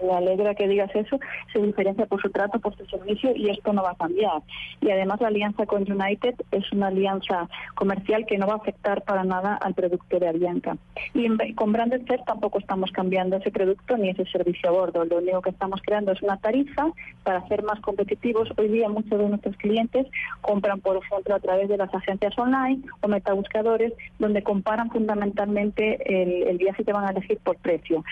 [0.03, 1.19] me alegra que digas eso,
[1.53, 4.43] se diferencia por su trato, por su servicio y esto no va a cambiar.
[4.81, 9.03] Y además la alianza con United es una alianza comercial que no va a afectar
[9.03, 10.77] para nada al producto de Avianca.
[11.15, 15.05] Y en, con Branded tampoco estamos cambiando ese producto ni ese servicio a bordo.
[15.05, 16.91] Lo único que estamos creando es una tarifa
[17.23, 18.49] para ser más competitivos.
[18.57, 20.07] Hoy día muchos de nuestros clientes
[20.41, 26.49] compran, por ejemplo, a través de las agencias online o metabuscadores, donde comparan fundamentalmente el,
[26.49, 28.05] el viaje que van a elegir por precio.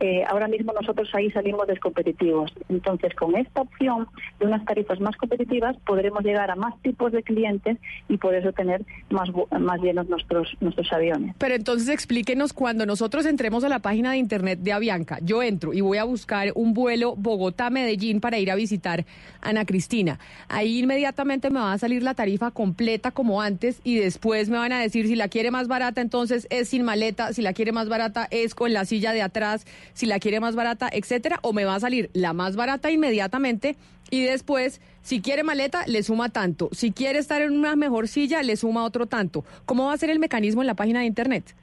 [0.00, 2.52] Eh, ahora mismo nosotros ahí salimos descompetitivos.
[2.68, 4.08] Entonces, con esta opción
[4.40, 7.78] de unas tarifas más competitivas, podremos llegar a más tipos de clientes
[8.08, 9.28] y por eso tener más,
[9.60, 11.36] más llenos nuestros, nuestros aviones.
[11.38, 15.72] Pero entonces explíquenos, cuando nosotros entremos a la página de internet de Avianca, yo entro
[15.72, 19.04] y voy a buscar un vuelo Bogotá-Medellín para ir a visitar
[19.40, 20.18] Ana Cristina.
[20.48, 24.72] Ahí inmediatamente me va a salir la tarifa completa como antes y después me van
[24.72, 27.88] a decir si la quiere más barata, entonces es sin maleta, si la quiere más
[27.88, 31.64] barata es con la silla de atrás, si la quiere más barata, etcétera, o me
[31.64, 33.76] va a salir la más barata inmediatamente
[34.10, 36.68] y después, si quiere maleta, le suma tanto.
[36.72, 39.44] Si quiere estar en una mejor silla, le suma otro tanto.
[39.66, 41.54] ¿Cómo va a ser el mecanismo en la página de internet?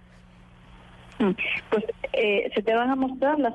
[1.17, 3.53] Pues eh, se te van a mostrar las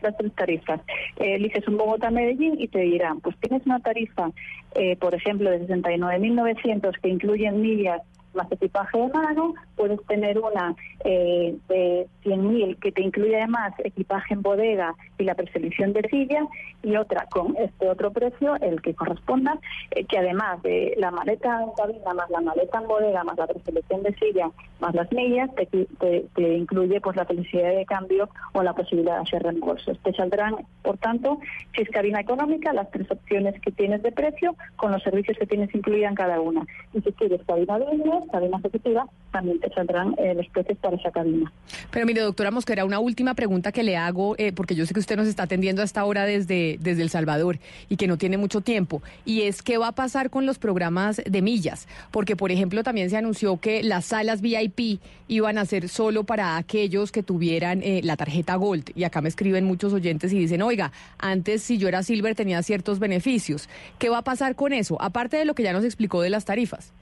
[0.00, 0.80] las tres tarifas.
[1.18, 4.30] Eh, eliges un Bogotá-Medellín y te dirán, pues tienes una tarifa,
[4.74, 8.02] eh, por ejemplo, de 69.900 que incluyen millas
[8.34, 10.74] más equipaje de mano, puedes tener una
[11.04, 16.46] eh, de 100.000 que te incluye además equipaje en bodega y la preselección de silla
[16.82, 19.58] y otra con este otro precio, el que corresponda,
[19.90, 23.46] eh, que además de la maleta en cabina más la maleta en bodega más la
[23.46, 24.50] preselección de silla
[24.82, 29.14] más las millas, te, te, te incluye pues la felicidad de cambio o la posibilidad
[29.14, 29.98] de hacer reembolsos.
[30.00, 31.38] Te saldrán, por tanto,
[31.74, 35.46] si es cabina económica, las tres opciones que tienes de precio con los servicios que
[35.46, 36.66] tienes incluida en cada una.
[36.92, 41.10] Y si quieres cabina business, cabina ejecutiva, también te saldrán eh, los precios para esa
[41.10, 41.52] cabina.
[41.90, 45.00] Pero mire, doctora Mosquera, una última pregunta que le hago, eh, porque yo sé que
[45.00, 47.58] usted nos está atendiendo hasta ahora desde, desde El Salvador
[47.88, 51.22] y que no tiene mucho tiempo, y es qué va a pasar con los programas
[51.24, 55.88] de millas, porque por ejemplo también se anunció que las salas VIP iban a ser
[55.88, 60.32] solo para aquellos que tuvieran eh, la tarjeta Gold, y acá me escriben muchos oyentes
[60.32, 63.68] y dicen, oiga, antes si yo era Silver tenía ciertos beneficios,
[63.98, 65.00] ¿qué va a pasar con eso?
[65.00, 66.92] Aparte de lo que ya nos explicó de las tarifas.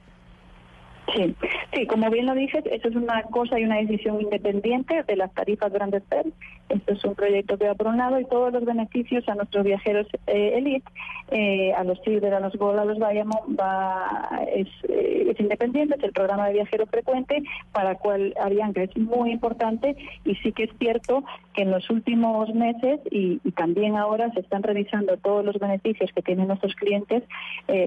[1.13, 1.35] Sí,
[1.73, 5.33] sí, como bien lo dices, eso es una cosa y una decisión independiente de las
[5.33, 6.25] tarifas grandes PER.
[6.71, 9.65] Esto es un proyecto que va por un lado y todos los beneficios a nuestros
[9.65, 10.89] viajeros eh, elite,
[11.29, 13.59] eh, a los Silver, a los Gold, a los Diamond,
[14.47, 17.43] eh, es independiente, es el programa de viajero frecuente,
[17.73, 21.89] para el cual Avianca es muy importante y sí que es cierto que en los
[21.89, 27.23] últimos meses y, también ahora se están revisando todos los beneficios que tienen nuestros clientes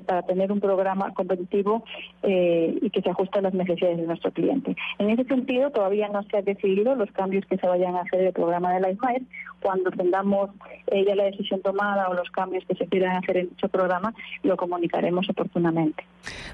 [0.06, 1.84] para tener un programa competitivo
[2.22, 4.76] y que se ajuste a las necesidades de nuestro cliente.
[4.98, 8.20] En ese sentido, todavía no se ha decidido los cambios que se vayan a hacer
[8.20, 9.22] del programa de LifeMiles.
[9.60, 10.50] Cuando tengamos
[10.88, 14.14] eh, ya la decisión tomada o los cambios que se quieran hacer en dicho programa,
[14.42, 16.04] lo comunicaremos oportunamente.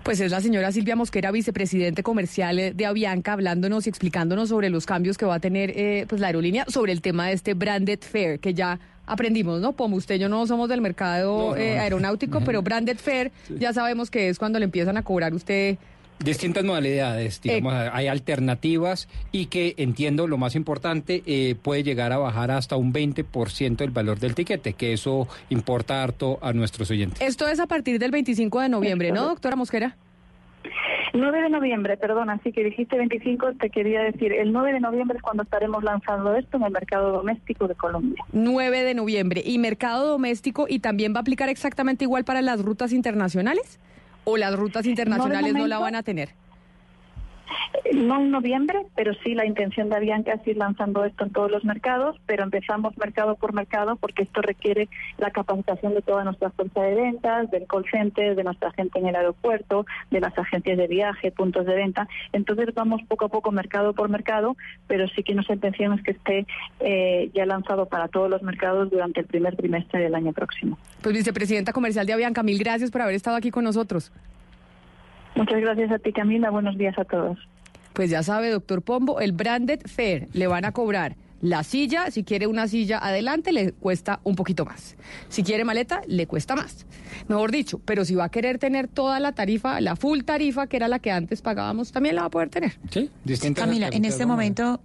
[0.05, 4.87] Pues es la señora Silvia Mosquera, vicepresidente comercial de Avianca, hablándonos y explicándonos sobre los
[4.87, 7.99] cambios que va a tener eh, pues la aerolínea sobre el tema de este branded
[8.01, 9.73] fair que ya aprendimos, ¿no?
[9.73, 11.83] Como usted y yo no somos del mercado No, no, eh, no.
[11.83, 15.79] aeronáutico, pero branded fair ya sabemos que es cuando le empiezan a cobrar usted
[16.23, 22.19] Distintas modalidades, digamos, hay alternativas y que entiendo lo más importante, eh, puede llegar a
[22.19, 27.21] bajar hasta un 20% del valor del tiquete, que eso importa harto a nuestros oyentes.
[27.21, 29.97] Esto es a partir del 25 de noviembre, ¿no, doctora Mosquera?
[31.13, 35.17] 9 de noviembre, perdona, sí que dijiste 25, te quería decir, el 9 de noviembre
[35.17, 38.23] es cuando estaremos lanzando esto en el mercado doméstico de Colombia.
[38.33, 39.43] 9 de noviembre.
[39.45, 43.81] ¿Y mercado doméstico y también va a aplicar exactamente igual para las rutas internacionales?
[44.25, 46.31] ¿O las rutas internacionales no, la van a tener?
[47.93, 51.51] No en noviembre, pero sí la intención de Avianca es ir lanzando esto en todos
[51.51, 56.51] los mercados, pero empezamos mercado por mercado porque esto requiere la capacitación de toda nuestra
[56.51, 60.79] fuerza de ventas, del call center, de nuestra gente en el aeropuerto, de las agencias
[60.79, 62.09] de viaje, puntos de venta.
[62.33, 64.57] Entonces vamos poco a poco mercado por mercado,
[64.87, 66.47] pero sí que nuestra intención es que esté
[66.81, 70.79] eh, ya lanzado para todos los mercados durante el primer trimestre del año próximo.
[71.03, 74.13] Pues vicepresidenta comercial de Avianca, mil gracias por haber estado aquí con nosotros.
[75.35, 76.51] Muchas gracias a ti, Camila.
[76.51, 77.39] Buenos días a todos.
[77.93, 82.23] Pues ya sabe, doctor Pombo, el branded fair le van a cobrar la silla, si
[82.23, 84.97] quiere una silla adelante le cuesta un poquito más.
[85.29, 86.87] Si quiere maleta, le cuesta más.
[87.29, 90.77] Mejor dicho, pero si va a querer tener toda la tarifa, la full tarifa, que
[90.77, 92.73] era la que antes pagábamos, también la va a poder tener.
[92.91, 93.11] Sí,
[93.55, 94.83] Camila, en este momento,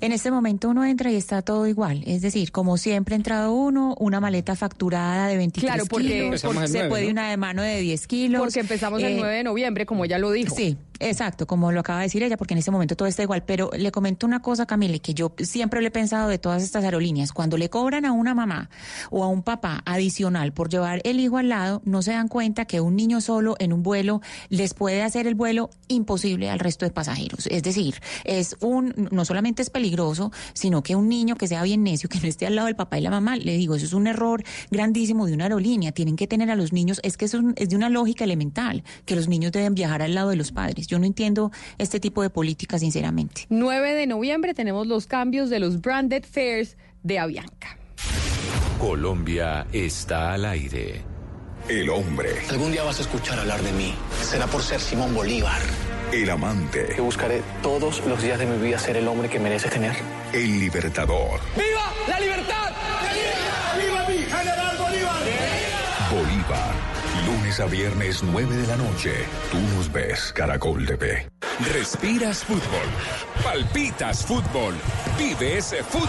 [0.00, 2.02] en este momento uno entra y está todo igual.
[2.06, 6.44] Es decir, como siempre ha entrado uno, una maleta facturada de 23 Claro, porque- kilos,
[6.44, 7.10] el se 9, puede ¿no?
[7.10, 8.40] una de mano de 10 kilos.
[8.40, 10.54] Porque empezamos el Eh, 9 de noviembre, como ya lo dijo.
[10.54, 13.42] Sí, exacto, como lo acaba de decir ella, porque en este momento todo está igual.
[13.44, 16.84] Pero le comento una cosa, Camila, que yo siempre le he pensado de todas estas
[16.84, 17.32] aerolíneas.
[17.32, 18.70] Cuando le cobran a una mamá
[19.10, 22.64] o a un papá adicional por llevar el hijo al lado, no se dan cuenta
[22.66, 26.84] que un niño solo en un vuelo les puede hacer el vuelo imposible al resto
[26.84, 27.46] de pasajeros.
[27.46, 31.82] Es decir, es un, no solamente es peligroso, sino que un niño que sea bien
[31.82, 33.92] necio, que no esté al lado del papá y la mamá, le digo, eso es
[33.92, 35.92] un error grandísimo de una aerolínea.
[35.92, 39.16] Tienen que tener a los niños, es que eso es de una lógica elemental, que
[39.16, 40.86] los niños deben viajar al lado de los padres.
[40.90, 43.46] Yo no entiendo este tipo de política, sinceramente.
[43.48, 47.78] 9 de noviembre tenemos los cambios de los branded fairs de Avianca.
[48.80, 51.02] Colombia está al aire.
[51.68, 52.30] El hombre.
[52.48, 53.94] Algún día vas a escuchar hablar de mí.
[54.20, 55.60] Será por ser Simón Bolívar.
[56.12, 56.86] El amante.
[56.86, 59.94] Que buscaré todos los días de mi vida ser el hombre que mereces tener.
[60.32, 61.38] El libertador.
[61.54, 62.72] ¡Viva la libertad!
[63.12, 63.39] ¡Viva
[67.50, 69.26] Lunes a viernes, 9 de la noche.
[69.50, 71.28] Tú nos ves, Caracol TV.
[71.72, 72.88] Respiras fútbol.
[73.42, 74.76] Palpitas fútbol.
[75.18, 76.06] Vive ese fútbol.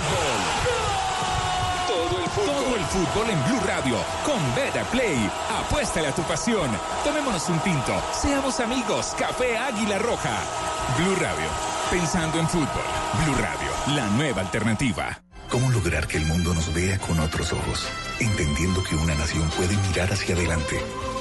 [1.88, 2.46] Todo el fútbol.
[2.46, 3.96] Todo el fútbol en Blue Radio.
[4.24, 5.32] Con Beta Play.
[5.66, 6.70] Apuéstale a tu pasión.
[7.04, 8.00] Tomémonos un tinto.
[8.14, 9.16] Seamos amigos.
[9.18, 10.44] Café Águila Roja.
[11.00, 11.50] Blue Radio.
[11.90, 12.86] Pensando en fútbol.
[13.26, 13.96] Blue Radio.
[13.96, 15.20] La nueva alternativa.
[15.50, 17.88] ¿Cómo lograr que el mundo nos vea con otros ojos?
[18.20, 20.80] Entendiendo que una nación puede mirar hacia adelante,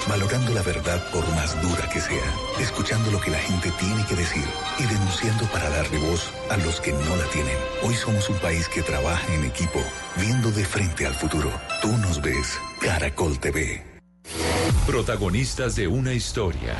[0.08, 4.14] valorando la verdad por más dura que sea, escuchando lo que la gente tiene que
[4.14, 4.44] decir
[4.78, 7.56] y denunciando para darle voz a los que no la tienen.
[7.82, 9.80] Hoy somos un país que trabaja en equipo,
[10.16, 11.50] viendo de frente al futuro.
[11.82, 13.82] Tú nos ves, Caracol TV.
[14.86, 16.76] Protagonistas de una historia.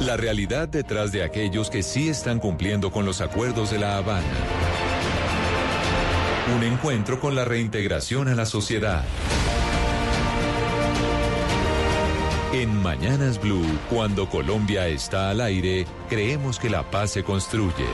[0.00, 4.73] La realidad detrás de aquellos que sí están cumpliendo con los acuerdos de La Habana.
[6.52, 9.02] Un encuentro con la reintegración a la sociedad.
[12.52, 17.86] En Mañanas Blue, cuando Colombia está al aire, creemos que la paz se construye.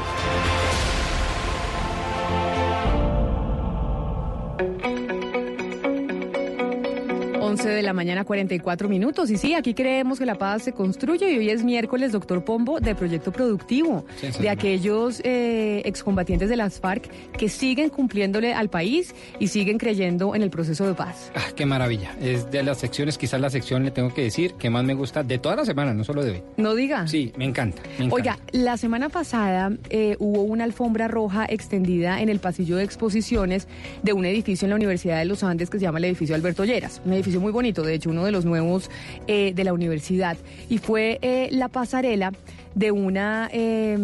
[7.51, 9.31] 11 de la mañana, 44 minutos.
[9.31, 12.81] Y sí, aquí creemos que la paz se construye y hoy es miércoles, doctor Pombo,
[12.81, 14.05] de Proyecto Productivo,
[14.39, 20.35] de aquellos eh, excombatientes de las FARC que siguen cumpliéndole al país y siguen creyendo
[20.35, 21.33] en el proceso de paz.
[21.35, 22.15] Ah, qué maravilla.
[22.21, 25.23] Es de las secciones, quizás la sección, le tengo que decir, que más me gusta
[25.23, 26.43] de toda la semana, no solo de hoy.
[26.57, 27.09] No diga.
[27.09, 27.83] Sí, me encanta.
[27.99, 28.15] me encanta.
[28.15, 33.67] Oiga, la semana pasada eh, hubo una alfombra roja extendida en el pasillo de exposiciones
[34.03, 36.65] de un edificio en la Universidad de los Andes que se llama el edificio Alberto
[36.65, 37.01] Lleras.
[37.05, 38.91] Un edificio muy bonito, de hecho, uno de los nuevos
[39.27, 40.37] eh, de la universidad.
[40.69, 42.33] Y fue eh, la pasarela
[42.75, 43.49] de una.
[43.53, 43.99] eh,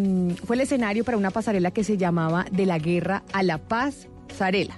[0.45, 4.09] fue el escenario para una pasarela que se llamaba De la Guerra a la Paz,
[4.37, 4.77] Sarela.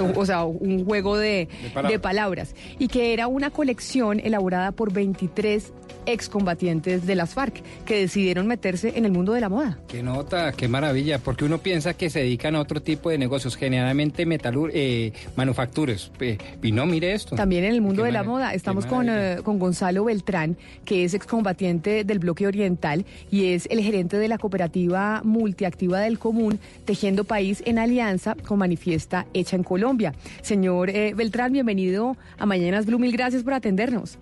[0.00, 1.92] O, o sea, un juego de, De palabras.
[1.92, 2.54] de palabras.
[2.78, 5.72] Y que era una colección elaborada por 23
[6.06, 9.78] excombatientes de las FARC que decidieron meterse en el mundo de la moda.
[9.88, 13.56] Qué nota, qué maravilla, porque uno piensa que se dedican a otro tipo de negocios,
[13.56, 16.10] generalmente metalur eh, manufacturas.
[16.20, 17.36] Eh, y no, mire esto.
[17.36, 18.54] También en el mundo de la moda.
[18.54, 23.80] Estamos con, eh, con Gonzalo Beltrán, que es excombatiente del bloque oriental y es el
[23.80, 29.62] gerente de la cooperativa multiactiva del común, Tejiendo País en alianza con Manifiesta Hecha en
[29.62, 30.14] Colombia.
[30.42, 32.98] Señor eh, Beltrán, bienvenido a Mañanas Blue.
[32.98, 34.18] Mil gracias por atendernos.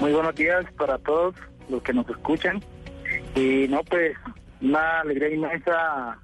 [0.00, 1.34] Muy buenos días para todos
[1.68, 2.62] los que nos escuchan.
[3.34, 4.16] Y no, pues
[4.60, 6.18] una alegría inmensa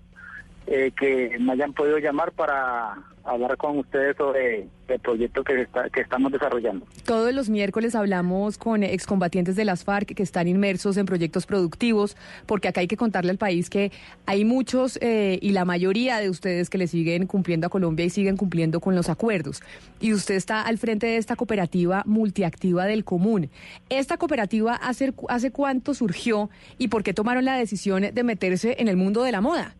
[0.67, 2.95] eh, que me hayan podido llamar para
[3.25, 5.67] hablar con ustedes sobre el proyecto que,
[6.01, 6.87] estamos desarrollando.
[7.05, 12.17] Todos los miércoles hablamos con excombatientes de las FARC que están inmersos en proyectos productivos,
[12.47, 13.93] porque acá hay que contarle al país que
[14.27, 18.11] hay muchos eh, y la mayoría de ustedes que le siguen cumpliendo a Colombia y
[18.11, 19.63] siguen cumpliendo con los acuerdos.
[20.01, 23.51] Y usted está al frente de esta cooperativa multiactiva del común.
[23.89, 28.89] ¿Esta cooperativa hace, hace cuánto surgió y por qué tomaron la decisión de meterse en
[28.89, 29.77] el mundo de la moda?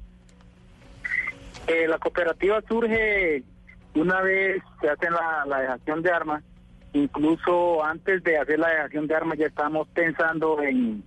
[1.67, 3.43] Eh, la cooperativa surge
[3.95, 6.43] una vez se hace la, la dejación de armas,
[6.93, 11.03] incluso antes de hacer la dejación de armas ya estamos pensando en,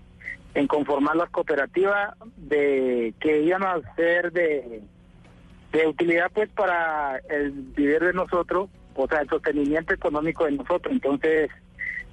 [0.53, 4.81] en conformar las cooperativas de que iban a ser de,
[5.71, 10.93] de utilidad pues para el vivir de nosotros, o sea, el sostenimiento económico de nosotros.
[10.93, 11.49] Entonces,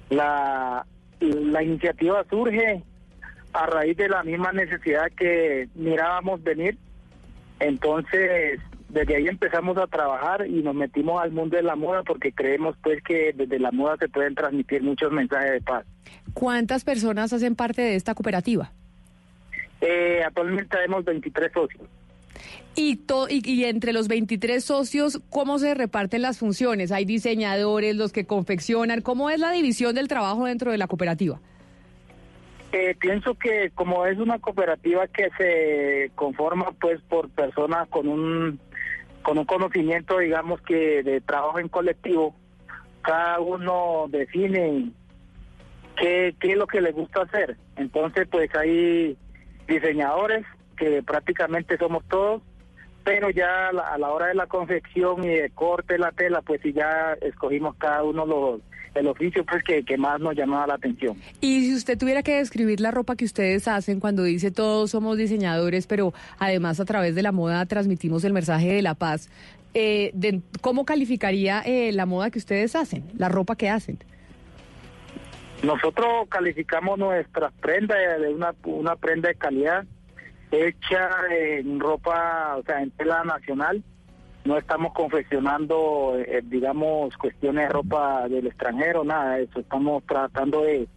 [0.09, 0.85] la,
[1.19, 2.83] la iniciativa surge
[3.53, 6.77] a raíz de la misma necesidad que mirábamos venir
[7.61, 8.59] entonces,
[8.89, 12.75] desde ahí empezamos a trabajar y nos metimos al mundo de la moda porque creemos
[12.83, 15.85] pues que desde la moda se pueden transmitir muchos mensajes de paz.
[16.33, 18.71] ¿Cuántas personas hacen parte de esta cooperativa?
[19.79, 21.83] Eh, actualmente tenemos 23 socios.
[22.75, 26.91] Y, y, y, entre los 23 socios, ¿cómo se reparten las funciones?
[26.91, 29.01] ¿Hay diseñadores, los que confeccionan?
[29.01, 31.39] ¿Cómo es la división del trabajo dentro de la cooperativa?
[32.73, 38.59] Eh, pienso que como es una cooperativa que se conforma pues por personas con un
[39.23, 42.33] con un conocimiento digamos que de trabajo en colectivo,
[43.01, 44.91] cada uno define
[45.97, 47.57] qué, qué es lo que le gusta hacer.
[47.75, 49.17] Entonces pues hay
[49.67, 50.45] diseñadores
[50.77, 52.41] que prácticamente somos todos,
[53.03, 56.71] pero ya a la, hora de la confección y de corte la tela pues si
[56.71, 58.61] ya escogimos cada uno los
[58.95, 61.17] el oficio pues que, que, más nos llamaba la atención.
[61.39, 65.17] Y si usted tuviera que describir la ropa que ustedes hacen cuando dice todos somos
[65.17, 69.29] diseñadores, pero además a través de la moda transmitimos el mensaje de la paz,
[69.73, 73.99] eh, de, ¿cómo calificaría eh, la moda que ustedes hacen, la ropa que hacen?
[75.63, 79.85] Nosotros calificamos nuestras prendas de una, una prenda de calidad
[80.51, 83.83] hecha en ropa, o sea, en tela nacional,
[84.43, 89.59] no estamos confeccionando, eh, digamos, cuestiones de ropa del extranjero, nada de eso.
[89.59, 90.87] Estamos tratando de,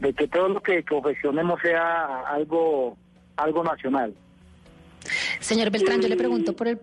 [0.00, 2.96] de que todo lo que confeccionemos sea algo,
[3.36, 4.14] algo nacional.
[5.40, 6.78] Señor Beltrán, yo le pregunto por el,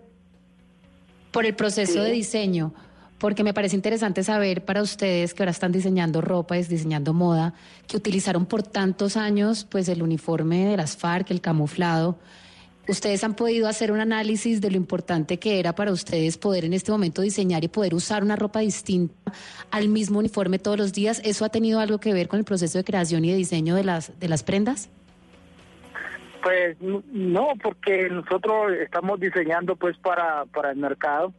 [1.30, 2.72] por el proceso de diseño,
[3.18, 7.54] porque me parece interesante saber para ustedes que ahora están diseñando ropa, es diseñando moda,
[7.86, 12.18] que utilizaron por tantos años pues el uniforme de las FARC, el camuflado.
[12.88, 16.72] ¿Ustedes han podido hacer un análisis de lo importante que era para ustedes poder en
[16.72, 19.32] este momento diseñar y poder usar una ropa distinta
[19.72, 21.20] al mismo uniforme todos los días?
[21.24, 23.82] ¿Eso ha tenido algo que ver con el proceso de creación y de diseño de
[23.82, 24.88] las, de las prendas?
[26.44, 31.34] Pues no, porque nosotros estamos diseñando pues para, para el mercado,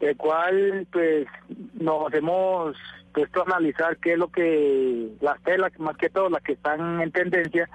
[0.00, 1.26] el cual pues
[1.74, 2.74] nos hemos
[3.12, 7.02] puesto a analizar qué es lo que, las telas más que todo las que están
[7.02, 7.68] en tendencia,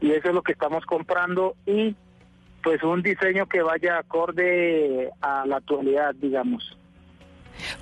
[0.00, 1.94] y eso es lo que estamos comprando y
[2.64, 6.76] pues un diseño que vaya acorde a la actualidad, digamos.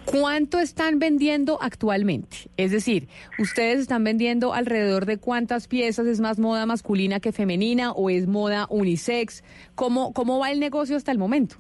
[0.05, 2.37] ¿Cuánto están vendiendo actualmente?
[2.57, 6.07] Es decir, ¿ustedes están vendiendo alrededor de cuántas piezas?
[6.07, 9.45] ¿Es más moda masculina que femenina o es moda unisex?
[9.75, 11.57] ¿Cómo, cómo va el negocio hasta el momento?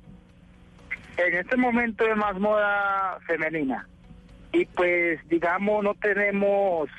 [1.16, 3.86] En este momento es más moda femenina.
[4.52, 6.90] Y pues, digamos, no tenemos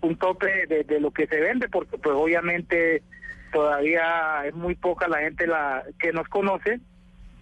[0.00, 3.02] un tope de, de lo que se vende, porque pues obviamente
[3.54, 6.80] todavía es muy poca la gente la que nos conoce,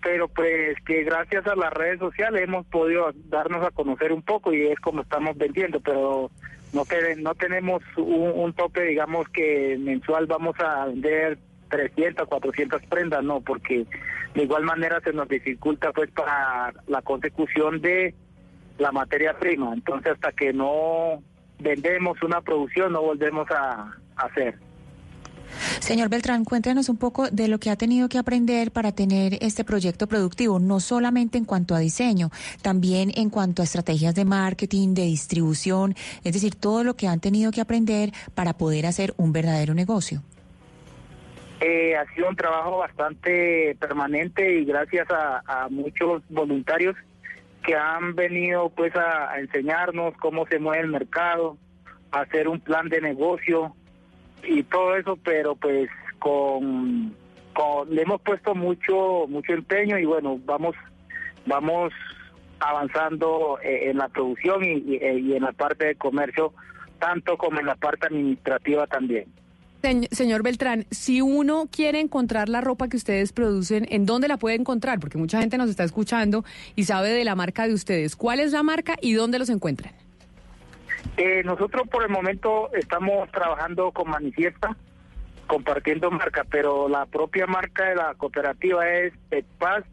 [0.03, 4.53] pero pues que gracias a las redes sociales hemos podido darnos a conocer un poco
[4.53, 6.31] y es como estamos vendiendo, pero
[6.75, 6.85] no,
[7.17, 11.39] no tenemos un, tope, digamos que mensual vamos a vender
[11.71, 13.87] 300, 400 prendas, no, porque
[14.35, 18.15] de igual manera se nos dificulta pues para la consecución de
[18.77, 21.23] la materia prima, entonces hasta que no
[21.59, 24.59] vendemos una producción no volvemos a hacer.
[25.81, 29.65] Señor Beltrán, cuéntenos un poco de lo que ha tenido que aprender para tener este
[29.65, 32.31] proyecto productivo, no solamente en cuanto a diseño,
[32.63, 37.21] también en cuanto a estrategias de marketing, de distribución, es decir, todo lo que han
[37.21, 40.23] tenido que aprender para poder hacer un verdadero negocio.
[41.61, 46.97] Eh, ha sido un trabajo bastante permanente y gracias a, muchos voluntarios
[47.65, 51.57] que han venido pues a, a enseñarnos cómo se mueve el mercado,
[52.11, 53.77] a hacer un plan de negocio
[54.45, 55.89] y todo eso, pero pues
[56.19, 57.15] con,
[57.55, 60.75] con le hemos puesto mucho mucho empeño y bueno, vamos
[61.47, 61.93] vamos
[62.61, 65.01] avanzando eh, en la producción y, y-
[65.31, 66.53] y en la parte de comercio,
[66.99, 69.25] tanto como en la parte administrativa también.
[69.83, 74.37] Señ- Señor Beltrán, si uno quiere encontrar la ropa que ustedes producen, ¿en dónde la
[74.37, 75.01] puede encontrar?
[75.01, 76.45] Porque mucha gente nos está escuchando
[76.77, 78.15] y sabe de la marca de ustedes.
[78.15, 79.93] ¿Cuál es la marca y dónde los encuentran?
[81.17, 84.77] Eh, nosotros por el momento estamos trabajando con Manifiesta,
[85.47, 89.85] compartiendo marca, pero la propia marca de la cooperativa es Petpaz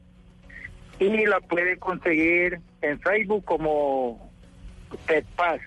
[1.00, 4.32] y la puede conseguir en Facebook como
[5.06, 5.62] Petpaz.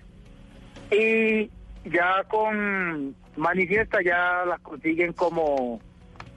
[0.90, 1.50] Y
[1.84, 5.80] ya con Manifiesta ya la consiguen como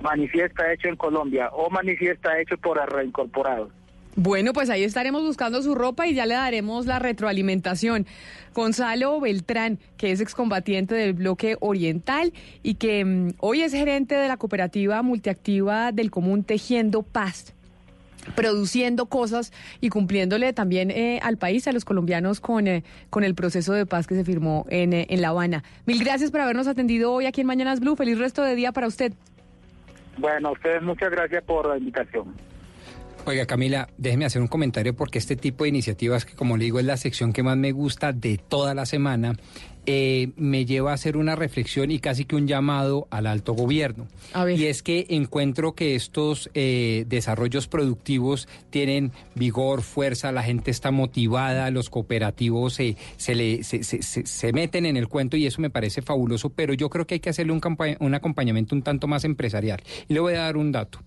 [0.02, 3.72] Manifiesta hecho en Colombia o Manifiesta hecho por reincorporados.
[4.16, 8.08] Bueno, pues ahí estaremos buscando su ropa y ya le daremos la retroalimentación.
[8.54, 12.32] Gonzalo Beltrán, que es excombatiente del bloque oriental
[12.64, 17.54] y que mm, hoy es gerente de la cooperativa multiactiva del común Tejiendo Paz
[18.34, 23.36] produciendo cosas y cumpliéndole también eh, al país, a los colombianos, con, eh, con el
[23.36, 25.64] proceso de paz que se firmó en, eh, en La Habana.
[25.86, 27.96] Mil gracias por habernos atendido hoy aquí en Mañanas Blue.
[27.96, 29.14] Feliz resto de día para usted.
[30.18, 32.34] Bueno, a ustedes muchas gracias por la invitación.
[33.27, 36.80] Oiga, Camila, déjeme hacer un comentario porque este tipo de iniciativas, que como le digo
[36.80, 39.35] es la sección que más me gusta de toda la semana,
[39.86, 44.07] eh, me lleva a hacer una reflexión y casi que un llamado al alto gobierno.
[44.57, 50.91] Y es que encuentro que estos eh, desarrollos productivos tienen vigor, fuerza, la gente está
[50.91, 55.45] motivada, los cooperativos se, se, le, se, se- se- se meten en el cuento y
[55.45, 57.62] eso me parece fabuloso, pero yo creo que hay que hacerle un,
[57.99, 59.82] un acompañamiento un tanto más empresarial.
[60.07, 60.99] Y le voy a dar un dato.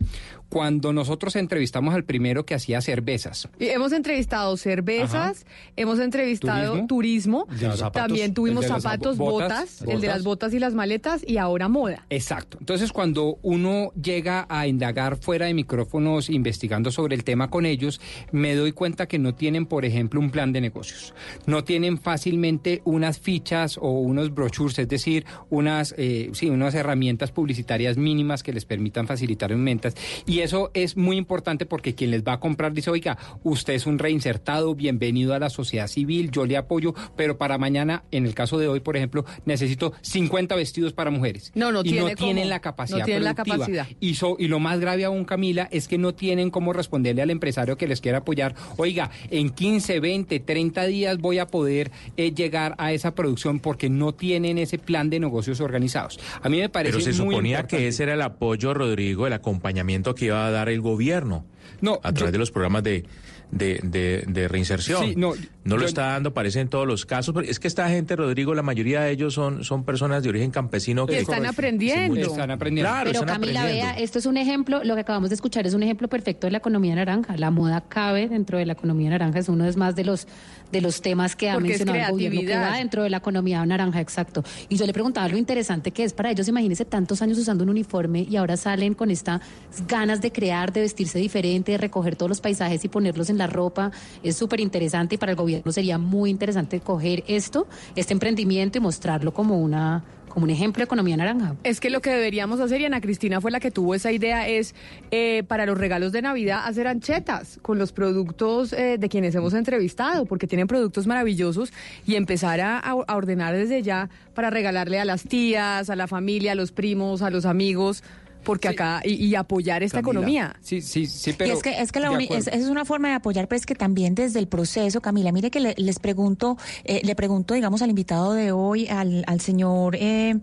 [0.48, 5.44] Cuando nosotros entrevistamos al primero que hacía cervezas, Y hemos entrevistado cervezas,
[5.76, 7.46] hemos entrevistado turismo,
[7.76, 11.38] zapatos, también tuvimos las zapatos, botas, botas, el de las botas y las maletas y
[11.38, 12.06] ahora moda.
[12.10, 12.58] Exacto.
[12.60, 18.00] Entonces, cuando uno llega a indagar fuera de micrófonos, investigando sobre el tema con ellos,
[18.32, 21.14] me doy cuenta que no tienen, por ejemplo, un plan de negocios.
[21.46, 27.32] No tienen fácilmente unas fichas o unos brochures, es decir, unas, eh, sí, unas herramientas
[27.32, 29.94] publicitarias mínimas que les permitan facilitar en ventas.
[30.26, 33.86] Y eso es muy importante porque quien les va a comprar dice, oiga, usted es
[33.86, 38.34] un reinsertado, bienvenido a la sociedad civil, yo le apoyo, pero para mañana, en el
[38.34, 41.52] caso de hoy, por ejemplo, necesito 50 vestidos para mujeres.
[41.55, 42.51] No, no y tiene no tienen cómo.
[42.51, 43.86] la capacidad No tienen la capacidad.
[44.01, 47.30] Y, so- y lo más grave aún, Camila, es que no tienen cómo responderle al
[47.30, 48.55] empresario que les quiera apoyar.
[48.76, 53.89] Oiga, en 15, 20, 30 días voy a poder eh, llegar a esa producción porque
[53.89, 56.18] no tienen ese plan de negocios organizados.
[56.43, 57.76] A mí me parece Pero se muy suponía importante.
[57.78, 61.44] que ese era el apoyo, Rodrigo, el acompañamiento que iba a dar el gobierno.
[61.80, 63.05] No, a través de los programas de,
[63.50, 65.02] de, de- de reinserción.
[65.04, 65.32] Sí, no,
[65.64, 67.34] lo yo- está dando, parece en todos los casos.
[67.34, 70.50] pero es que esta gente, Rodrigo, la mayoría de ellos son, son personas de origen
[70.50, 72.20] campesino Y que están aprendiendo.
[72.20, 72.90] Están aprendiendo.
[72.90, 73.92] Claro, Pero están Camila, aprendiendo.
[73.94, 76.50] vea, esto es un ejemplo, lo que acabamos de escuchar es un ejemplo perfecto de
[76.52, 77.36] la economía naranja.
[77.36, 80.26] La moda cabe dentro de la economía naranja, es uno es más de los
[80.72, 83.64] de los temas que ha Porque mencionado el gobierno que va dentro de la economía
[83.64, 84.42] naranja, exacto.
[84.68, 87.70] Y yo le preguntaba lo interesante que es para ellos, imagínense tantos años usando un
[87.70, 89.40] uniforme y ahora salen con estas
[89.86, 93.46] ganas de crear, de vestirse diferente, de recoger todos los paisajes y ponerlos en la
[93.46, 93.90] ropa.
[94.22, 97.66] Es súper interesante y para el gobierno sería muy interesante coger esto,
[97.96, 101.56] este emprendimiento y mostrarlo como una como un ejemplo economía naranja.
[101.64, 104.48] Es que lo que deberíamos hacer, y Ana Cristina fue la que tuvo esa idea,
[104.48, 104.74] es
[105.10, 109.55] eh, para los regalos de Navidad hacer anchetas con los productos eh, de quienes hemos
[109.55, 111.72] entrevistado, porque tienen productos maravillosos
[112.06, 116.55] y empezar a ordenar desde ya para regalarle a las tías, a la familia, a
[116.55, 118.02] los primos, a los amigos,
[118.48, 120.56] porque acá, y, y apoyar esta economía.
[120.62, 123.14] Sí, sí, sí, y es que, es, que la uni- es, es una forma de
[123.14, 127.00] apoyar, pero es que también desde el proceso, Camila, mire que le- les pregunto, eh,
[127.04, 130.34] le pregunto, digamos, al invitado de hoy, al, al señor, eh,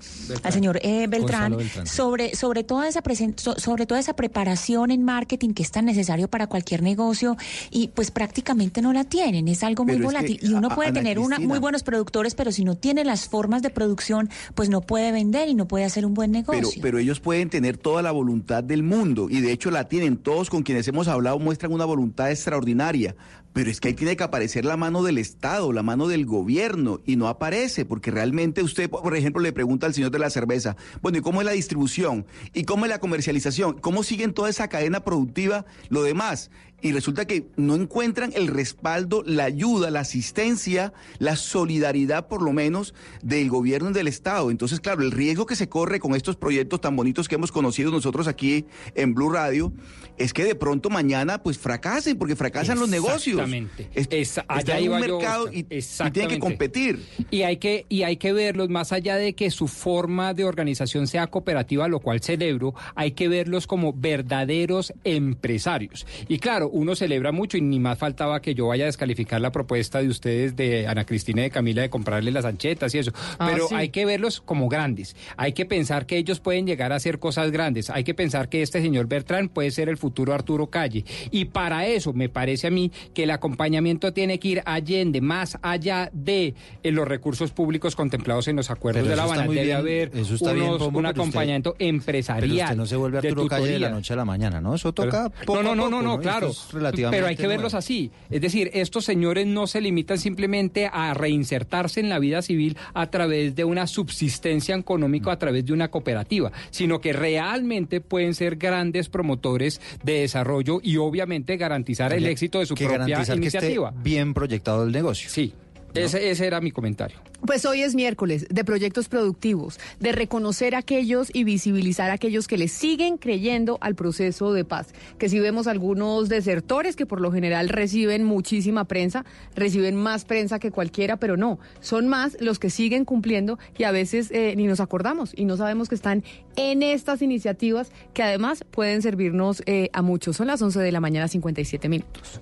[0.44, 5.03] al señor eh, Beltrán, sobre sobre toda esa presen- so- sobre toda esa preparación en
[5.03, 7.36] marketing que es tan necesario para cualquier negocio
[7.72, 10.40] y pues prácticamente no la tienen, es algo muy Pero es que, volátil.
[10.41, 13.27] Y uno a- puede Ana tener una, muy buenos productores, pero si no tiene las
[13.27, 16.82] formas de producción, pues no puede vender y no puede hacer un buen Pero, negocio.
[16.82, 20.18] pero ellos pueden tener toda toda la voluntad del mundo y de hecho la tienen.
[20.18, 23.16] Todos con quienes hemos hablado muestran una voluntad extraordinaria.
[23.56, 26.99] Pero es que ahí tiene que aparecer la mano del Estado, la mano del gobierno,
[27.06, 30.76] y no aparece, porque realmente usted, por ejemplo, le pregunta al señor de la cerveza,
[31.02, 32.26] bueno, ¿y cómo es la distribución?
[32.53, 33.80] ¿Y cómo es la comercialización?
[33.80, 36.52] ¿Cómo siguen toda esa cadena productiva lo demás?
[36.86, 42.53] y resulta que no encuentran el respaldo, la ayuda, la asistencia, la solidaridad por lo
[42.53, 44.52] menos del gobierno y del Estado.
[44.52, 47.90] Entonces, claro, el riesgo que se corre con estos proyectos tan bonitos que hemos conocido
[47.90, 49.73] nosotros aquí en Blue Radio
[50.18, 53.45] es que de pronto mañana pues fracasen, porque fracasan los negocios.
[53.46, 53.88] Exactamente.
[53.94, 57.00] Es- Es- está allá en iba un mercado y, y tiene que competir.
[57.32, 61.08] Y hay que, y hay que verlos, más allá de que su forma de organización
[61.08, 66.06] sea cooperativa, lo cual celebro, hay que verlos como verdaderos empresarios.
[66.28, 69.52] Y claro, uno celebra mucho y ni más faltaba que yo vaya a descalificar la
[69.52, 73.12] propuesta de ustedes de Ana Cristina y de Camila de comprarle las anchetas y eso.
[73.40, 73.76] Ah, Pero sí.
[73.76, 75.16] hay que verlos como grandes.
[75.38, 77.90] Hay que pensar que ellos pueden llegar a hacer cosas grandes.
[77.90, 81.06] Hay que pensar que este señor Bertrán puede ser el futuro Arturo Calle.
[81.32, 85.57] Y para eso me parece a mí que el acompañamiento tiene que ir allende, más
[85.62, 89.44] allá de eh, los recursos públicos contemplados en los acuerdos Pero de La Habana.
[89.44, 92.49] Debe bien, haber eso está bien, unos- Pombo, un usted- acompañamiento empresarial.
[92.52, 94.74] Pero usted no se vuelve de Arturo Calle de la noche a la mañana, ¿no?
[94.76, 96.48] Eso toca Pero- poco no, no, poco, no, no, Esto claro.
[96.49, 96.68] es
[97.12, 97.78] Pero hay que verlos nuevo.
[97.78, 98.12] así.
[98.30, 103.10] Es decir, estos señores no se limitan simplemente a reinsertarse en la vida civil a
[103.10, 108.56] través de una subsistencia económica, a través de una cooperativa, sino que realmente pueden ser
[108.56, 114.02] grandes promotores de desarrollo y obviamente garantizar el éxito de su propia garantizar que esté
[114.03, 115.30] bien proyectado el negocio.
[115.30, 115.53] Sí.
[115.96, 117.18] Ese, ese era mi comentario.
[117.46, 122.48] Pues hoy es miércoles de proyectos productivos, de reconocer a aquellos y visibilizar a aquellos
[122.48, 124.88] que le siguen creyendo al proceso de paz.
[125.20, 130.60] Que si vemos algunos desertores que por lo general reciben muchísima prensa, reciben más prensa
[130.60, 134.66] que cualquiera, pero no, son más los que siguen cumpliendo y a veces eh, ni
[134.66, 136.24] nos acordamos y no sabemos que están
[136.56, 140.38] en estas iniciativas que además pueden servirnos eh, a muchos.
[140.38, 142.42] Son las 11 de la mañana, 57 minutos.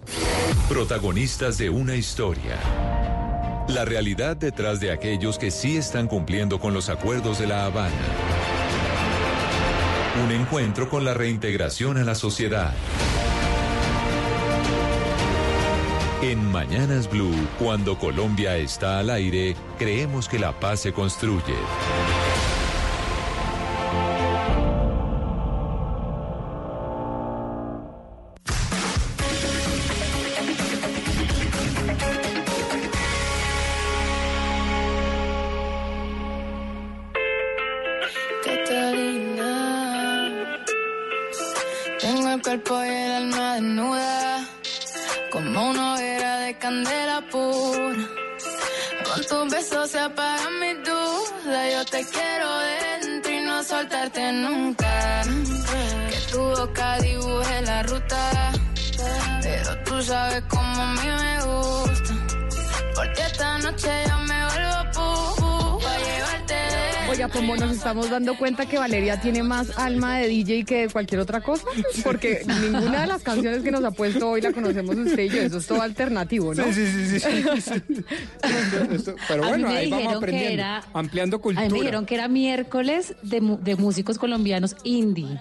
[0.69, 2.57] Protagonistas de una historia.
[3.67, 7.91] La realidad detrás de aquellos que sí están cumpliendo con los acuerdos de La Habana.
[10.23, 12.73] Un encuentro con la reintegración a la sociedad.
[16.21, 21.55] En Mañanas Blue, cuando Colombia está al aire, creemos que la paz se construye.
[42.53, 44.47] Cuerpo y el alma desnuda,
[45.31, 48.05] como una hoguera de candela pura.
[49.05, 51.73] Con tus besos se apagan mis dudas.
[51.73, 55.23] Yo te quiero dentro y no soltarte nunca.
[56.09, 58.51] Que tu boca dibuje la ruta,
[59.41, 62.13] pero tú sabes cómo a mí me gusta.
[62.95, 64.72] Porque esta noche yo me vuelvo
[67.23, 70.89] Oiga, como nos estamos dando cuenta que Valeria tiene más alma de DJ que de
[70.89, 71.65] cualquier otra cosa,
[72.03, 75.41] porque ninguna de las canciones que nos ha puesto hoy la conocemos usted y yo,
[75.41, 76.65] eso es todo alternativo, ¿no?
[76.65, 78.03] Sí, sí, sí, sí, sí.
[78.93, 81.65] Esto- Pero A bueno, mí me ahí vamos aprendiendo, era- ampliando A cultura.
[81.67, 85.39] mí me dijeron que era miércoles de, de músicos colombianos indie.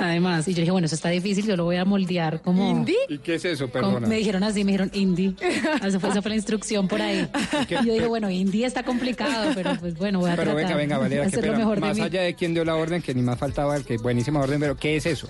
[0.00, 2.70] Además, y yo dije, bueno, eso está difícil, yo lo voy a moldear como...
[2.70, 2.96] ¿Indie?
[3.08, 4.06] ¿Y qué es eso, perdona?
[4.06, 5.34] me dijeron así, me dijeron indie.
[5.84, 7.28] Esa fue, esa fue la instrucción por ahí.
[7.68, 7.76] qué?
[7.82, 10.98] Y yo dije, bueno, indie está complicado, pero pues bueno, voy a Pero tratar venga,
[10.98, 11.58] venga, qué pena.
[11.58, 12.02] mejor de Más mí.
[12.02, 14.76] allá de quién dio la orden, que ni más faltaba el que buenísima orden, pero
[14.76, 15.28] ¿qué es eso?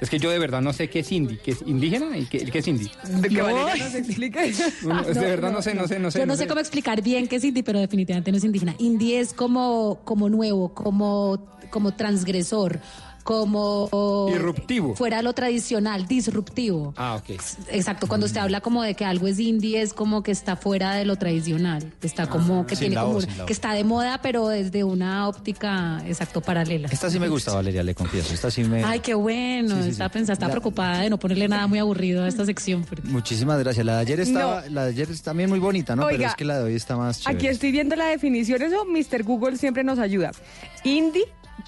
[0.00, 2.44] Es que yo de verdad no sé qué es indie, ¿qué es indígena y qué,
[2.46, 2.90] qué es indie.
[3.20, 3.44] De que No.
[3.44, 4.02] Valeria nos.
[4.82, 6.18] No, es de verdad no, sé, no sé, no sé.
[6.18, 8.74] Yo no sé cómo explicar bien qué es indie, pero definitivamente no es indígena.
[8.78, 12.80] Indie es como, como nuevo, como, como transgresor,
[13.22, 13.88] como...
[14.30, 14.94] Disruptivo.
[14.96, 16.94] Fuera de lo tradicional, disruptivo.
[16.96, 17.30] Ah, ok.
[17.70, 20.94] Exacto, cuando usted habla como de que algo es indie es como que está fuera
[20.94, 24.48] de lo tradicional, está como que tiene como voz, una- que está de moda pero
[24.48, 26.88] desde una óptica exacto paralela.
[26.90, 28.32] Esta sí me gusta, Valeria, le confieso.
[28.34, 28.84] Esta sí me...
[28.84, 30.10] Ay, qué bueno, Sí, sí, está sí.
[30.12, 32.84] pensando, está La- preocupada de no ponerle nada muy aburrido a esta sección.
[32.84, 33.84] porque- Muchísimas gracias.
[33.86, 36.06] La de ayer estaba, la de ayer es también muy bonita, ¿no?
[36.08, 37.36] Pero es que la de hoy está más chévere.
[37.36, 39.22] Aquí estoy viendo la definición, eso Mr.
[39.22, 40.32] Google siempre nos ayuda.
[40.84, 41.24] Indie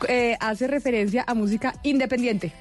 [0.08, 2.52] eh, hace referencia a música independiente.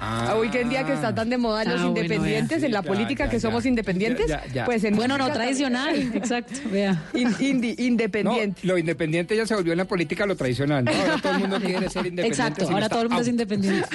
[0.00, 0.34] Ah.
[0.36, 2.82] Hoy que en día que está tan de moda los Ah, bueno, independientes en la
[2.82, 3.40] Ya, política ya, que ya.
[3.40, 4.64] somos independientes, Ya, ya.
[4.64, 7.02] pues en Bueno, no tradicional, exacto, vea.
[7.14, 8.60] In- No, independiente.
[8.66, 10.90] lo independiente ya se volvió en la política lo tradicional, ¿no?
[10.92, 12.26] Ahora todo el mundo quiere ser independiente.
[12.28, 13.88] Exacto, ahora todo el mundo es independiente.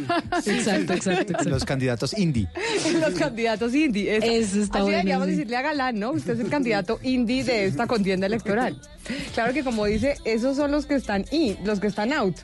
[0.45, 0.93] Exacto, exacto,
[1.33, 1.49] exacto.
[1.49, 2.47] Los candidatos indie.
[3.01, 4.15] los candidatos indie.
[4.17, 5.31] Esa- Eso está Así bueno, deberíamos sí.
[5.33, 6.11] decirle a Galán, ¿no?
[6.11, 8.79] Usted es el candidato indie de esta contienda electoral.
[9.33, 12.35] Claro que como dice, esos son los que están in, los que están out.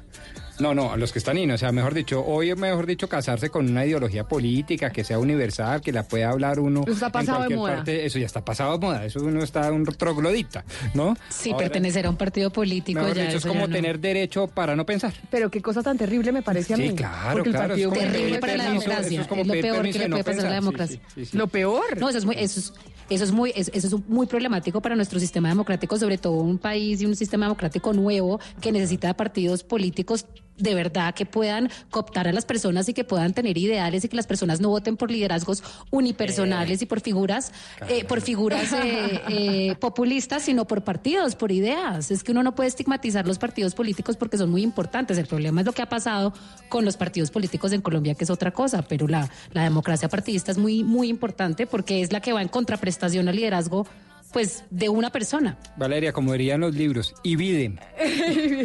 [0.59, 3.09] No, no, a los que están in, o sea, mejor dicho, hoy es mejor dicho
[3.09, 6.83] casarse con una ideología política que sea universal, que la pueda hablar uno.
[6.83, 7.75] Eso está en pasado de cualquier moda.
[7.75, 10.63] parte, eso ya está pasado de moda, eso uno está un troglodita,
[10.93, 11.17] ¿no?
[11.29, 13.75] Sí, Ahora, pertenecer a un partido político Mejor ya dicho, es como ya no.
[13.75, 15.13] tener derecho para no pensar.
[15.29, 16.95] Pero qué cosa tan terrible me parece a Sí, mí.
[16.95, 19.21] claro, Porque el claro, partido es Terrible pedir para la democracia.
[19.21, 20.99] es como es lo peor que de le no puede pasar a la democracia.
[21.07, 21.37] sí, sí, sí.
[21.37, 21.99] Lo peor.
[21.99, 22.73] No, eso es muy, eso es,
[23.09, 26.57] eso es muy, es- eso es muy problemático para nuestro sistema democrático, sobre todo un
[26.59, 30.25] país y un sistema democrático nuevo que necesita de partidos políticos
[30.57, 34.15] de verdad que puedan cooptar a las personas y que puedan tener ideales y que
[34.15, 37.51] las personas no voten por liderazgos unipersonales y por figuras,
[37.89, 42.11] eh, por figuras eh, eh, populistas, sino por partidos, por ideas.
[42.11, 45.17] Es que uno no puede estigmatizar los partidos políticos porque son muy importantes.
[45.17, 46.33] El problema es lo que ha pasado
[46.69, 50.51] con los partidos políticos en Colombia, que es otra cosa, pero la, la democracia partidista
[50.51, 53.85] es muy, muy importante porque es la que va en contraprestación al liderazgo
[54.33, 55.57] pues de una persona.
[55.77, 57.77] Valeria, como dirían los libros, y videm.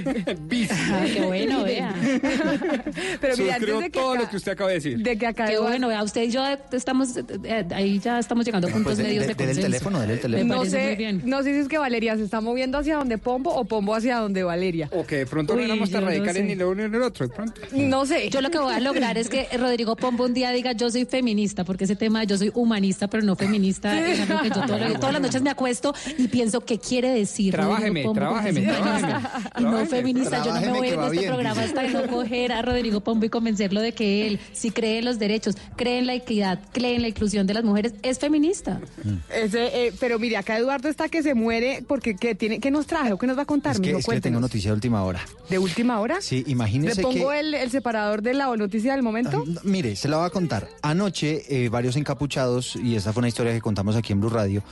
[0.70, 1.94] Ah, qué bueno, vea.
[3.20, 4.98] Pero mira, antes de que todo acá- lo que usted acaba de decir.
[4.98, 6.42] de que acá Qué bueno, vea, usted y yo
[6.72, 10.00] estamos, eh, ahí ya estamos llegando a puntos Pues de- medios de- de, el teléfono,
[10.00, 10.54] dele el Me teléfono.
[10.56, 13.64] No sé, no sé si es que Valeria se está moviendo hacia donde Pombo o
[13.64, 14.88] Pombo hacia donde Valeria.
[14.92, 16.48] O que de pronto Uy, no éramos tan yo no radicales sé.
[16.48, 17.28] ni lo uno ni el otro.
[17.28, 17.60] De pronto.
[17.72, 18.28] No sé.
[18.30, 21.04] Yo lo que voy a lograr es que Rodrigo Pombo un día diga yo soy
[21.04, 24.54] feminista, porque ese tema de yo soy humanista pero no feminista es algo que yo
[24.66, 27.52] todo lo- todas las noches me acuesto y pienso qué quiere decir.
[27.52, 28.72] Trabájeme, trabájeme,
[29.58, 32.62] Y no feminista, yo no me voy en este bien, programa hasta no coger a
[32.62, 36.14] Rodrigo Pombo y convencerlo de que él, si cree en los derechos, cree en la
[36.14, 38.80] equidad, cree en la inclusión de las mujeres, es feminista.
[39.34, 42.86] Ese, eh, pero mire, acá Eduardo está que se muere porque ¿qué, tiene, ¿qué nos
[42.86, 43.72] traje o qué nos va a contar?
[43.72, 43.98] Es que, mijo?
[43.98, 45.20] es que le tengo noticia de última hora.
[45.48, 46.20] ¿De última hora?
[46.20, 47.40] Sí, ¿Le imagínese pongo que...
[47.40, 49.44] el, el separador de la noticia del momento?
[49.46, 50.68] No, Mire, se la voy a contar.
[50.82, 54.62] Anoche, eh, varios encapuchados, y esta fue una historia que contamos aquí en Blue Radio,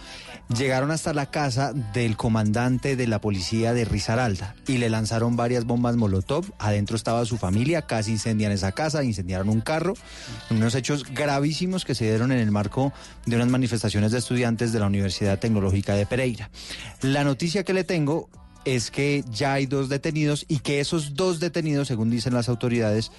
[0.57, 5.65] llegaron hasta la casa del comandante de la policía de Risaralda y le lanzaron varias
[5.65, 6.47] bombas Molotov.
[6.59, 9.95] Adentro estaba su familia, casi incendian esa casa, incendiaron un carro.
[10.51, 12.93] Unos hechos gravísimos que se dieron en el marco
[13.27, 16.51] de unas manifestaciones de estudiantes de la Universidad Tecnológica de Pereira.
[17.03, 18.29] La noticia que le tengo
[18.65, 23.13] es que ya hay dos detenidos y que esos dos detenidos, según dicen las autoridades,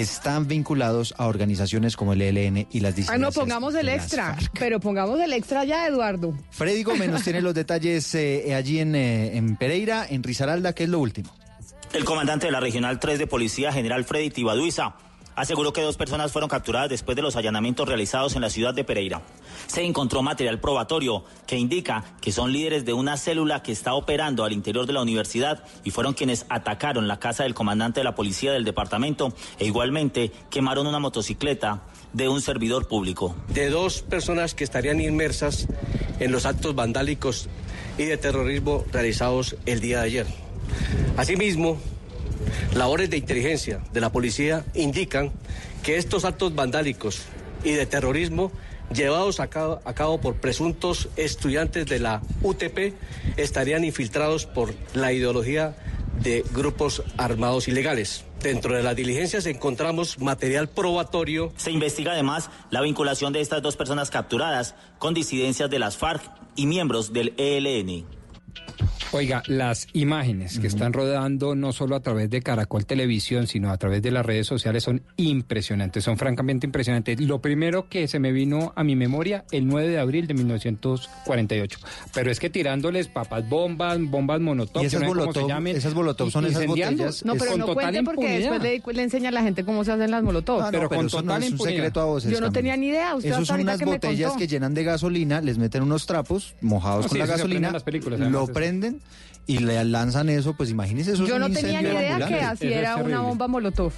[0.00, 3.20] están vinculados a organizaciones como el ELN y las Ah, disidencias.
[3.20, 4.36] no, pongamos el extra.
[4.58, 6.34] Pero pongamos el extra ya, Eduardo.
[6.50, 10.84] Freddy Gómez nos tiene los detalles eh, allí en, eh, en Pereira, en Risaralda, que
[10.84, 11.30] es lo último.
[11.92, 14.94] El comandante de la Regional 3 de Policía, general Freddy Tibaduiza,
[15.36, 18.84] aseguró que dos personas fueron capturadas después de los allanamientos realizados en la ciudad de
[18.84, 19.22] Pereira.
[19.66, 24.44] Se encontró material probatorio que indica que son líderes de una célula que está operando
[24.44, 28.14] al interior de la universidad y fueron quienes atacaron la casa del comandante de la
[28.14, 31.82] policía del departamento e igualmente quemaron una motocicleta
[32.12, 33.34] de un servidor público.
[33.48, 35.66] de dos personas que estarían inmersas
[36.20, 37.48] en los actos vandálicos
[37.98, 40.26] y de terrorismo realizados el día de ayer.
[41.16, 41.78] Asimismo,
[42.74, 45.32] labores de inteligencia de la policía indican
[45.82, 47.22] que estos actos vandálicos
[47.64, 48.52] y de terrorismo
[48.92, 52.94] llevados a cabo, por presuntos estudiantes de la UTP
[53.36, 55.76] estarían infiltrados por la ideología
[56.22, 58.24] de grupos armados ilegales.
[58.42, 63.76] Dentro de las diligencias encontramos material probatorio Se investiga además la vinculación de estas dos
[63.76, 66.22] personas capturadas con disidencias de las FARC
[66.56, 68.21] y miembros del ELN.
[69.14, 73.76] Oiga, las imágenes que están rodando no solo a través de Caracol Televisión, sino a
[73.76, 77.20] través de las redes sociales son impresionantes, son francamente impresionantes.
[77.20, 81.78] Lo primero que se me vino a mi memoria, el 9 de abril de 1948.
[82.14, 85.94] Pero es que tirándoles papas bombas, bombas monotop, Y esas no molotov- se llamen, esas
[85.94, 88.60] molotov son esas botellas, No, pero con no total cuente porque impunidad.
[88.62, 90.62] después le, le enseña a la gente cómo se hacen las molotov.
[90.62, 92.32] Ah, no, pero con eso no total es un secreto a voces.
[92.32, 94.38] Yo no tenía ni idea, usted Esos son unas que me botellas contó.
[94.38, 97.82] que llenan de gasolina, les meten unos trapos mojados con sí, la gasolina, en las
[97.82, 99.01] películas, lo prenden
[99.46, 101.24] y le lanzan eso, pues imagínese eso.
[101.24, 102.44] es Yo un no tenía ni incendio idea que ambulante.
[102.44, 103.92] así era una bomba molotov.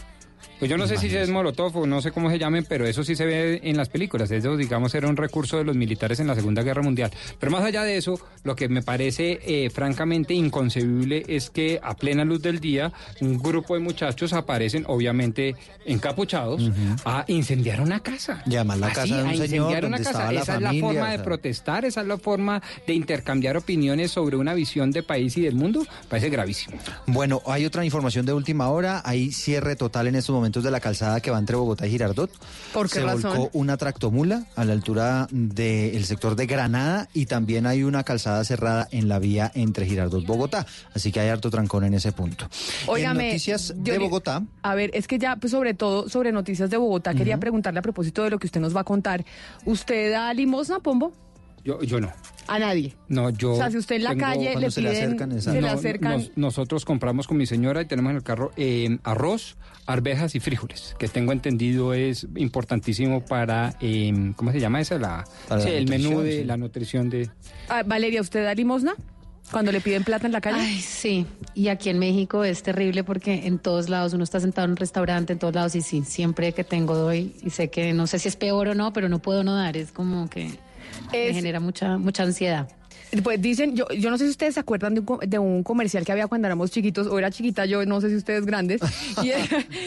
[0.59, 3.05] Pues yo no sé si es Molotov o no sé cómo se llamen, pero eso
[3.05, 4.31] sí se ve en las películas.
[4.31, 7.11] Eso, digamos, era un recurso de los militares en la Segunda Guerra Mundial.
[7.39, 11.95] Pero más allá de eso, lo que me parece eh, francamente inconcebible es que a
[11.97, 16.71] plena luz del día, un grupo de muchachos aparecen, obviamente encapuchados,
[17.05, 18.43] a incendiar una casa.
[18.47, 20.33] Además la Así, casa de un a señor incendiar una casa.
[20.33, 24.37] Esa es la forma o de protestar, esa es la forma de intercambiar opiniones sobre
[24.37, 25.85] una visión de país y del mundo.
[26.09, 26.79] Parece gravísimo.
[27.07, 29.03] Bueno, hay otra información de última hora.
[29.05, 32.31] Hay cierre total en estos momentos de la calzada que va entre Bogotá y Girardot.
[32.73, 33.37] ¿Por qué Se razón?
[33.37, 38.45] volcó una tractomula a la altura del sector de Granada y también hay una calzada
[38.45, 40.67] cerrada en la vía entre Girardot Bogotá.
[40.95, 42.49] Así que hay harto trancón en ese punto.
[42.87, 44.43] Óigame, en noticias de Bogotá.
[44.63, 47.83] A ver, es que ya, pues sobre todo sobre noticias de Bogotá, quería preguntarle a
[47.83, 49.25] propósito de lo que usted nos va a contar.
[49.65, 51.13] ¿Usted da limosna, Pombo?
[51.65, 52.13] Yo, yo no.
[52.47, 52.95] A nadie.
[53.09, 53.53] No, yo.
[53.53, 55.37] O sea, si usted en la tengo- calle cuando le se le piden, acercan, se
[55.39, 55.61] exacto.
[55.61, 56.13] le No, acercan.
[56.13, 60.41] nos- nosotros compramos con mi señora y tenemos en el carro eh, arroz, arvejas y
[60.41, 64.99] frijoles, que tengo entendido es importantísimo para, eh, ¿cómo se llama esa?
[64.99, 66.45] La, Para sí, la el menú de sí.
[66.45, 67.31] la nutrición de...
[67.71, 68.95] Ah, Valeria, ¿usted da limosna?
[69.51, 70.59] Cuando le piden plata en la calle.
[70.59, 71.27] Ay, sí.
[71.55, 74.77] Y aquí en México es terrible porque en todos lados uno está sentado en un
[74.79, 77.37] restaurante, en todos lados, y sí, siempre que tengo doy.
[77.43, 79.77] Y sé que no sé si es peor o no, pero no puedo no dar.
[79.77, 80.51] Es como que
[81.13, 82.69] me genera mucha, mucha ansiedad.
[83.23, 86.05] Pues dicen, yo, yo no sé si ustedes se acuerdan de un, de un comercial
[86.05, 88.81] que había cuando éramos chiquitos, o era chiquita yo, no sé si ustedes grandes,
[89.23, 89.47] y era,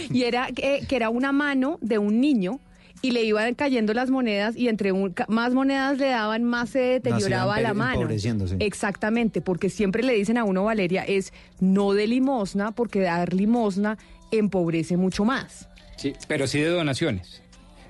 [0.10, 2.60] y era que, que era una mano de un niño
[3.02, 6.80] y le iban cayendo las monedas y entre un- más monedas le daban, más se
[6.80, 7.96] deterioraba la mano.
[7.96, 8.56] empobreciéndose.
[8.60, 13.98] Exactamente, porque siempre le dicen a uno, Valeria, es no de limosna, porque dar limosna
[14.32, 15.68] empobrece mucho más.
[15.98, 17.42] Sí, pero sí de donaciones,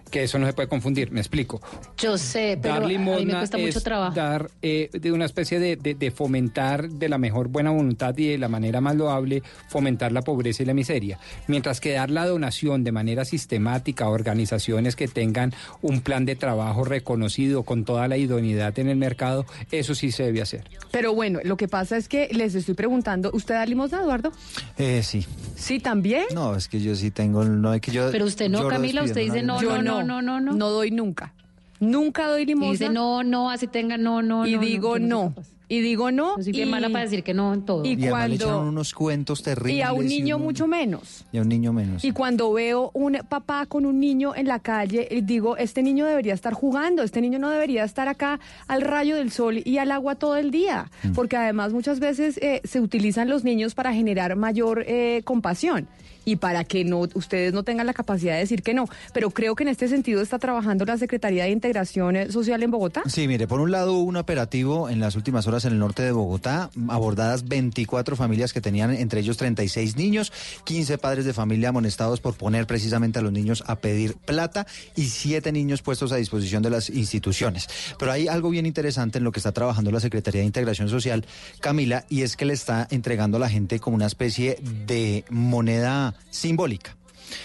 [0.07, 1.61] que eso no se puede confundir, me explico.
[1.97, 4.15] Yo sé, pero dar a mí me limosna cuesta mucho es trabajo.
[4.15, 8.27] dar eh, de una especie de, de- de fomentar de la mejor buena voluntad y
[8.29, 11.19] de la manera más loable fomentar la pobreza y la miseria.
[11.47, 16.35] Mientras que dar la donación de manera sistemática a organizaciones que tengan un plan de
[16.35, 20.63] trabajo reconocido con toda la idoneidad en el mercado, eso sí se debe hacer.
[20.91, 24.31] Pero bueno, lo que pasa es que les estoy preguntando, ¿usted da limosna, Eduardo?
[24.77, 25.25] Eh, sí.
[25.55, 26.25] Sí, también.
[26.33, 28.09] No, es que yo sí tengo, no es que yo.
[28.11, 29.96] Pero usted no, Camila, usted dice no, no, no.
[30.03, 30.53] No, no, no, no.
[30.57, 31.33] No doy nunca.
[31.79, 32.71] Nunca doy Y limosna.
[32.71, 35.29] dice no, no, así tenga, no, no, y no, digo no.
[35.29, 35.47] capaz.
[35.69, 36.37] Y digo no.
[36.37, 37.83] Yo soy bien y- mala para decir que no en todo.
[37.83, 39.75] y Y además le cuando- unos cuentos terribles.
[39.75, 41.25] Y a un niño uno- mucho menos.
[41.33, 42.05] Y a un niño menos.
[42.05, 46.33] Y cuando veo un papá con un niño en la calle, digo, este niño debería
[46.33, 50.15] estar jugando, este niño no debería estar acá al rayo del sol y al agua
[50.15, 51.11] todo el día, Mm.
[51.11, 55.87] porque además muchas veces eh, se utilizan los niños para generar mayor eh, compasión
[56.27, 58.89] y para que no ustedes no tengan la capacidad de decir que no.
[59.13, 62.69] Pero creo que en este sentido está trabajando la Secretaría de Integración eh, Social en
[62.69, 63.03] Bogotá.
[63.07, 66.03] Sí, mire, por un lado hubo un operativo en las últimas horas en el norte
[66.03, 70.33] de Bogotá, abordadas 24 familias que tenían entre ellos 36 niños,
[70.65, 74.67] 15 padres de familia amonestados por poner precisamente a los niños a pedir plata
[74.97, 77.69] y 7 niños puestos a disposición de las instituciones.
[77.97, 81.25] Pero hay algo bien interesante en lo que está trabajando la Secretaría de Integración Social,
[81.61, 86.15] Camila, y es que le está entregando a la gente como una especie de moneda
[86.29, 86.97] simbólica.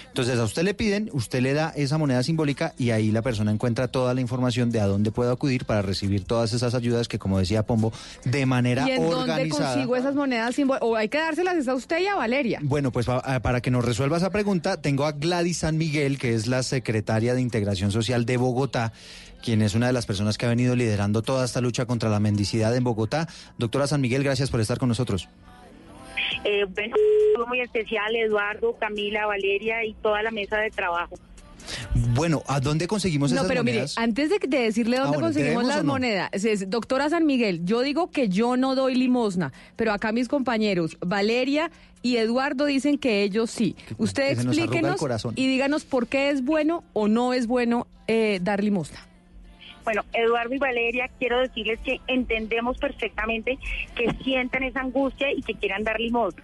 [0.08, 3.50] Entonces a usted le piden, usted le da esa moneda simbólica y ahí la persona
[3.50, 7.18] encuentra toda la información de a dónde puede acudir para recibir todas esas ayudas que,
[7.18, 7.92] como decía Pombo,
[8.24, 9.72] de manera ¿Y en dónde organizada.
[9.74, 10.86] consigo esas monedas simbólicas?
[10.88, 12.60] O hay que dárselas a usted y a Valeria.
[12.62, 16.34] Bueno, pues ah, para que nos resuelva esa pregunta, tengo a Gladys San Miguel, que
[16.34, 18.92] es la secretaria de Integración Social de Bogotá,
[19.42, 22.20] quien es una de las personas que ha venido liderando toda esta lucha contra la
[22.20, 23.28] mendicidad en Bogotá.
[23.58, 25.28] Doctora San Miguel, gracias por estar con nosotros.
[26.44, 26.96] Eh, bueno,
[27.36, 31.14] fue muy especial, Eduardo, Camila, Valeria y toda la mesa de trabajo.
[32.14, 33.96] Bueno, ¿a dónde conseguimos No, esas pero mire, monedas?
[33.98, 35.92] antes de, de decirle dónde Ah, bueno, conseguimos ¿debemos las no?
[35.92, 40.28] monedas, es- doctora San Miguel, yo digo que yo no doy limosna, pero acá mis
[40.28, 41.70] compañeros, Valeria
[42.02, 43.76] y Eduardo, dicen que ellos sí.
[43.98, 45.00] Usted explíquenos
[45.36, 48.98] y díganos por qué es bueno o no es bueno eh, dar limosna.
[49.84, 53.58] Bueno, Eduardo y Valeria, quiero decirles que entendemos perfectamente
[53.96, 56.42] que sientan esa angustia y que quieran dar limosna.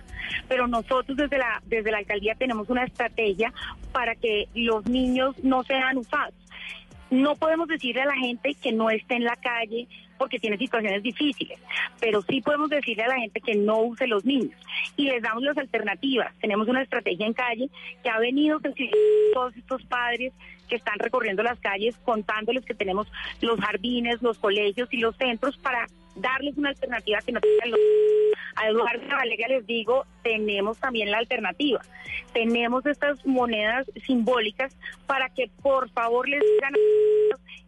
[0.49, 3.53] Pero nosotros desde la, desde la alcaldía tenemos una estrategia
[3.93, 6.35] para que los niños no sean usados.
[7.11, 9.89] No podemos decirle a la gente que no esté en la calle
[10.19, 11.59] porque tiene situaciones difíciles,
[12.01, 14.61] pero sí podemos decirle a la gente que no use los niños
[14.97, 16.35] y les damos las alternativas.
[16.41, 17.71] Tenemos una estrategia en calle
[18.03, 18.61] que ha venido
[19.33, 20.33] todos estos padres
[20.69, 25.57] que están recorriendo las calles contándoles que tenemos los jardines, los colegios y los centros
[25.59, 27.81] para darles una alternativa que no tengan los
[28.59, 31.81] a Eduardo Valeria les digo, tenemos también la alternativa.
[32.33, 34.77] Tenemos estas monedas simbólicas
[35.07, 36.73] para que por favor les digan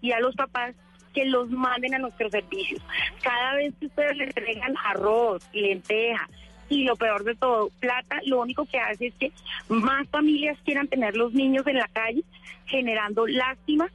[0.01, 0.75] y a los papás
[1.15, 2.83] que los manden a nuestros servicios.
[3.23, 6.29] Cada vez que ustedes les entregan arroz, lenteja
[6.71, 9.33] y lo peor de todo, plata, lo único que hace es que
[9.69, 12.23] más familias quieran tener los niños en la calle,
[12.67, 13.91] generando lástima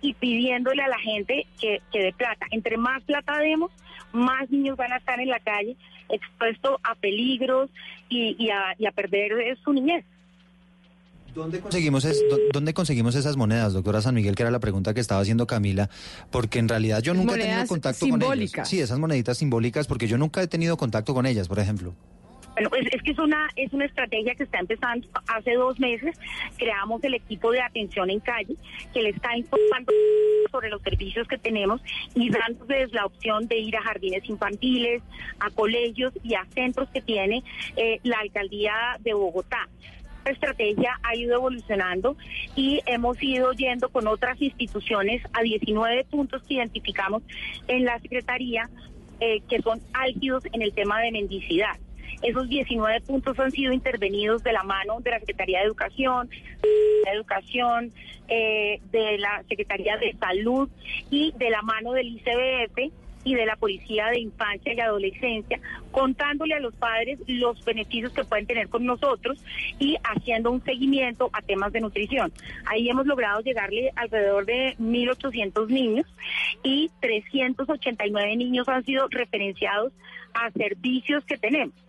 [0.00, 2.46] y pidiéndole a la gente que, que dé plata.
[2.52, 3.72] Entre más plata demos,
[4.12, 5.76] más niños van a estar en la calle
[6.10, 7.68] expuestos a peligros
[8.08, 10.04] y, y a, y a perder su niñez.
[11.34, 14.34] ¿Dónde conseguimos, es- dó- ¿Dónde conseguimos esas monedas, doctora San Miguel?
[14.34, 15.88] Que era la pregunta que estaba haciendo Camila,
[16.30, 18.54] porque en realidad yo nunca he tenido contacto con simbólicas.
[18.54, 18.68] ellas.
[18.68, 21.94] Sí, esas moneditas simbólicas, porque yo nunca he tenido contacto con ellas, por ejemplo.
[22.58, 26.18] Bueno, es, es que es una, es una estrategia que está empezando hace dos meses.
[26.56, 28.56] Creamos el equipo de atención en calle
[28.92, 29.92] que le está informando
[30.50, 31.80] sobre los servicios que tenemos
[32.16, 35.02] y dándoles la opción de ir a jardines infantiles,
[35.38, 37.44] a colegios y a centros que tiene
[37.76, 39.68] eh, la alcaldía de Bogotá.
[40.24, 42.16] estrategia ha ido evolucionando
[42.56, 47.22] y hemos ido yendo con otras instituciones a 19 puntos que identificamos
[47.68, 48.68] en la Secretaría
[49.20, 51.76] eh, que son álgidos en el tema de mendicidad.
[52.22, 57.10] Esos 19 puntos han sido intervenidos de la mano de la Secretaría de Educación, de
[57.12, 57.92] Educación,
[58.28, 60.68] eh, de la Secretaría de Salud
[61.10, 62.92] y de la mano del ICBF
[63.24, 65.60] y de la Policía de Infancia y Adolescencia,
[65.90, 69.42] contándole a los padres los beneficios que pueden tener con nosotros
[69.78, 72.32] y haciendo un seguimiento a temas de nutrición.
[72.66, 76.06] Ahí hemos logrado llegarle alrededor de 1.800 niños
[76.62, 79.92] y 389 niños han sido referenciados
[80.34, 81.87] a servicios que tenemos.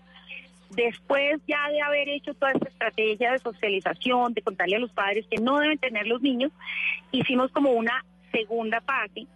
[0.71, 5.25] Después ya de haber hecho toda esta estrategia de socialización, de contarle a los padres
[5.29, 6.51] que no deben tener los niños,
[7.11, 9.27] hicimos como una segunda fase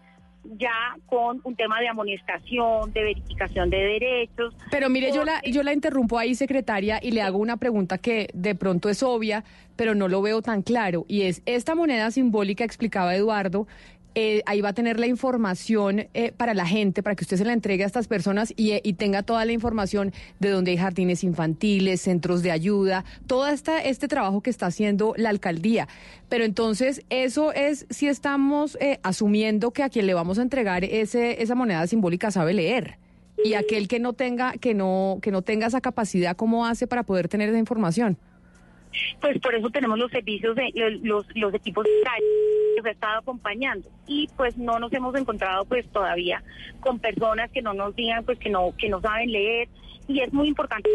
[0.44, 4.54] ya con un tema de amonestación, de verificación de derechos.
[4.72, 8.30] Pero mire, yo la, yo la interrumpo ahí, secretaria, y le hago una pregunta que
[8.34, 9.44] de pronto es obvia,
[9.76, 11.06] pero no lo veo tan claro.
[11.08, 13.68] Y es, esta moneda simbólica, explicaba Eduardo,
[14.16, 17.46] eh, ahí va a tener la información eh, para la gente, para que usted se
[17.46, 20.78] la entregue a estas personas y, eh, y, tenga toda la información de dónde hay
[20.78, 25.88] jardines infantiles, centros de ayuda, todo esta, este trabajo que está haciendo la alcaldía.
[26.30, 31.42] Pero entonces, eso es si estamos asumiendo que a quien le vamos a entregar ese,
[31.42, 32.98] esa moneda simbólica sabe leer.
[33.44, 37.04] Y aquel que no tenga, que no, que no tenga esa capacidad, ¿cómo hace para
[37.04, 38.18] poder tener esa información?
[39.20, 40.72] Pues por eso tenemos los servicios de
[41.02, 46.44] los, equipos que se estado acompañando y pues no nos hemos encontrado pues todavía
[46.82, 49.70] con personas que no nos digan pues que no que no saben leer
[50.08, 50.90] y es muy importante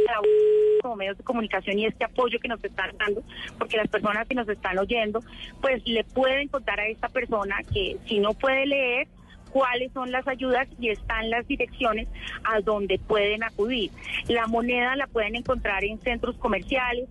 [0.83, 3.23] como medios de comunicación y este apoyo que nos están dando,
[3.57, 5.21] porque las personas que nos están oyendo,
[5.61, 9.09] pues le pueden contar a esta persona que si no puede leer,
[9.51, 12.07] cuáles son las ayudas y están las direcciones
[12.45, 13.91] a donde pueden acudir.
[14.29, 17.09] La moneda la pueden encontrar en centros comerciales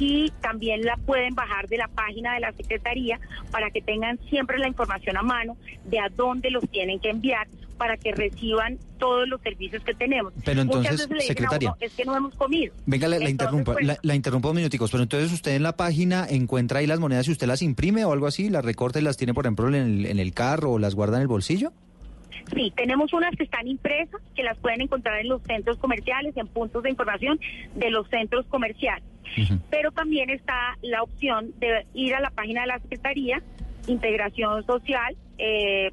[0.00, 3.20] y también la pueden bajar de la página de la Secretaría
[3.50, 7.46] para que tengan siempre la información a mano de a dónde los tienen que enviar
[7.76, 10.32] para que reciban todos los servicios que tenemos.
[10.44, 12.74] Pero entonces, secretaria, es que no hemos comido.
[12.86, 16.80] Venga, la, interrumpa, pues, la, interrumpo un minuticos, pero entonces usted en la página encuentra
[16.80, 19.32] ahí las monedas y usted las imprime o algo así, las recorta y las tiene,
[19.32, 21.72] por ejemplo, en el, en el carro o las guarda en el bolsillo.
[22.54, 26.46] Sí, tenemos unas que están impresas, que las pueden encontrar en los centros comerciales, en
[26.46, 27.38] puntos de información
[27.74, 29.04] de los centros comerciales.
[29.70, 33.42] Pero también está la opción de ir a la página de la Secretaría,
[33.86, 35.90] integración social, eh,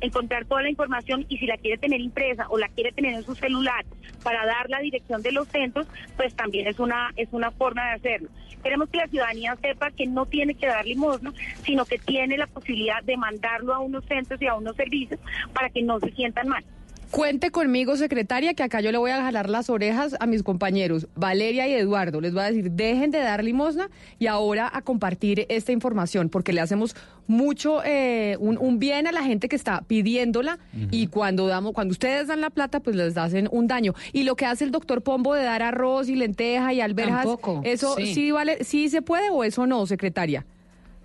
[0.00, 3.22] encontrar toda la información y si la quiere tener impresa o la quiere tener en
[3.22, 3.84] su celular
[4.22, 7.92] para dar la dirección de los centros, pues también es una es una forma de
[7.92, 8.28] hacerlo.
[8.62, 12.46] Queremos que la ciudadanía sepa que no tiene que dar limosna, sino que tiene la
[12.46, 15.20] posibilidad de mandarlo a unos centros y a unos servicios
[15.52, 16.64] para que no se sientan mal.
[17.10, 21.06] Cuente conmigo, secretaria, que acá yo le voy a jalar las orejas a mis compañeros,
[21.14, 22.20] Valeria y Eduardo.
[22.20, 23.88] Les voy a decir, dejen de dar limosna
[24.18, 26.96] y ahora a compartir esta información, porque le hacemos
[27.28, 30.58] mucho eh, un, bien a la gente que está pidiéndola
[30.90, 33.94] y cuando damos, cuando ustedes dan la plata, pues les hacen un daño.
[34.12, 37.26] Y lo que hace el doctor Pombo de dar arroz y lenteja y alberjas,
[37.62, 38.14] ¿eso sí.
[38.14, 40.44] sí vale, sí se puede o eso no, secretaria?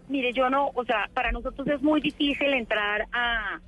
[0.10, 3.61] Mire, yo no, o sea, para nosotros es muy difícil entrar a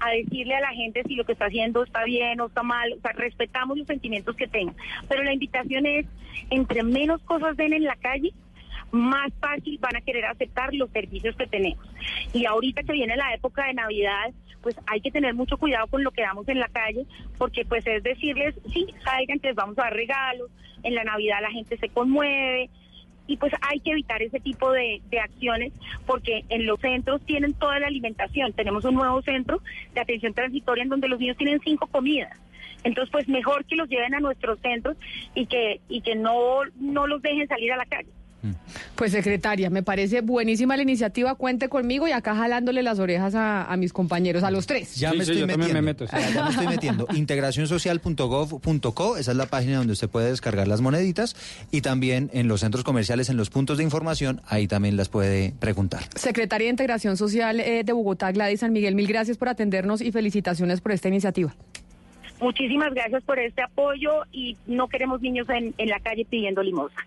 [0.00, 2.92] a decirle a la gente si lo que está haciendo está bien o está mal,
[2.92, 4.76] o sea, respetamos los sentimientos que tengan,
[5.08, 6.06] pero la invitación es,
[6.50, 8.32] entre menos cosas den en la calle,
[8.90, 11.86] más fácil van a querer aceptar los servicios que tenemos.
[12.32, 16.02] Y ahorita que viene la época de Navidad, pues hay que tener mucho cuidado con
[16.02, 17.06] lo que damos en la calle,
[17.36, 20.50] porque pues es decirles, sí, salgan, les vamos a dar regalos,
[20.82, 22.70] en la Navidad la gente se conmueve,
[23.28, 25.72] y pues hay que evitar ese tipo de, acciones
[26.06, 28.52] porque en los centros tienen toda la alimentación.
[28.54, 29.60] Tenemos un nuevo centro
[29.94, 32.36] de atención transitoria en donde los niños tienen cinco comidas.
[32.84, 34.96] Entonces, pues mejor que los lleven a nuestros centros
[35.34, 38.08] y que y que no no los dejen salir a la calle.
[38.94, 43.74] Pues secretaria, me parece buenísima la iniciativa, cuente conmigo y acá jalándole las orejas a,
[43.76, 44.96] mis compañeros, a los tres.
[44.96, 46.06] Ya me estoy metiendo.
[46.06, 47.06] ya me estoy metiendo.
[47.14, 51.36] Integracionsocial.gov.co, esa es la página donde usted puede descargar las moneditas
[51.70, 55.54] y también en los centros comerciales, en los puntos de información, ahí también las puede
[55.58, 56.02] preguntar.
[56.14, 60.12] Secretaria de Integración Social eh, de Bogotá, Gladys San Miguel, mil gracias por atendernos y
[60.12, 61.54] felicitaciones por esta iniciativa.
[62.40, 67.04] Muchísimas gracias por este apoyo y no queremos niños en, en la calle pidiendo limosna.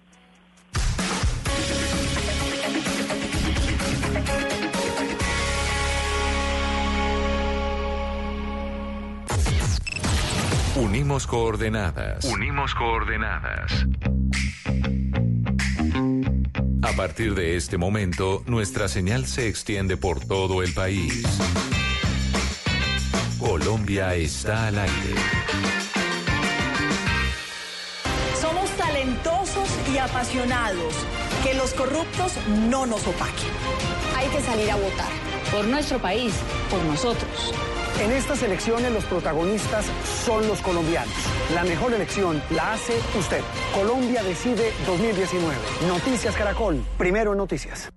[10.81, 12.25] Unimos coordenadas.
[12.25, 13.85] Unimos coordenadas.
[16.81, 21.23] A partir de este momento, nuestra señal se extiende por todo el país.
[23.39, 25.15] Colombia está al aire
[29.21, 30.93] exitosos y apasionados.
[31.43, 32.33] Que los corruptos
[32.69, 33.49] no nos opaquen.
[34.15, 35.09] Hay que salir a votar.
[35.51, 36.33] Por nuestro país,
[36.69, 37.53] por nosotros.
[38.01, 39.85] En estas elecciones los protagonistas
[40.25, 41.13] son los colombianos.
[41.53, 43.41] La mejor elección la hace usted.
[43.75, 45.55] Colombia decide 2019.
[45.87, 46.83] Noticias Caracol.
[46.97, 47.91] Primero en noticias.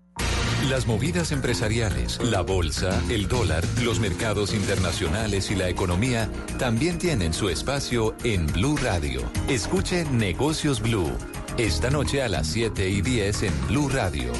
[0.69, 6.29] Las movidas empresariales, la bolsa, el dólar, los mercados internacionales y la economía
[6.59, 9.23] también tienen su espacio en Blue Radio.
[9.49, 11.13] Escuche Negocios Blue.
[11.57, 14.33] Esta noche a las 7 y 10 en Blue Radio.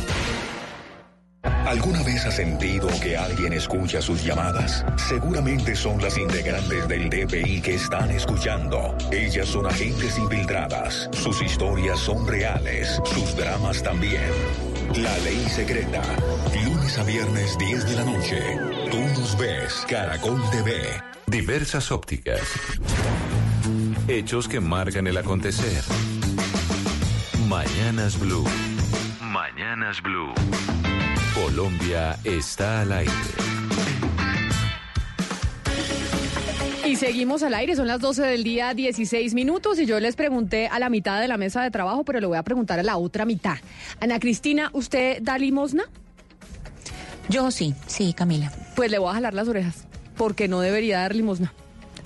[1.67, 4.85] ¿Alguna vez has sentido que alguien escucha sus llamadas?
[5.09, 8.95] Seguramente son las integrantes del DPI que están escuchando.
[9.11, 11.09] Ellas son agentes infiltradas.
[11.13, 13.01] Sus historias son reales.
[13.07, 14.31] Sus dramas también.
[14.95, 16.03] La ley secreta.
[16.67, 18.43] Lunes a viernes 10 de la noche.
[18.91, 19.87] Tú nos ves.
[19.89, 20.83] Caracol TV.
[21.27, 22.43] Diversas ópticas.
[24.07, 25.83] Hechos que marcan el acontecer.
[27.49, 28.45] Mañanas Blue.
[29.23, 30.35] Mañanas Blue.
[31.35, 33.13] Colombia está al aire.
[36.87, 40.69] Y seguimos al aire, son las 12 del día, 16 minutos, y yo les pregunté
[40.69, 42.99] a la mitad de la mesa de trabajo, pero le voy a preguntar a la
[42.99, 43.57] otra mitad.
[44.01, 45.85] Ana Cristina, ¿usted da limosna?
[47.29, 48.53] Yo sí, sí, Camila.
[48.77, 51.53] Pues le voy a jalar las orejas, porque no debería dar limosna.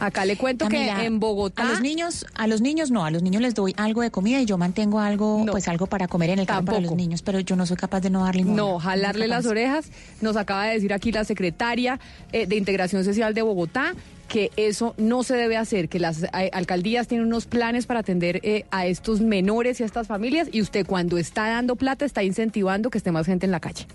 [0.01, 1.63] Acá le cuento Camila, que en Bogotá.
[1.63, 4.41] A los niños, a los niños no, a los niños les doy algo de comida
[4.41, 7.41] y yo mantengo algo, pues algo para comer en el carro para los niños, pero
[7.41, 8.63] yo no soy capaz de no dar limosna.
[8.63, 9.91] No, jalarle No las orejas.
[10.21, 11.99] Nos acaba de decir aquí la secretaria
[12.33, 13.95] eh, de Integración Social de Bogotá
[14.29, 18.41] que eso no se debe hacer, que las eh, alcaldías tienen unos planes para atender
[18.43, 22.23] eh, a estos menores y a estas familias y usted cuando está dando plata está
[22.23, 23.87] incentivando que esté más gente en la calle.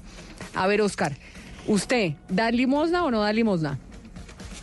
[0.55, 1.15] A ver, Oscar,
[1.67, 3.79] ¿usted da limosna o no da limosna?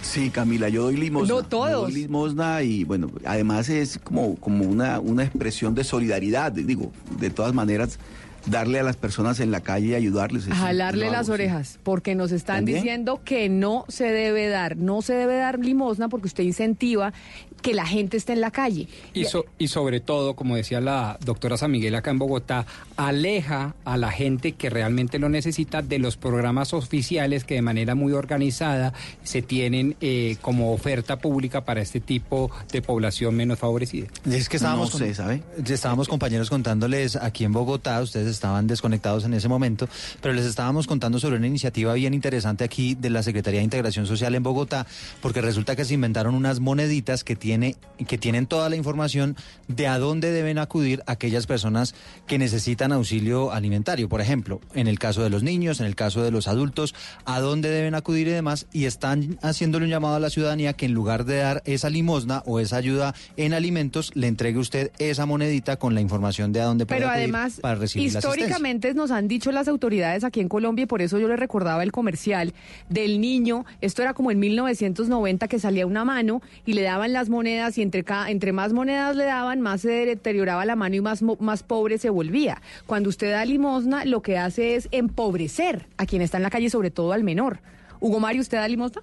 [0.03, 1.35] Sí, Camila, yo doy limosna.
[1.35, 1.71] No todos.
[1.71, 6.53] Yo doy limosna y bueno, además es como, como una, una expresión de solidaridad.
[6.53, 7.99] Digo, de todas maneras,
[8.47, 10.45] darle a las personas en la calle y ayudarles.
[10.47, 11.33] eso jalarle las sí.
[11.33, 12.79] orejas, porque nos están ¿También?
[12.79, 17.13] diciendo que no se debe dar, no se debe dar limosna porque usted incentiva
[17.63, 18.89] que la gente esté en la calle.
[19.15, 22.67] Y, so- y sobre todo, como decía la doctora San Miguel acá en Bogotá,
[22.97, 27.95] aleja a la gente que realmente lo necesita de los programas oficiales que de manera
[27.95, 28.93] muy organizada
[29.23, 34.07] se tienen eh, como oferta pública para este tipo de población menos favorecida.
[34.31, 35.43] Es que estábamos, No sé, ¿sabe?
[35.67, 39.89] estábamos compañeros contándoles aquí en Bogotá, ustedes estaban desconectados en ese momento,
[40.21, 44.07] pero les estábamos contando sobre una iniciativa bien interesante aquí de la Secretaría de Integración
[44.07, 44.87] Social en Bogotá,
[45.23, 47.75] porque resulta que se inventaron unas moneditas que tiene
[48.07, 49.37] que tienen toda la información
[49.69, 51.95] de a dónde deben acudir aquellas personas
[52.27, 56.23] que necesitan auxilio alimentario, por ejemplo, en el caso de los niños, en el caso
[56.23, 56.95] de los adultos,
[57.27, 60.87] a dónde deben acudir y demás, y están haciéndole un llamado a la ciudadanía que
[60.87, 65.27] en lugar de dar esa limosna o esa ayuda en alimentos, le entregue usted esa
[65.27, 68.45] monedita con la información de a dónde puede Pero acudir además, para recibir la asistencia.
[68.45, 71.83] históricamente nos han dicho las autoridades aquí en Colombia y por eso yo le recordaba
[71.83, 72.55] el comercial
[72.89, 73.67] del niño.
[73.83, 77.83] Esto era como en 1990 que salía una mano y le daban las monedas y
[77.83, 81.99] entre, entre más monedas le daban, más se deterioraba la mano y más, más pobre
[81.99, 82.61] se volvía.
[82.87, 86.71] Cuando usted da limosna, lo que hace es empobrecer a quien está en la calle,
[86.71, 87.61] sobre todo al menor.
[88.01, 89.01] Hugo Mario, ¿usted da limosna?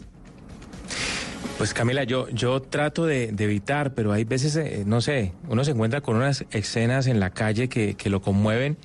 [1.57, 5.64] Pues Camila, yo, yo trato de, de evitar, pero hay veces, eh, no sé, uno
[5.64, 8.77] se encuentra con unas escenas en la calle que, que lo conmueven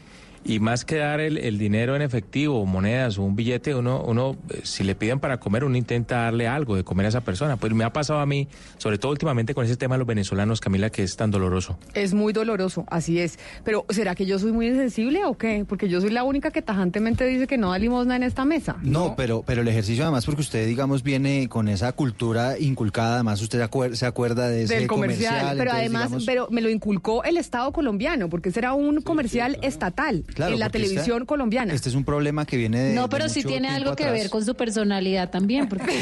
[0.45, 4.03] y más que dar el, el dinero en efectivo, o monedas o un billete, uno,
[4.05, 7.21] uno, eh, si le piden para comer, uno intenta darle algo de comer a esa
[7.21, 7.57] persona.
[7.57, 8.49] Pues me ha pasado a mí,
[8.79, 11.79] sobre todo últimamente con ese tema de los venezolanos, Camila, que es tan doloroso.
[11.95, 13.39] Es muy doloroso, así es.
[13.65, 15.65] Pero ¿será que yo soy muy insensible o qué?
[15.69, 18.77] Porque yo soy la única que tajantemente dice que no da limosna en esta mesa.
[18.83, 23.41] No, pero, pero el ejercicio además porque usted, digamos, viene con esa cultura inculcada, además
[23.43, 26.61] usted se acuer- se acuerda de ese del comercial, pero entonces, además, digamos, pero me
[26.61, 31.19] lo inculcó el Estado colombiano, porque ese era un comercial estatal claro, en la televisión
[31.19, 31.73] esta- colombiana.
[31.75, 34.05] Este es un problema que viene de No, de pero sí mucho tiene algo que
[34.05, 34.21] atrás.
[34.21, 35.93] ver con su personalidad también, porque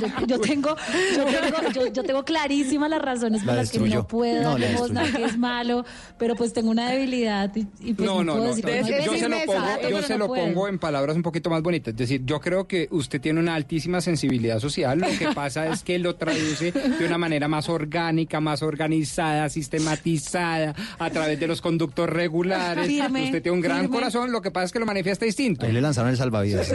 [0.00, 0.76] yo, yo tengo,
[1.16, 4.50] yo tengo, yo, yo tengo clarísimas las razones La por las que no puedo No,
[4.50, 5.26] dar la limosna, destruyó.
[5.26, 5.84] que es malo,
[6.18, 8.54] pero pues tengo una debilidad y, y pues no, no, puedo no.
[8.54, 10.78] decir no, que no hay yo se lo pongo, yo se no lo pongo en
[10.78, 11.92] palabras un poquito más bonitas.
[11.92, 14.98] Es decir, yo creo que usted tiene una altísima sensibilidad social.
[14.98, 20.74] Lo que pasa es que lo traduce de una manera más orgánica, más organizada, sistematizada,
[20.98, 22.86] a través de los conductos regulares.
[22.86, 23.94] Firme, usted tiene un gran firme.
[23.96, 24.32] corazón.
[24.32, 25.66] Lo que pasa es que lo manifiesta distinto.
[25.66, 26.72] Ahí le lanzaron el salvavidas.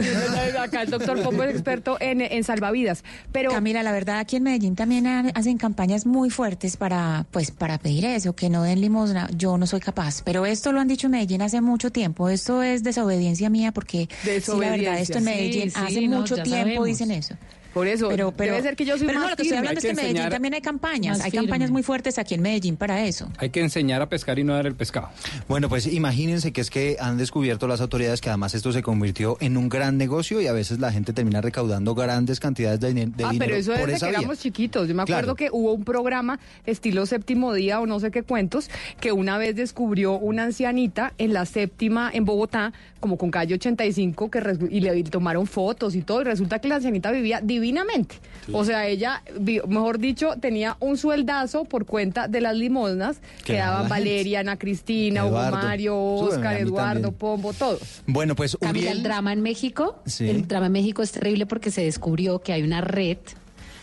[0.60, 3.02] Acá el doctor Pombo es experto en, en salvavidas.
[3.32, 7.50] Pero Camila, la verdad aquí en Medellín también ha- hacen campañas muy fuertes para pues
[7.50, 9.28] para pedir eso, que no den limosna.
[9.36, 12.28] Yo no soy capaz, pero esto lo han dicho en Medellín hace mucho tiempo.
[12.28, 14.30] Esto es desobediencia mía porque sí,
[14.60, 15.24] la verdad, esto en Desobediencia.
[15.24, 16.86] Medellín Sí, hace mucho tiempo sabemos.
[16.86, 17.34] dicen eso.
[17.74, 19.58] Por eso, Pero, pero, debe ser que yo soy pero no, más lo que estoy
[19.58, 21.20] hablando es que en Medellín también hay campañas.
[21.20, 21.46] Hay firme.
[21.46, 23.30] campañas muy fuertes aquí en Medellín para eso.
[23.38, 25.08] Hay que enseñar a pescar y no dar el pescado.
[25.48, 29.36] Bueno, pues imagínense que es que han descubierto las autoridades que además esto se convirtió
[29.40, 33.02] en un gran negocio y a veces la gente termina recaudando grandes cantidades de, de
[33.24, 34.18] ah, dinero pero eso por desde esa que vía.
[34.20, 34.88] éramos chiquitos.
[34.88, 35.34] Yo me acuerdo Claro.
[35.36, 38.70] que hubo un programa estilo séptimo día o no sé qué cuentos,
[39.00, 44.30] que una vez descubrió una ancianita en la séptima en Bogotá, como con calle 85,
[44.30, 47.40] que y le tomaron fotos y todo, y resulta que la ancianita vivía
[47.72, 48.16] divinamente.
[48.52, 49.22] O sea, ella,
[49.68, 53.88] mejor dicho, tenía un sueldazo por cuenta de las limosnas Que que daba daban.
[53.90, 55.56] Valeria, Ana Cristina, Eduardo.
[55.58, 57.14] Hugo Mario, Oscar, Eduardo, también.
[57.14, 58.02] Pombo, todos.
[58.06, 59.02] Bueno, pues Camila, el Uriel...
[59.02, 60.30] drama en México, Sí.
[60.30, 63.18] el drama en México es terrible porque se descubrió que hay una red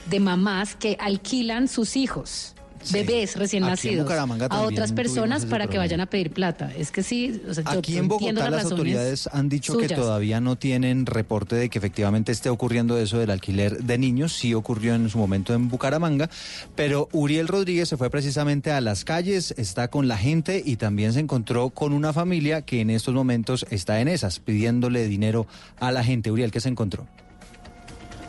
[0.09, 2.54] de mamás que alquilan sus hijos.
[2.91, 4.11] Bebés recién Aquí nacidos
[4.49, 6.71] a otras personas para que vayan a pedir plata.
[6.77, 9.87] Es que sí, o sea, yo Aquí en Bogotá las razones autoridades han dicho que
[9.89, 14.33] todavía no tienen reporte de que efectivamente esté ocurriendo eso del alquiler de niños.
[14.33, 16.29] Sí ocurrió en su momento en Bucaramanga,
[16.75, 21.13] pero Uriel Rodríguez se fue precisamente a las calles, está con la gente y también
[21.13, 25.47] se encontró con una familia que en estos momentos está en esas, pidiéndole dinero
[25.79, 26.31] a la gente.
[26.31, 27.07] Uriel, ¿qué se encontró?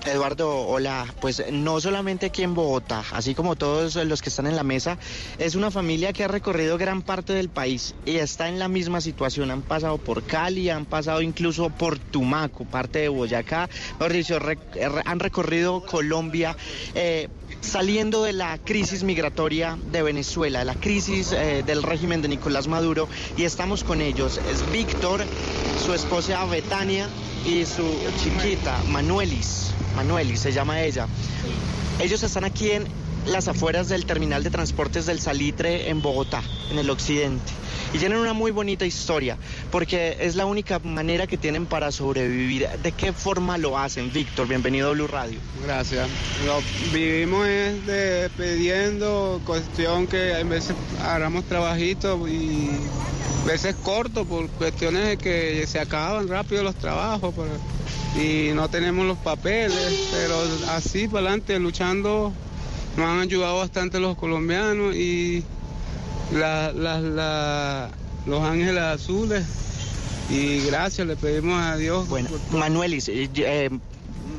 [0.06, 1.12] Eduardo, hola.
[1.20, 4.98] Pues no solamente aquí en Bogotá, así como todos los que están en la mesa,
[5.38, 9.00] es una familia que ha recorrido gran parte del país y está en la misma
[9.00, 9.50] situación.
[9.50, 13.68] Han pasado por Cali, han pasado incluso por Tumaco, parte de Boyacá.
[13.98, 14.58] Re-
[15.04, 16.56] han recorrido Colombia.
[16.94, 17.28] eh,
[17.60, 23.08] Saliendo de la crisis migratoria de Venezuela, la crisis eh, del régimen de Nicolás Maduro,
[23.36, 24.40] y estamos con ellos.
[24.50, 25.24] Es Víctor,
[25.84, 27.08] su esposa Betania
[27.44, 27.84] y su
[28.22, 29.72] chiquita Manuelis.
[29.96, 31.06] Manuelis se llama ella.
[31.98, 32.86] Ellos están aquí en
[33.26, 37.52] las afueras del terminal de transportes del Salitre en Bogotá, en el occidente.
[37.92, 39.38] Y tienen una muy bonita historia,
[39.70, 42.68] porque es la única manera que tienen para sobrevivir.
[42.82, 44.12] ¿De qué forma lo hacen?
[44.12, 45.38] Víctor, bienvenido a Blue Radio.
[45.64, 46.08] Gracias.
[46.44, 46.60] Lo
[46.92, 52.70] vivimos es de pidiendo, cuestión que a veces agarramos trabajitos y
[53.46, 57.32] veces cortos por cuestiones de que se acaban rápido los trabajos
[58.16, 60.36] y no tenemos los papeles, pero
[60.70, 62.32] así para adelante luchando
[62.96, 65.44] nos han ayudado bastante los colombianos y
[66.32, 67.90] la- la- la-
[68.26, 69.44] los ángeles azules
[70.30, 72.08] y gracias le pedimos a Dios.
[72.08, 73.70] Bueno, Manuelis, eh, eh,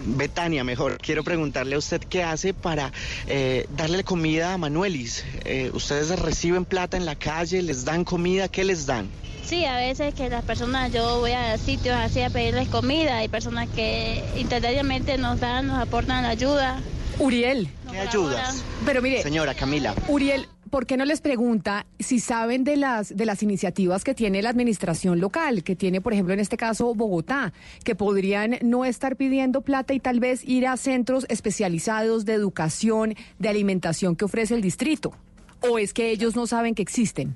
[0.09, 2.91] Betania, mejor, quiero preguntarle a usted qué hace para
[3.27, 5.23] eh, darle comida a Manuelis.
[5.45, 7.61] Eh, ¿Ustedes reciben plata en la calle?
[7.61, 8.47] ¿Les dan comida?
[8.47, 9.09] ¿Qué les dan?
[9.45, 13.27] Sí, a veces que las personas, yo voy a sitios así a pedirles comida, hay
[13.29, 16.81] personas que instantáneamente nos dan, nos aportan la ayuda.
[17.19, 17.69] Uriel.
[17.91, 18.63] ¿Qué ayudas?
[18.85, 19.95] Pero mire, Señora Camila.
[20.07, 24.41] Uriel, ¿por qué no les pregunta si saben de las de las iniciativas que tiene
[24.41, 27.53] la administración local, que tiene, por ejemplo, en este caso Bogotá,
[27.83, 33.15] que podrían no estar pidiendo plata y tal vez ir a centros especializados de educación,
[33.39, 35.13] de alimentación que ofrece el distrito?
[35.61, 37.35] ¿O es que ellos no saben que existen?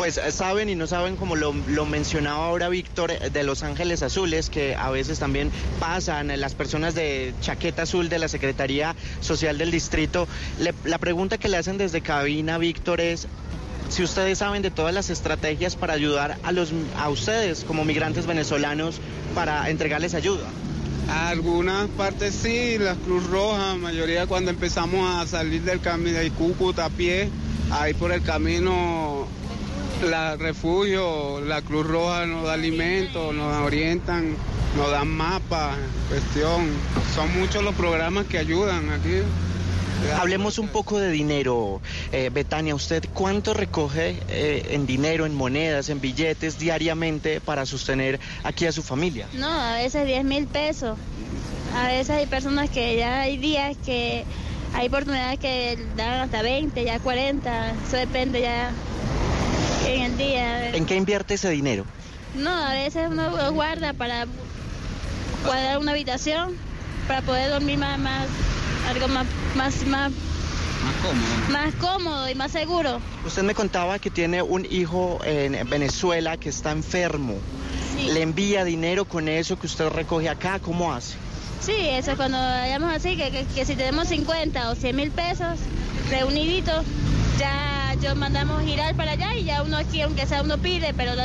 [0.00, 1.52] Pues eh, saben y no saben, como lo,
[1.84, 6.54] mencionaba ahora Víctor, eh, de Los Ángeles Azules, que a veces también pasan, eh, las
[6.54, 10.26] personas de chaqueta azul de la Secretaría Social del Distrito.
[10.84, 13.26] La pregunta que le hacen desde cabina, Víctor, es
[13.90, 18.24] si ustedes saben de todas las estrategias para ayudar a, los, a ustedes como migrantes
[18.24, 19.02] venezolanos
[19.34, 20.48] para entregarles ayuda.
[21.10, 26.86] Algunas partes sí, la Cruz Roja, mayoría cuando empezamos a salir del camino de Cúcuta
[26.86, 27.28] a pie,
[27.70, 29.28] ahí por el camino,
[30.02, 34.36] la refugio, la Cruz Roja nos da alimentos, nos orientan,
[34.76, 35.76] nos dan mapas,
[36.08, 36.68] cuestión.
[37.14, 39.22] Son muchos los programas que ayudan aquí.
[40.18, 41.82] Hablemos un poco de dinero,
[42.12, 42.74] eh, Betania.
[42.74, 48.72] ¿Usted cuánto recoge eh, en dinero, en monedas, en billetes diariamente para sostener aquí a
[48.72, 49.26] su familia?
[49.34, 50.96] No, a veces 10 mil pesos.
[51.76, 54.24] A veces hay personas que ya hay días que
[54.74, 57.74] hay oportunidades que dan hasta 20, ya 40.
[57.86, 58.70] Eso depende ya
[59.96, 60.74] en el día.
[60.74, 61.84] ¿En qué invierte ese dinero?
[62.34, 64.26] No, a veces uno lo guarda para
[65.44, 66.54] cuadrar una habitación,
[67.08, 68.26] para poder dormir más, más
[68.88, 69.26] algo más,
[69.56, 70.12] más, más,
[71.50, 73.00] más cómodo y más seguro.
[73.24, 77.34] Usted me contaba que tiene un hijo en Venezuela que está enfermo.
[78.06, 80.58] ¿Le envía dinero con eso que usted recoge acá?
[80.58, 81.16] ¿Cómo hace?
[81.60, 85.10] Sí, eso es cuando vayamos así, que, que- que si tenemos 50 o 100 mil
[85.10, 85.58] pesos
[86.10, 86.84] reuniditos,
[87.38, 91.14] ya yo mandamos girar para allá y ya uno aquí, aunque sea uno pide, pero
[91.14, 91.22] lo-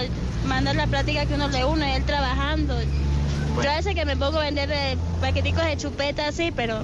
[0.47, 2.75] mandar la plática que uno le une, él trabajando.
[3.63, 6.79] Yo a veces que me pongo a vender eh, paqueticos de chupeta así, pero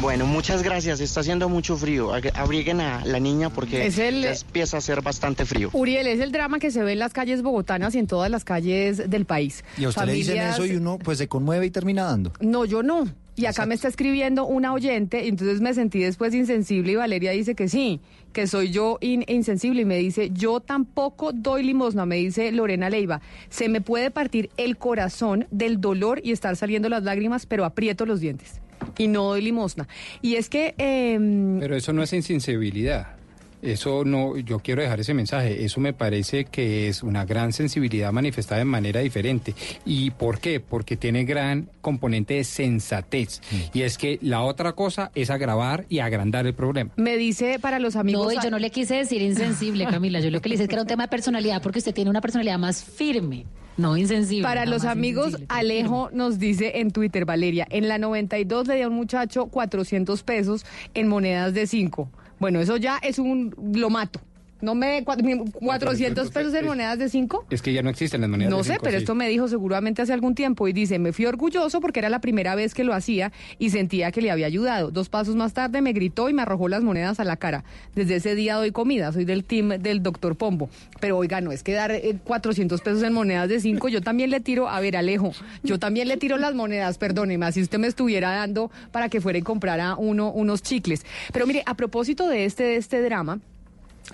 [0.00, 1.00] Bueno, muchas gracias.
[1.00, 2.12] Está haciendo mucho frío.
[2.34, 5.70] Abriguen a la niña porque Es el- ya empieza a hacer bastante frío.
[5.72, 8.44] Uriel, es el drama que se ve en las calles bogotanas y en todas las
[8.44, 9.64] calles del país.
[9.76, 12.32] Y a usted le dicen Familias- eso y uno pues se conmueve y termina dando.
[12.40, 13.08] No, yo no.
[13.36, 17.32] Y acá me está escribiendo una oyente, y entonces me sentí después insensible y Valeria
[17.32, 18.00] dice que sí,
[18.32, 22.90] que soy yo in- insensible y me dice, yo tampoco doy limosna, me dice Lorena
[22.90, 27.64] Leiva, se me puede partir el corazón del dolor y estar saliendo las lágrimas, pero
[27.64, 28.60] aprieto los dientes
[28.98, 29.88] y no doy limosna.
[30.22, 30.74] Y es que...
[30.78, 33.16] em, Pero eso no es insensibilidad.
[33.64, 35.64] Eso no, yo quiero dejar ese mensaje.
[35.64, 39.54] Eso me parece que es una gran sensibilidad manifestada de manera diferente.
[39.86, 40.60] ¿Y por qué?
[40.60, 43.40] Porque tiene gran componente de sensatez.
[43.72, 46.90] Y es que la otra cosa es agravar y agrandar el problema.
[46.96, 48.26] me dice para los amigos...
[48.26, 50.20] No, y yo no le quise decir insensible, Camila.
[50.20, 52.10] Yo lo que le dije es que era un tema de personalidad porque usted tiene
[52.10, 53.46] una personalidad más firme,
[53.76, 54.44] no insensible.
[54.44, 55.46] Para los amigos, insensible.
[55.48, 60.22] Alejo nos dice en Twitter, Valeria, en la 92 le dio a un muchacho 400
[60.22, 62.10] pesos en monedas de 5.
[62.38, 63.54] Bueno, eso ya es un...
[63.74, 64.20] lo mato.
[64.64, 65.04] No me...
[65.04, 67.46] 400 pesos en monedas de 5.
[67.50, 69.02] Es que ya no existen las monedas No de sé, cinco, pero sí.
[69.02, 72.20] esto me dijo seguramente hace algún tiempo y dice, me fui orgulloso porque era la
[72.20, 74.90] primera vez que lo hacía y sentía que le había ayudado.
[74.90, 77.64] Dos pasos más tarde me gritó y me arrojó las monedas a la cara.
[77.94, 80.68] Desde ese día doy comida, soy del team del doctor Pombo.
[81.00, 84.30] Pero oiga, no es que dar eh, 400 pesos en monedas de 5, yo también
[84.30, 85.32] le tiro, a ver Alejo,
[85.62, 89.38] yo también le tiro las monedas, perdóneme, si usted me estuviera dando para que fuera
[89.38, 91.04] y comprara uno, unos chicles.
[91.32, 93.40] Pero mire, a propósito de este, de este drama,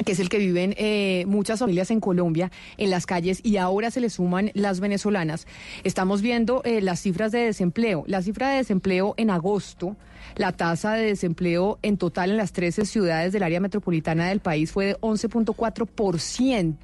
[0.04, 3.90] que es el que viven eh, muchas familias en Colombia, en las calles, y ahora
[3.90, 5.46] se le suman las venezolanas.
[5.84, 8.04] Estamos viendo eh, las cifras de desempleo.
[8.06, 9.96] La cifra de desempleo en agosto,
[10.36, 14.72] la tasa de desempleo en total en las 13 ciudades del área metropolitana del país
[14.72, 16.76] fue de 11.4%,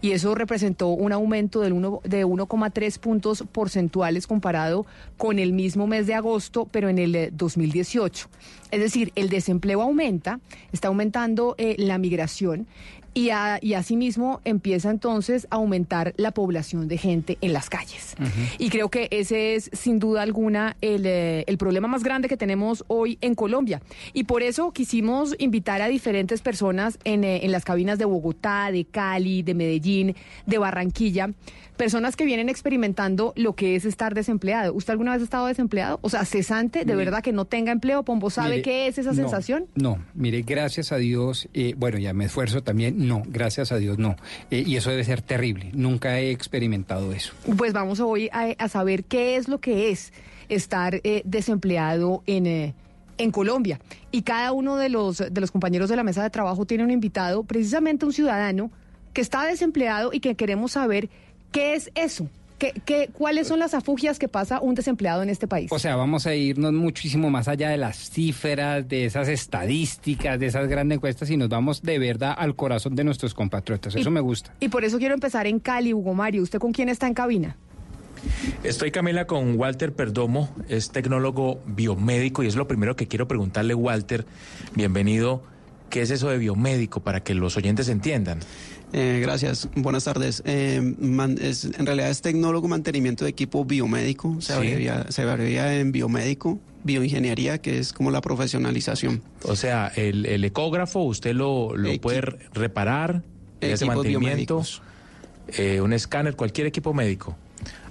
[0.00, 4.86] y eso representó un aumento del uno- de 1,3 puntos porcentuales comparado
[5.16, 8.28] con el mismo mes de agosto, pero en el eh, 2018.
[8.70, 10.40] Es decir, el desempleo aumenta,
[10.72, 12.66] está aumentando eh, la migración
[13.14, 18.14] y, a- y asimismo empieza entonces a aumentar la población de gente en las calles.
[18.58, 22.36] Y creo que ese es sin duda alguna el, eh, el problema más grande que
[22.36, 23.82] tenemos hoy en Colombia.
[24.12, 28.70] Y por eso quisimos invitar a diferentes personas en, eh, en las cabinas de Bogotá,
[28.72, 30.16] de Cali, de Medellín,
[30.46, 31.30] de Barranquilla.
[31.76, 34.74] Personas que vienen experimentando lo que es estar desempleado.
[34.74, 35.98] ¿Usted alguna vez ha estado desempleado?
[36.02, 36.96] O sea, cesante, de Mire.
[36.96, 38.02] verdad que no tenga empleo.
[38.04, 39.66] Pombo, ¿sabe Mire, qué es esa no, sensación?
[39.74, 43.98] No, mire, gracias a Dios, eh, bueno, ya me esfuerzo también, no, gracias a Dios
[43.98, 44.16] no.
[44.50, 47.32] Eh, y eso debe ser terrible, nunca he experimentado eso.
[47.56, 50.12] Pues vamos hoy a, a saber qué es lo que es
[50.48, 52.74] estar eh, desempleado en, eh,
[53.18, 53.80] en Colombia.
[54.10, 56.90] Y cada uno de los, de los compañeros de la mesa de trabajo tiene un
[56.90, 58.70] invitado, precisamente un ciudadano
[59.12, 61.10] que está desempleado y que queremos saber
[61.52, 62.28] qué es eso.
[62.58, 65.72] ¿Qué, qué, ¿Cuáles son las afugias que pasa un desempleado en este país?
[65.72, 70.46] O sea, vamos a irnos muchísimo más allá de las cifras, de esas estadísticas, de
[70.46, 73.96] esas grandes encuestas y nos vamos de verdad al corazón de nuestros compatriotas.
[73.96, 74.54] Eso me gusta.
[74.60, 76.42] Y por eso quiero empezar en Cali, Hugo Mario.
[76.42, 77.56] ¿Usted con quién está en cabina?
[78.62, 83.74] Estoy Camila con Walter Perdomo, es tecnólogo biomédico y es lo primero que quiero preguntarle,
[83.74, 84.24] Walter,
[84.74, 85.42] bienvenido,
[85.90, 88.38] ¿qué es eso de biomédico para que los oyentes entiendan?
[88.94, 90.42] Eh, gracias, buenas tardes.
[90.44, 94.52] Eh, man- es- en realidad es tecnólogo mantenimiento de equipo biomédico, se, Sí.
[94.52, 99.22] abrevia, se abrevia en biomédico, bioingeniería, que es como la profesionalización.
[99.44, 102.20] O sea, el, el ecógrafo usted lo, lo Equi- puede
[102.52, 103.22] reparar,
[103.62, 104.62] Equipos mantenimiento,
[105.56, 107.36] eh, un escáner, cualquier equipo médico.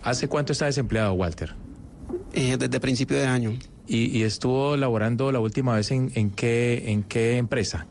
[0.03, 1.53] ¿Hace cuánto está desempleado, Walter?
[2.33, 3.57] Eh, desde principio de año.
[3.87, 7.87] ¿Y, y estuvo laborando la última vez en, en qué, en qué empresa?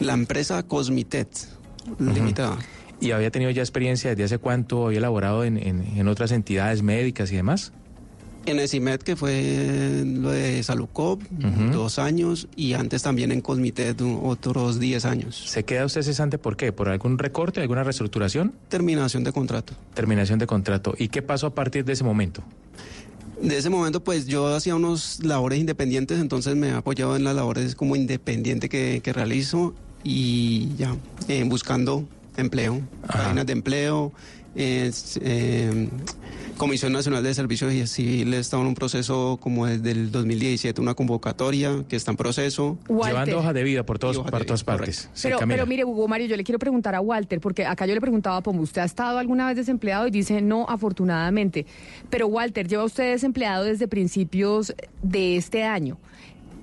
[0.00, 1.28] La empresa Cosmitet
[1.98, 2.58] Limitada.
[3.00, 4.86] ¿Y había tenido ya experiencia desde hace cuánto?
[4.86, 7.72] ¿Había laborado en, en- en otras entidades médicas y demás?
[8.46, 11.20] En ESIMED, que fue lo de Salucop,
[11.72, 15.34] dos años, y antes también en Cosmitet otros 10 años.
[15.48, 16.70] ¿Se queda usted cesante por qué?
[16.72, 18.54] ¿Por algún recorte, alguna reestructuración?
[18.68, 19.74] Terminación de contrato.
[19.94, 20.94] Terminación de contrato.
[20.96, 22.44] ¿Y qué pasó a partir de ese momento?
[23.42, 27.34] De ese momento, pues yo hacía unos labores independientes, entonces me he apoyado en las
[27.34, 29.74] labores como independiente que, que realizo
[30.06, 30.96] y ya,
[31.26, 32.04] eh, buscando
[32.36, 34.12] empleo, páginas de empleo,
[34.54, 35.88] es, eh,
[36.56, 41.84] Comisión Nacional de Servicios Civiles está en un proceso como desde el 2017, una convocatoria
[41.88, 42.78] que está en proceso.
[42.88, 43.12] Walter.
[43.12, 45.10] Llevando hoja de vida por, todos, Y hoja por de todas vida, partes.
[45.22, 48.00] Pero, pero mire, Hugo Mario, yo le quiero preguntar a Walter, porque acá yo le
[48.00, 50.06] preguntaba a Pombo, ¿usted ha estado alguna vez desempleado?
[50.06, 51.66] Y dice, no, afortunadamente.
[52.08, 54.72] Pero Walter, lleva usted desempleado desde principios
[55.02, 55.98] de este año.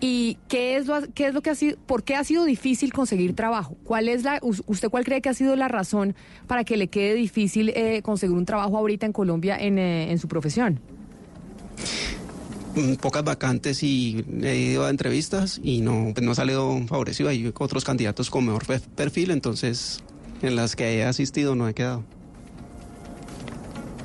[0.06, 2.92] ¿Y qué es lo, qué es lo que ha sido, por qué ha sido difícil
[2.92, 3.78] conseguir trabajo?
[3.86, 6.14] ¿Cuál es la, us- usted cuál cree que ha sido la razón
[6.46, 10.20] para que le quede difícil eh, conseguir un trabajo ahorita en Colombia en, eh, en
[10.20, 10.82] su profesión?
[12.76, 17.30] Mm, Pocas vacantes y he ido a entrevistas y no, pues no ha salido favorecido.
[17.30, 20.04] Hay otros candidatos con mejor pe- perfil, entonces
[20.42, 22.04] en las que he asistido no he quedado.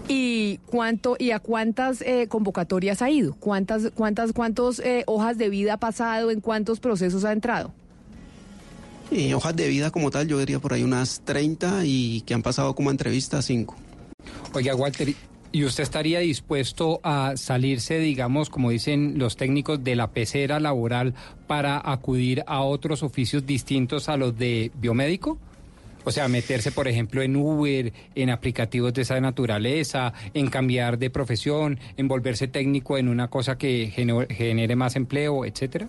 [0.09, 3.35] ¿Y cuánto y a cuántas eh, convocatorias ha ido?
[3.35, 6.31] ¿Cuántas cuántas cuántos eh, hojas de vida ha pasado?
[6.31, 7.75] ¿En cuántos procesos ha entrado?
[9.11, 12.43] Y hojas de vida como tal, yo diría por ahí unas 30 y que han
[12.43, 13.77] pasado como entrevistas 5.
[14.55, 15.15] Oiga, Walter,
[15.53, 21.15] ¿y usted estaría dispuesto a salirse, digamos, como dicen los técnicos, de la pecera laboral
[21.47, 25.39] para acudir a otros oficios distintos a los de biomédico?
[26.09, 31.11] O sea, meterse, por ejemplo, en Uber, en aplicativos de esa naturaleza, en cambiar de
[31.11, 35.87] profesión, en volverse técnico en una cosa que gene- genere más empleo, etcétera.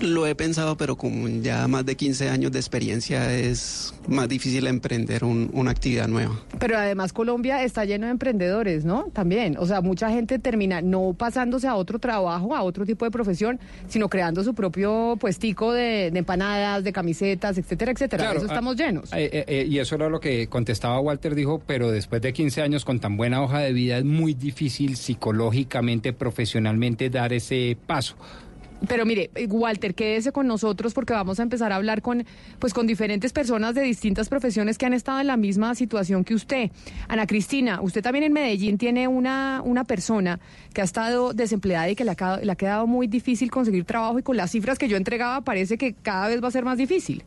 [0.00, 4.66] Lo he pensado, pero con ya más de 15 años de experiencia es más difícil
[4.66, 6.38] emprender un- una actividad nueva.
[6.58, 9.04] Pero además Colombia está lleno de emprendedores, ¿no?
[9.12, 13.10] También, o sea, mucha gente termina no pasándose a otro trabajo, a otro tipo de
[13.10, 13.58] profesión,
[13.88, 18.24] sino creando su propio puestico de, de empanadas, de camisetas, etcétera, etcétera.
[18.24, 19.12] Claro, Eso estamos ah, llenos.
[19.12, 22.60] eh, eh, eh, y eso era lo que contestaba Walter, dijo, pero después de 15
[22.62, 28.16] años con tan buena hoja de vida es muy difícil psicológicamente, profesionalmente dar ese paso.
[28.88, 32.24] Pero mire, Walter, quédese con nosotros porque vamos a empezar a hablar con,
[32.58, 36.34] pues, con diferentes personas de distintas profesiones que han estado en la misma situación que
[36.34, 36.70] usted.
[37.08, 40.40] Ana Cristina, usted también en Medellín tiene una, una persona
[40.72, 44.18] que ha estado desempleada y que le ha, le ha quedado muy difícil conseguir trabajo
[44.18, 46.78] y con las cifras que yo entregaba parece que cada vez va a ser más
[46.78, 47.22] difícil.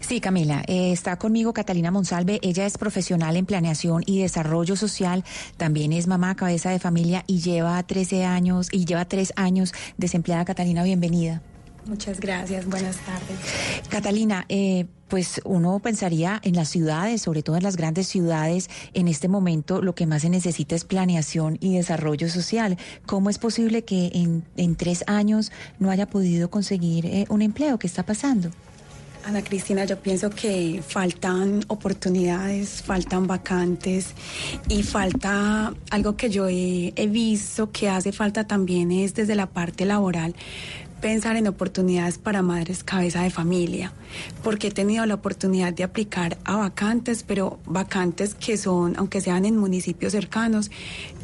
[0.00, 2.40] Sí, Camila, eh, está conmigo Catalina Monsalve.
[2.42, 5.24] Ella es profesional en planeación y desarrollo social.
[5.56, 10.44] También es mamá, cabeza de familia y lleva 13 años y lleva tres años desempleada.
[10.44, 11.42] Catalina, bienvenida.
[11.86, 13.88] Muchas gracias, buenas tardes.
[13.88, 19.08] Catalina, eh, pues uno pensaría en las ciudades, sobre todo en las grandes ciudades, en
[19.08, 22.76] este momento lo que más se necesita es planeación y desarrollo social.
[23.06, 27.78] ¿Cómo es posible que en, en tres años no haya podido conseguir eh, un empleo?
[27.78, 28.50] ¿Qué está pasando?
[29.24, 34.14] Ana Cristina, yo pienso que faltan oportunidades, faltan vacantes
[34.68, 39.84] y falta algo que yo he, visto que hace falta también es desde la parte
[39.84, 40.34] laboral
[41.00, 43.92] pensar en oportunidades para madres cabeza de familia,
[44.42, 49.44] porque he tenido la oportunidad de aplicar a vacantes, pero vacantes que son, aunque sean
[49.44, 50.70] en municipios cercanos,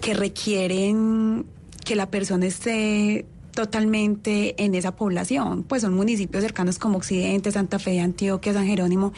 [0.00, 1.46] que requieren
[1.84, 5.62] que la persona esté totalmente en esa población.
[5.62, 9.12] Pues son municipios cercanos como Occidente, Santa Fe, Antioquia, San Jerónimo,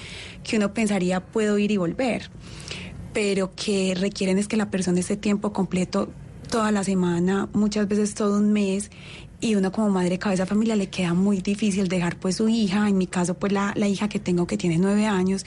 [0.45, 2.31] que uno pensaría puedo ir y volver,
[3.13, 6.09] pero que requieren es que la persona esté tiempo completo
[6.51, 8.91] toda la semana, muchas veces todo un mes.
[9.39, 12.89] Y uno como madre cabeza de familia le queda muy difícil dejar pues su hija,
[12.89, 15.45] en mi caso pues la, la hija que tengo que tiene nueve años,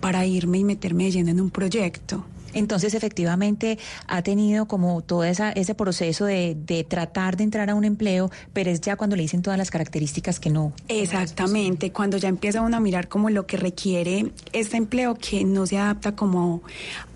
[0.00, 2.24] para irme y meterme de lleno en un proyecto.
[2.56, 7.74] Entonces, efectivamente, ha tenido como todo esa, ese proceso de, de tratar de entrar a
[7.74, 10.72] un empleo, pero es ya cuando le dicen todas las características que no.
[10.88, 15.66] Exactamente, cuando ya empieza uno a mirar como lo que requiere este empleo que no
[15.66, 16.62] se adapta como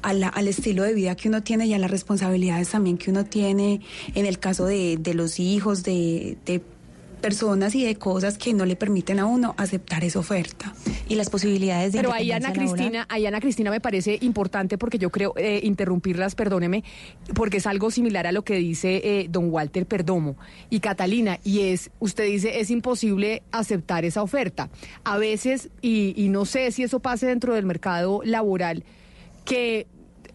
[0.03, 3.25] a al estilo de vida que uno tiene y a las responsabilidades también que uno
[3.25, 3.81] tiene
[4.15, 6.37] en el caso de, de los hijos, de
[7.21, 10.75] personas y de cosas que no le permiten a uno aceptar esa oferta.
[11.09, 15.11] Y las posibilidades Pero ahí Ana Cristina, ahí Ana Cristina me parece importante porque yo
[15.11, 16.85] creo eh, interrumpirlas, perdóneme,
[17.35, 20.37] porque es algo similar a lo que dice eh, don Walter Perdomo
[20.71, 24.71] y Catalina, y es, usted dice, es imposible aceptar esa oferta.
[25.05, 28.85] A veces, y, y no sé si eso pase dentro del mercado laboral,
[29.45, 29.87] que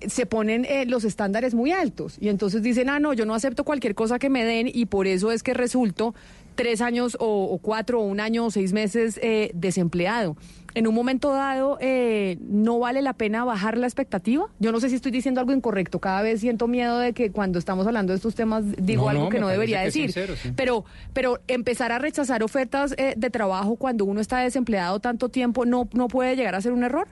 [0.08, 3.64] se ponen eh, los estándares muy altos y entonces dicen, ah, no, yo no acepto
[3.64, 6.14] cualquier cosa que me den y por eso es que resulto
[6.56, 10.36] tres años o, o cuatro o un año o seis meses eh, desempleado.
[10.74, 14.48] En un momento dado, eh, ¿no vale la pena bajar la expectativa?
[14.60, 16.00] Yo no sé si estoy diciendo algo incorrecto.
[16.00, 19.24] Cada vez siento miedo de que cuando estamos hablando de estos temas digo No, algo
[19.24, 20.12] no, que no debería que decir.
[20.12, 20.52] sincero, sí.
[20.54, 20.84] Pero,
[21.14, 25.88] pero empezar a rechazar ofertas eh, de trabajo cuando uno está desempleado tanto tiempo, ¿no,
[25.94, 27.08] ¿no puede llegar a ser un error?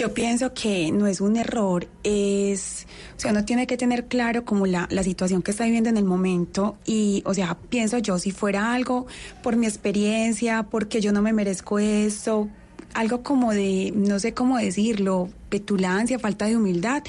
[0.00, 2.86] Yo pienso que no es un error, es,
[3.18, 5.98] o sea, uno tiene que tener claro como la, la situación que está viviendo en
[5.98, 9.06] el momento y, o sea, pienso yo, si fuera algo
[9.42, 12.48] por mi experiencia, porque yo no me merezco esto,
[12.94, 17.02] algo como de, no sé cómo decirlo, petulancia, falta de humildad,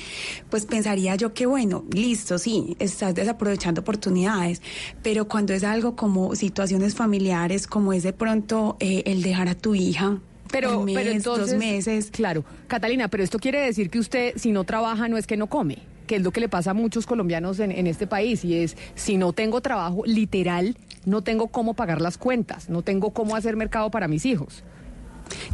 [0.49, 4.61] pues pensaría yo que bueno, listo, sí, estás desaprovechando oportunidades,
[5.01, 9.55] pero cuando es algo como situaciones familiares, como es de pronto eh, el dejar a
[9.55, 10.19] tu hija,
[10.51, 12.09] Pero, mes, pero entonces, dos meses.
[12.11, 15.47] Claro, Catalina, pero esto quiere decir que usted, si no trabaja, no es que no
[15.47, 18.57] come, que es lo que le pasa a muchos colombianos en, en este país, y
[18.57, 20.75] es, si no tengo trabajo, literal,
[21.05, 24.63] no tengo cómo pagar las cuentas, no tengo cómo hacer mercado para mis hijos.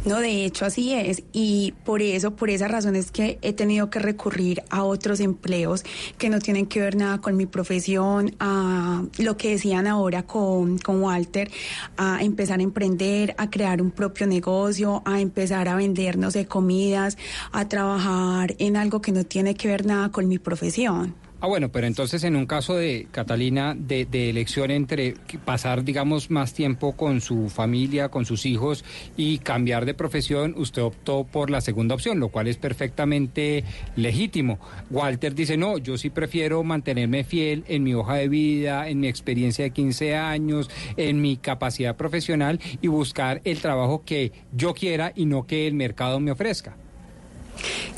[0.04, 3.90] No, de hecho así es y por eso, por esa razón es que he tenido
[3.90, 5.84] que recurrir a otros empleos
[6.18, 10.78] que no tienen que ver nada con mi profesión, a lo que decían ahora con,
[10.78, 11.50] con Walter,
[11.96, 16.46] a empezar a emprender, a crear un propio negocio, a empezar a vender, no sé,
[16.46, 17.18] comidas,
[17.52, 21.14] a trabajar en algo que no tiene que ver nada con mi profesión.
[21.40, 26.32] Ah, bueno, pero entonces en un caso de Catalina, de, de, elección entre pasar, digamos,
[26.32, 28.84] más tiempo con su familia, con sus hijos
[29.16, 33.62] y cambiar de profesión, usted optó por la segunda opción, lo cual es perfectamente
[33.94, 34.58] legítimo.
[34.90, 39.06] Walter dice, no, yo sí prefiero mantenerme fiel en mi hoja de vida, en mi
[39.06, 45.12] experiencia de 15 años, en mi capacidad profesional y buscar el trabajo que yo quiera
[45.14, 46.76] y no que el mercado me ofrezca.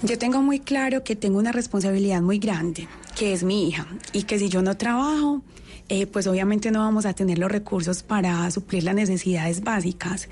[0.03, 4.23] Yo tengo muy claro que tengo una responsabilidad muy grande, que es mi hija, y
[4.24, 5.43] que si yo no trabajo,
[5.89, 10.28] eh, pues obviamente no vamos a tener los recursos para suplir las necesidades básicas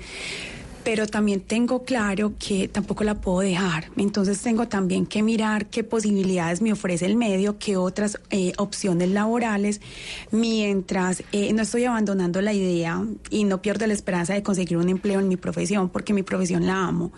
[0.89, 3.91] pero también tengo claro que tampoco la puedo dejar.
[3.95, 9.09] Entonces tengo también que mirar qué posibilidades me ofrece el medio, qué otras eh, opciones
[9.09, 9.81] laborales,
[10.31, 14.89] mientras eh, no estoy abandonando la idea y no pierdo la esperanza de conseguir un
[14.89, 17.11] empleo en mi profesión, porque mi profesión la amo.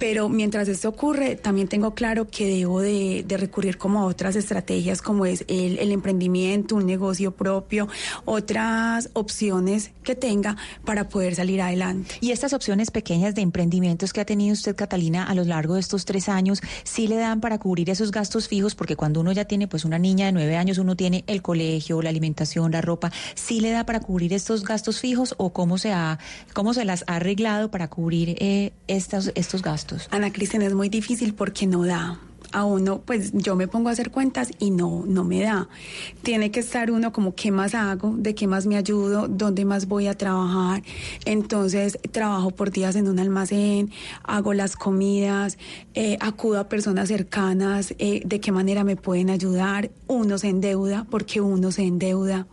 [0.00, 5.02] Pero mientras esto ocurre, también tengo claro que debo de, recurrir como a otras estrategias,
[5.02, 7.86] como es el, el, emprendimiento, un negocio propio,
[8.24, 10.56] otras opciones que tenga
[10.86, 12.14] para poder salir adelante.
[12.22, 15.80] Y estas opciones pequeñas de emprendimientos que ha tenido usted, Catalina, a lo largo de
[15.80, 19.44] estos tres años, sí le dan para cubrir esos gastos fijos, porque cuando uno ya
[19.44, 23.12] tiene pues una niña de nueve años, uno tiene el colegio, la alimentación, la ropa,
[23.34, 26.18] ¿sí le da para cubrir estos gastos fijos o cómo se ha,
[26.52, 30.08] cómo se las ha arreglado para cubrir eh, estos, estos gastos?
[30.10, 32.18] Ana Cristina, es muy difícil porque no da.
[32.52, 35.68] A uno, pues yo me pongo a hacer cuentas y no, no me da.
[36.22, 39.86] Tiene que estar uno como qué más hago, de qué más me ayudo, dónde más
[39.86, 40.82] voy a trabajar.
[41.24, 43.90] Entonces trabajo por días en un almacén,
[44.24, 45.58] hago las comidas,
[45.94, 49.90] eh, acudo a personas cercanas, eh, de qué manera me pueden ayudar.
[50.08, 52.46] Uno se endeuda porque uno se endeuda,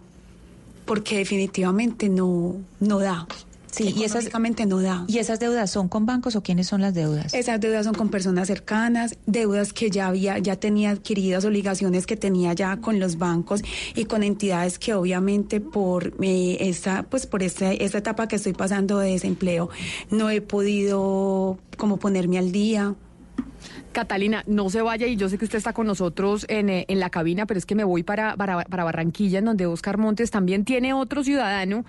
[0.85, 3.27] porque definitivamente no, no da.
[3.72, 4.30] Sí, y esas
[4.68, 5.06] no da.
[5.07, 7.34] ¿Y esas deudas son con bancos o quiénes son las deudas?
[7.34, 12.15] Esas deudas son con personas cercanas, deudas que ya había, ya tenía adquiridas, obligaciones que
[12.15, 13.61] tenía ya con los bancos
[13.95, 18.53] y con entidades que obviamente por eh, esta, pues por esta, esta etapa que estoy
[18.53, 19.69] pasando de desempleo
[20.10, 22.95] no he podido como ponerme al día.
[23.91, 26.99] Catalina, no se vaya y yo sé que usted está con nosotros en, eh, en
[26.99, 30.30] la cabina, pero es que me voy para, para, para Barranquilla, en donde Oscar Montes
[30.30, 31.84] también tiene otro ciudadano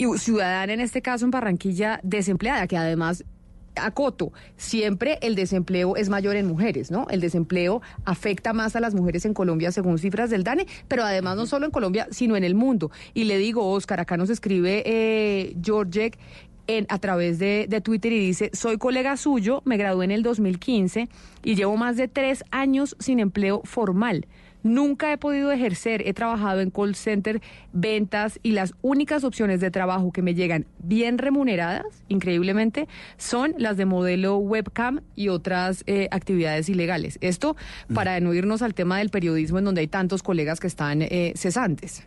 [0.00, 3.22] y ciudadana en este caso en Barranquilla desempleada, que además
[3.76, 7.06] acoto, siempre el desempleo es mayor en mujeres, ¿no?
[7.10, 11.36] El desempleo afecta más a las mujeres en Colombia según cifras del DANE, pero además
[11.36, 12.90] no solo en Colombia, sino en el mundo.
[13.12, 16.12] Y le digo, Oscar, acá nos escribe eh, George
[16.66, 20.22] en, a través de, de, Twitter y dice, soy colega suyo, me gradué en el
[20.22, 21.10] 2015
[21.44, 24.26] y llevo más de tres años sin empleo formal.
[24.62, 27.40] Nunca he podido ejercer, he trabajado en call center,
[27.72, 33.76] ventas y las únicas opciones de trabajo que me llegan bien remuneradas, increíblemente, son las
[33.76, 37.18] de modelo webcam y otras eh, actividades ilegales.
[37.20, 37.56] Esto
[37.88, 37.94] mm.
[37.94, 41.32] para no irnos al tema del periodismo en donde hay tantos colegas que están eh,
[41.36, 42.06] cesantes.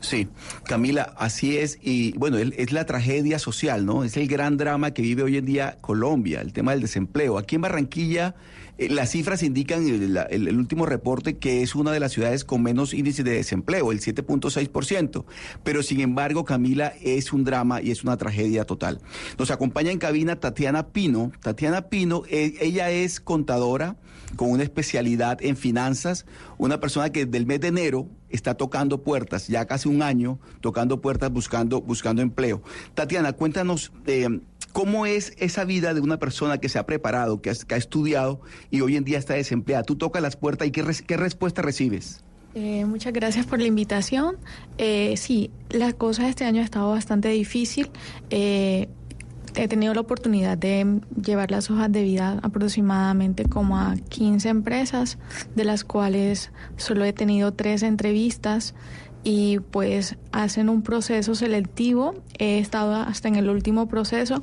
[0.00, 0.28] Sí,
[0.64, 1.78] Camila, así es.
[1.82, 4.02] Y bueno, es la tragedia social, ¿no?
[4.02, 7.36] Es el gran drama que vive hoy en día Colombia, el tema del desempleo.
[7.36, 8.34] Aquí en Barranquilla
[8.78, 12.62] eh, las cifras indican el, el, último reporte que es una de las ciudades con
[12.62, 15.24] menos índice de desempleo, el 7.6%.
[15.62, 19.02] Pero sin embargo, Camila, es un drama y es una tragedia total.
[19.38, 21.30] Nos acompaña en cabina Tatiana Pino.
[21.42, 23.96] Tatiana Pino, eh, ella es contadora
[24.36, 26.24] con una especialidad en finanzas,
[26.56, 30.38] una persona que desde el mes de enero está tocando puertas, ya casi un año
[30.60, 32.62] tocando puertas buscando, buscando empleo.
[32.94, 34.40] Tatiana, cuéntanos eh,
[34.72, 38.40] ¿Cómo es esa vida de una persona que se ha preparado, que, ha estudiado
[38.70, 39.82] y hoy en día está desempleada?
[39.82, 42.22] Tú tocas las puertas y ¿qué, qué respuesta recibes?
[42.54, 44.36] Eh, muchas gracias por la invitación.
[44.78, 47.90] Eh, sí, la cosa este año ha estado bastante difícil.
[48.30, 48.88] Eh,
[49.56, 55.18] he tenido la oportunidad de llevar las hojas de vida aproximadamente como a 15 empresas,
[55.54, 58.74] de las cuales solo he tenido tres entrevistas
[59.22, 62.14] y pues hacen un proceso selectivo.
[62.38, 64.42] He estado hasta en el último proceso,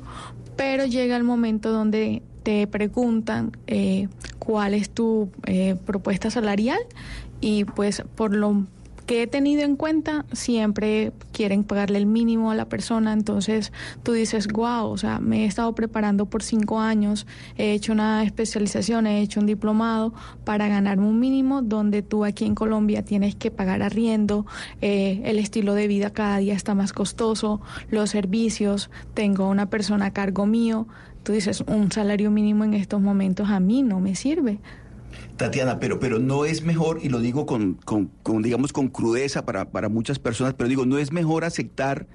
[0.56, 4.08] pero llega el momento donde te preguntan eh,
[4.38, 6.78] cuál es tu eh, propuesta salarial
[7.40, 8.64] y pues por lo
[9.08, 13.14] que he tenido en cuenta, siempre quieren pagarle el mínimo a la persona.
[13.14, 13.72] Entonces
[14.02, 17.26] tú dices, wow, o sea, me he estado preparando por cinco años,
[17.56, 20.12] he hecho una especialización, he hecho un diplomado
[20.44, 24.44] para ganarme un mínimo donde tú aquí en Colombia tienes que pagar arriendo,
[24.82, 30.04] eh, el estilo de vida cada día está más costoso, los servicios, tengo una persona
[30.06, 30.86] a cargo mío.
[31.22, 34.58] Tú dices, un salario mínimo en estos momentos a mí no me sirve.
[35.36, 39.44] Tatiana, pero, pero no es mejor, y lo digo con, con, con, digamos, con crudeza
[39.44, 42.06] para, para muchas personas, pero digo, no es mejor aceptar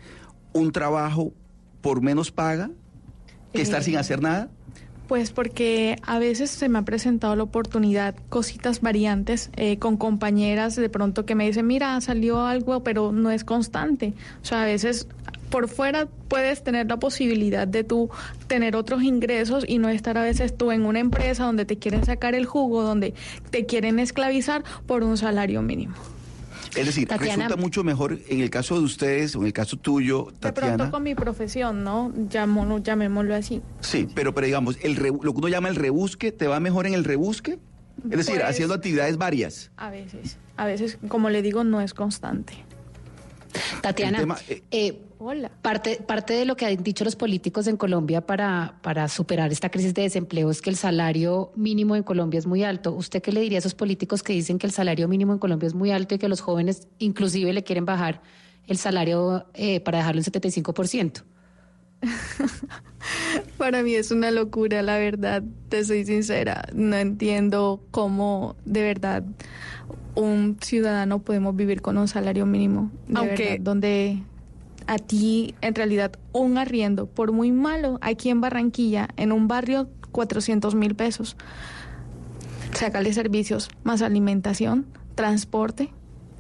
[0.54, 1.34] un trabajo
[1.82, 2.70] por menos paga
[3.54, 4.50] que estar Eh, sin hacer nada.
[5.08, 10.76] Pues porque a veces se me ha presentado la oportunidad, cositas variantes, eh, con compañeras
[10.76, 14.14] de pronto que me dicen, mira, salió algo, pero no es constante.
[14.42, 15.08] O sea, a veces
[15.54, 18.10] por fuera puedes tener la posibilidad de tú
[18.48, 22.04] tener otros ingresos y no estar a veces tú en una empresa donde te quieren
[22.04, 23.14] sacar el jugo, donde
[23.52, 25.94] te quieren esclavizar por un salario mínimo.
[26.76, 27.44] Es decir, Tatiana.
[27.46, 30.54] resulta mucho mejor en el caso de ustedes o en el caso tuyo, De pronto
[30.62, 30.90] Tatiana.
[30.90, 32.12] con mi profesión, ¿no?
[32.30, 33.62] Llamémoslo, llamémoslo así.
[33.82, 36.88] Sí, pero, pero digamos, el re- lo que uno llama el rebusque, ¿te va mejor
[36.88, 37.60] en el rebusque?
[38.06, 39.70] Es decir, Pues- haciendo actividades varias.
[39.78, 42.54] A veces, a veces, como le digo, no es constante.
[43.82, 45.00] Tatiana, El tema, eh, eh,
[45.62, 49.70] Parte, parte de lo que han dicho los políticos en Colombia para, para superar esta
[49.70, 52.92] crisis de desempleo es que el salario mínimo en Colombia es muy alto.
[52.94, 55.68] ¿Usted qué le diría a esos políticos que dicen que el salario mínimo en Colombia
[55.68, 58.22] es muy alto y que los jóvenes inclusive le quieren bajar
[58.68, 61.24] el salario eh, para dejarlo en 75%?
[63.58, 66.66] Para mí es una locura, la verdad, te soy sincera.
[66.74, 69.24] No entiendo cómo de verdad
[70.16, 72.92] un ciudadano podemos vivir con un salario mínimo.
[73.08, 74.24] de Aunque- verdad, donde
[74.88, 79.90] a ti, en realidad, un arriendo, por muy malo, aquí en Barranquilla, en un barrio,
[80.12, 81.36] 400 mil pesos.
[82.74, 84.86] Sácale servicios, más alimentación,
[85.16, 85.90] transporte.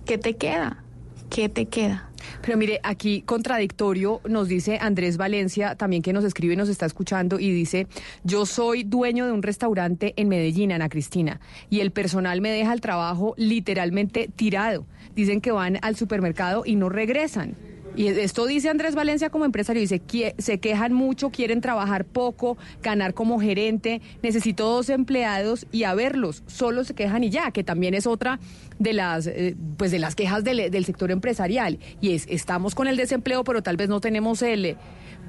[0.05, 0.83] ¿Qué te queda?
[1.29, 2.09] ¿Qué te queda?
[2.41, 6.85] Pero mire, aquí contradictorio nos dice Andrés Valencia, también que nos escribe y nos está
[6.85, 7.87] escuchando, y dice,
[8.23, 11.39] yo soy dueño de un restaurante en Medellín, Ana Cristina,
[11.69, 14.85] y el personal me deja el trabajo literalmente tirado.
[15.15, 17.55] Dicen que van al supermercado y no regresan.
[17.95, 22.57] Y esto dice Andrés Valencia como empresario, dice, "Quie- se quejan mucho, quieren trabajar poco,
[22.81, 27.63] ganar como gerente, necesito dos empleados y a verlos, solo se quejan y ya, que
[27.63, 28.39] también es otra
[28.79, 31.77] de las, eh, pues de las quejas del, del sector empresarial.
[32.01, 34.75] Y es, estamos con el desempleo, pero tal vez no tenemos el,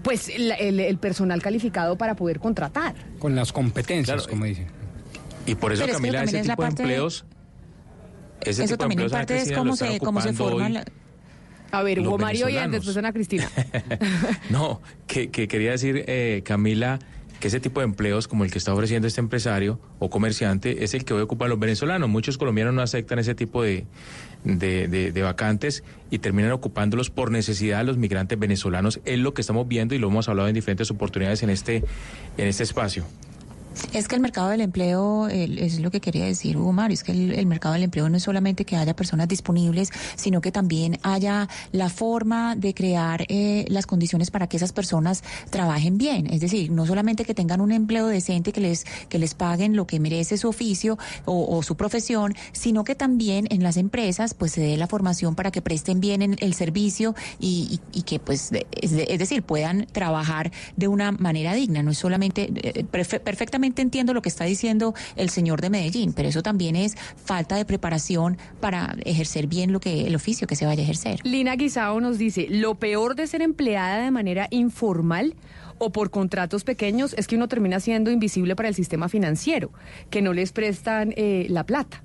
[0.02, 0.50] pues el,
[0.80, 2.94] el personal calificado para poder contratar.
[3.18, 4.68] Con las competencias, como dicen.
[5.44, 6.88] Y por eso, Pero es que Camila, también ese es la tipo de parte de-
[6.88, 7.24] empleos.
[8.40, 10.66] Ese Eso tipo de también en empleos, Ana parte es cómo se, cómo se forman.
[10.68, 10.84] hoy la-
[11.74, 13.48] A ver, Hugo Mario y después Ana Cristina.
[14.51, 16.98] No, que, que quería decir, eh, Camila,
[17.40, 20.94] que ese tipo de empleos como el que está ofreciendo este empresario o comerciante es
[20.94, 22.09] el que hoy ocupan los venezolanos.
[22.09, 23.86] Muchos colombianos no aceptan ese tipo de,
[24.44, 29.01] de, de- de vacantes y terminan ocupándolos por necesidad de los migrantes venezolanos.
[29.05, 31.84] Es lo que estamos viendo y lo hemos hablado en diferentes oportunidades en este,
[32.38, 33.05] en este espacio.
[33.92, 37.02] Es que el mercado del empleo, el- es lo que quería decir Hugo Mario, es
[37.05, 40.98] que el, mercado del empleo no es solamente que haya personas disponibles, sino que también
[41.02, 46.26] haya la forma de crear eh, las condiciones para que esas personas trabajen bien.
[46.32, 49.86] Es decir, no solamente que tengan un empleo decente, que les, que les paguen lo
[49.86, 54.52] que merece su oficio o, o su profesión, sino que también en las empresas pues
[54.52, 58.90] se dé la formación para que presten bien en el servicio y, que pues es,
[58.92, 63.20] de- es decir puedan trabajar de una manera digna no es solamente eh, perfe-
[63.64, 67.64] entiendo lo que está diciendo el señor de Medellín pero eso también es falta de
[67.64, 72.00] preparación para ejercer bien lo que el oficio que se vaya a ejercer Lina Guisao
[72.00, 75.34] nos dice, lo peor de ser empleada de manera informal
[75.78, 79.70] o por contratos pequeños es que uno termina siendo invisible para el sistema financiero,
[80.10, 82.02] que no les prestan eh, la plata.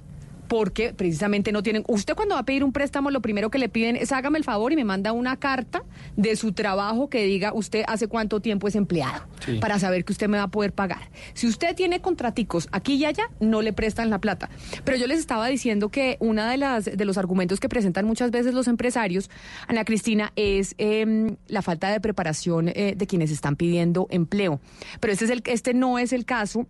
[0.50, 1.84] Porque precisamente no tienen.
[1.88, 4.44] Usted, cuando va a pedir un préstamo, lo primero que le piden es hágame el
[4.44, 5.84] favor y me manda una carta
[6.18, 9.60] de su trabajo que diga usted hace cuánto tiempo es empleado, Sí.
[9.62, 11.10] para saber que usted me va a poder pagar.
[11.34, 14.50] Si usted tiene contraticos aquí y allá, no le prestan la plata.
[14.84, 18.32] Pero yo les estaba diciendo que una de las de los argumentos que presentan muchas
[18.32, 19.30] veces los empresarios,
[19.68, 24.60] Ana Cristina, es em, la falta de preparación eh, de quienes están pidiendo empleo.
[25.00, 26.68] Pero este es el este no es el caso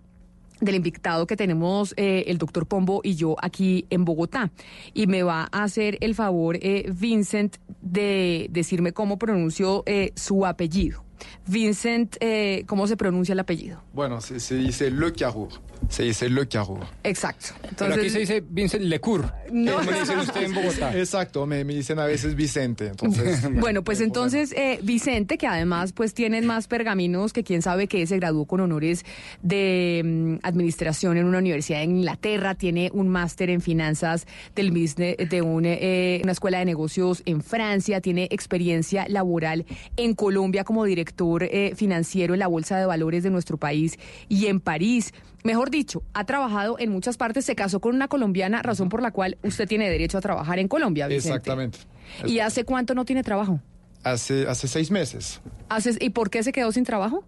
[0.60, 4.52] del invitado que tenemos eh, el doctor Pombo y yo aquí en Bogotá.
[4.94, 10.46] Y me va a hacer el favor, eh, Vincent, de decirme cómo pronuncio eh, su
[10.46, 11.09] apellido.
[11.48, 13.82] Vincent, eh, ¿cómo se pronuncia el apellido?
[13.94, 15.50] Bueno, se, se dice Le Carrefour.
[15.88, 16.86] Se dice Le Carrefour.
[17.04, 17.54] Exacto.
[17.78, 19.32] Pero aquí se dice Vincent Lecour.
[19.52, 19.78] No.
[19.78, 20.96] ¿Cómo le dicen usted en Bogotá?
[20.98, 22.88] Exacto, me, me dicen a veces Vicente.
[22.88, 27.88] Entonces, Bueno, pues entonces eh, Vicente, que además pues tiene más pergaminos que quién sabe
[27.88, 29.06] que se graduó con honores
[29.42, 35.16] de mm, administración en una universidad en Inglaterra, tiene un máster en finanzas del business
[35.18, 39.66] de un, eh, una escuela de negocios en Francia, tiene experiencia laboral
[39.98, 41.09] en Colombia como director
[41.52, 45.14] eh, financiero en la Bolsa de Valores de nuestro país y en París.
[45.44, 49.12] Mejor dicho, ha trabajado en muchas partes, se casó con una colombiana, razón por la
[49.12, 51.30] cual usted tiene derecho a trabajar en Colombia, Vicente.
[51.38, 51.80] Exactamente.
[52.26, 53.60] ¿Y hace cuánto no tiene trabajo?
[54.04, 55.40] Hace, hace seis meses.
[55.70, 57.24] Haces- ¿Y por qué se quedó sin trabajo?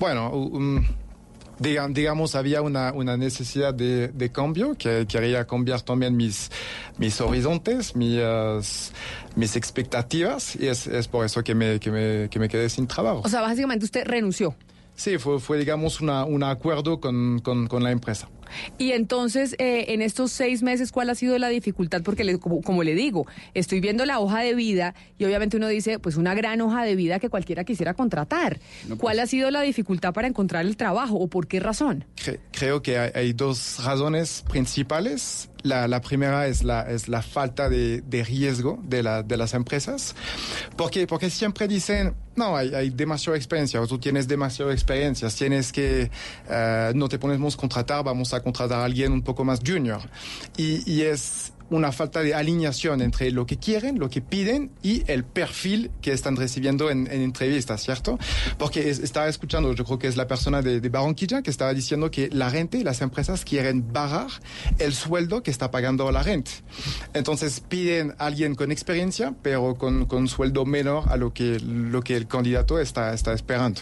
[0.00, 0.82] Bueno, um,
[1.58, 6.50] diga- digamos, había una, una necesidad de, de cambio, que quería cambiar también mis,
[6.98, 8.92] mis horizontes, mis,
[9.36, 12.86] mis expectativas, y es, es por eso que me, que, me, que me quedé sin
[12.86, 13.22] trabajo.
[13.24, 14.54] O sea, básicamente usted renunció.
[14.94, 18.28] Sí, fue, fue digamos, una, un acuerdo con, con, con la empresa.
[18.78, 22.02] Y entonces, eh, en estos seis meses, ¿cuál ha sido la dificultad?
[22.02, 25.68] Porque, le- como, como le digo, estoy viendo la hoja de vida y obviamente uno
[25.68, 28.58] dice, pues una gran hoja de vida que cualquiera quisiera contratar.
[28.98, 32.04] ¿Cuál ha sido la dificultad para encontrar el trabajo o por qué razón?
[32.16, 35.48] Cre- creo que hay, hay dos razones principales.
[35.62, 39.54] La, la primera es la, es la falta de, de riesgo de, la, de las
[39.54, 40.16] empresas,
[40.76, 45.70] porque, porque siempre dicen, no, hay, hay demasiada experiencia, o tú tienes demasiada experiencia, tienes
[45.70, 46.10] que,
[46.50, 50.00] eh, no te podemos contratar, vamos a contratar a alguien un poco más junior.
[50.56, 55.04] Y, y es una falta de alineación entre lo que quieren, lo que piden y
[55.10, 58.18] el perfil que están recibiendo en, en entrevistas, ¿cierto?
[58.58, 61.72] Porque es- estaba escuchando, yo creo que es la persona de, de Barranquilla que estaba
[61.72, 64.26] diciendo que la gente las empresas quieren bajar
[64.78, 66.50] el sueldo que está pagando la gente.
[67.14, 72.02] Entonces piden a alguien con experiencia, pero con, con sueldo menor a lo que, lo
[72.02, 73.80] que el candidato está, está esperando.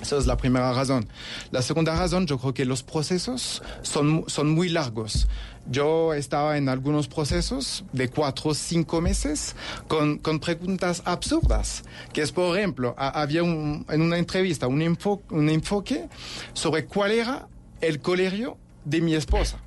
[0.00, 1.08] Esa es la primera razón.
[1.50, 5.28] La segunda razón, yo creo que los procesos son, son muy largos.
[5.70, 9.54] Yo estaba en algunos procesos de cuatro o cinco meses
[9.88, 14.80] con, con preguntas absurdas, que es, por ejemplo, ha- había un- en una entrevista un,
[14.80, 16.08] enfo- un enfoque
[16.54, 17.48] sobre cuál era
[17.80, 19.58] el colegio de mi esposa.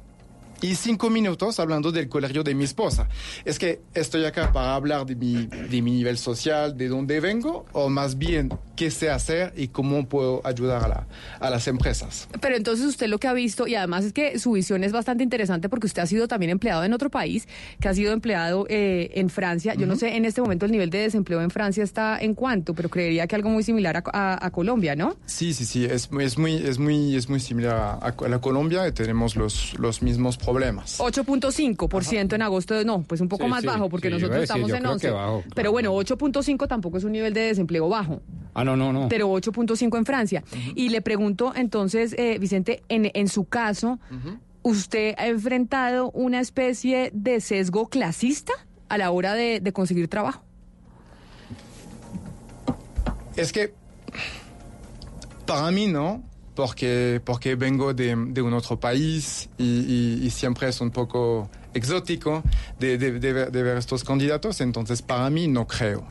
[0.63, 3.09] Y cinco minutos hablando del colegio de mi esposa.
[3.43, 7.65] Es que estoy acá para hablar de mi, de mi nivel social, de dónde vengo,
[7.73, 11.07] o más bien qué sé hacer y cómo puedo ayudar a, la-
[11.41, 12.29] a las empresas.
[12.39, 15.21] Pero entonces usted lo que ha visto, y además es que su visión es bastante
[15.21, 17.45] interesante porque usted ha sido también empleado en otro país,
[17.81, 19.73] que ha sido empleado eh, en Francia.
[19.75, 22.73] Yo no sé en este momento el nivel de desempleo en Francia está en cuánto,
[22.73, 25.17] pero creería que algo muy similar a, a- a Colombia, ¿no?
[25.25, 28.89] Sí, sí, sí, es, muy- es, muy, es, muy, es muy similar a, la Colombia
[28.93, 30.52] tenemos los, los mismos problemas.
[30.99, 34.41] 8.5% en agosto, de- no, pues un poco Sí, más sí, bajo porque sí, nosotros
[34.41, 35.07] decir, estamos en creo 11.
[35.07, 38.21] que bajo, Pero bueno, 8.5 tampoco es un nivel de desempleo bajo.
[38.53, 39.09] Ah, no, no, no.
[39.09, 40.43] Pero 8.5 en Francia.
[40.75, 43.99] Y le pregunto entonces, eh, Vicente, en, en su caso,
[44.61, 48.53] ¿usted ha enfrentado una especie de sesgo clasista
[48.89, 50.43] a la hora de, de conseguir trabajo?
[53.35, 53.73] Es que
[55.47, 56.21] para mí no,
[56.55, 61.49] porque, porque vengo de, de un otro país y, y- y siempre es un poco
[61.73, 62.43] exótico
[62.79, 66.07] de, de- de ver, de ver estos candidatos, entonces para mí no creo.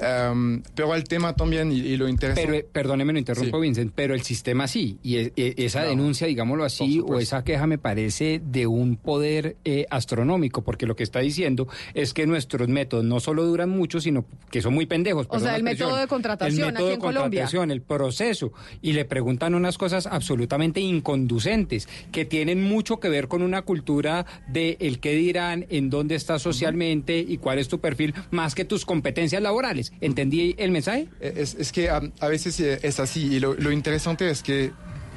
[0.00, 2.46] Em, pero el tema también, y, y lo interesante...
[2.46, 4.98] Pero, eh, perdóneme, lo interrumpo, Vincent, pero el sistema sí.
[5.02, 5.90] Y e- e- esa Claro.
[5.96, 10.96] denuncia, digámoslo así, o esa queja me parece de un poder eh, astronómico, porque lo
[10.96, 14.86] que está diciendo es que nuestros métodos no solo duran mucho, sino que son muy
[14.86, 15.26] pendejos.
[15.30, 17.22] O sea, el método de contratación El método aquí de en Colombia.
[17.42, 18.52] contratación, el proceso.
[18.80, 24.26] Y le preguntan unas cosas absolutamente inconducentes, que tienen mucho que ver con una cultura
[24.48, 28.64] de el qué dirán, en dónde estás socialmente y cuál es tu perfil, más que
[28.64, 29.92] tus competencias laborales.
[30.00, 31.08] ¿Entendí el mensaje?
[31.20, 34.70] Es, es que um, a veces eh, es así y lo, lo interesante es que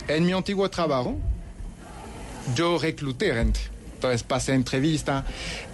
[0.09, 1.15] en mi antiguo trabajo
[2.55, 3.59] yo recluté gente.
[3.95, 5.25] Entonces pasé entrevista.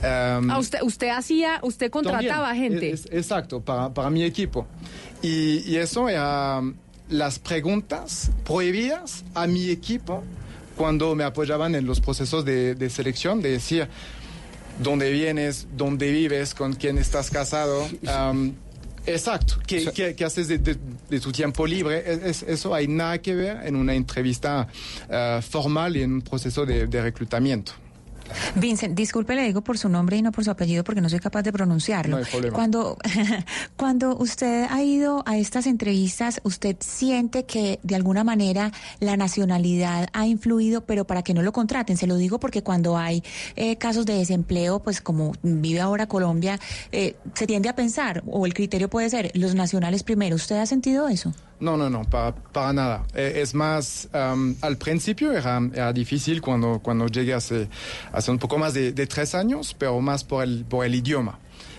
[0.03, 2.91] um, Ah, usted, usted hacía, usted contrataba también, gente.
[2.91, 4.67] es- exacto, para, para mi equipo.
[5.21, 6.73] Y, y eso era um,
[7.09, 10.23] las preguntas prohibidas a mi equipo
[10.81, 13.87] cuando me apoyaban en los procesos de, de selección, de decir
[14.81, 17.87] dónde vienes, dónde vives, con quién estás casado.
[18.31, 18.51] um,
[19.05, 19.55] Exacto.
[19.67, 20.77] ¿Qué, haces de, de-
[21.09, 22.03] de tu tiempo libre?
[22.05, 24.67] Es- es- eso hay nada que ver en una entrevista
[25.07, 27.73] eh, formal y en un proceso de, de reclutamiento.
[28.55, 31.19] Vincent, disculpe, le digo por su nombre y no por su apellido porque no soy
[31.19, 32.17] capaz de pronunciarlo.
[32.17, 32.55] No hay problema.
[32.55, 32.97] Cuando,
[33.77, 40.07] cuando usted ha ido a estas entrevistas, ¿usted siente que de alguna manera la nacionalidad
[40.13, 41.97] ha influido, pero para que no lo contraten?
[41.97, 43.23] Se lo digo porque cuando hay
[43.55, 46.59] eh, casos de desempleo, pues como vive ahora Colombia,
[46.91, 50.35] eh, se tiende a pensar, o el criterio puede ser, los nacionales primero.
[50.35, 51.33] ¿Usted ha sentido eso?
[51.61, 53.03] No, no, no, para, para nada.
[53.13, 57.69] Eh, es más, um, al principio era, era difícil cuando, cuando llegué hace,
[58.11, 61.37] hace un poco más de, de tres años, pero más por el, por el idioma.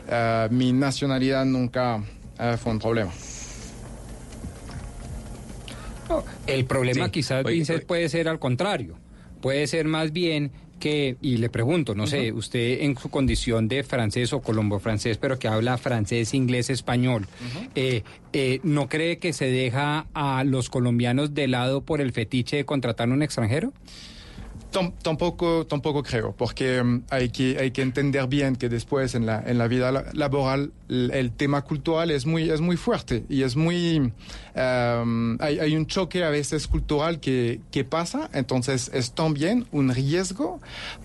[0.09, 3.11] Uh, mi nacionalidad nunca uh, fue un problema.
[6.47, 7.11] El problema Sí.
[7.11, 7.87] quizás, Oye, Vincent, oye.
[7.87, 8.97] puede ser al contrario.
[9.41, 10.53] Puede ser más bien
[10.83, 15.17] que, y le pregunto, no sé, usted en su condición de francés o colombo francés,
[15.17, 17.29] pero que habla francés, inglés, español,
[17.77, 18.03] eh,
[18.33, 22.65] eh, ¿no cree que se deja a los colombianos de lado por el fetiche de
[22.65, 23.73] contratar a un extranjero?
[24.73, 29.27] Tam- Tampoco, tampoco creo, porque mm, hay, que, hay que entender bien que después en
[29.27, 33.43] la, en la vida la- laboral el, tema cultural es muy, es muy fuerte y
[33.43, 33.99] es muy...
[34.57, 39.93] um, hay, hay un choque a veces cultural que, que pasa, entonces es también un
[39.95, 40.61] riesgo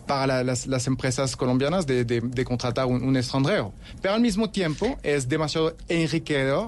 [0.06, 3.74] para la- las, las empresas colombianas de, de- de contratar un, un extranjero.
[4.02, 6.68] Pero al mismo tiempo es demasiado enriquecedor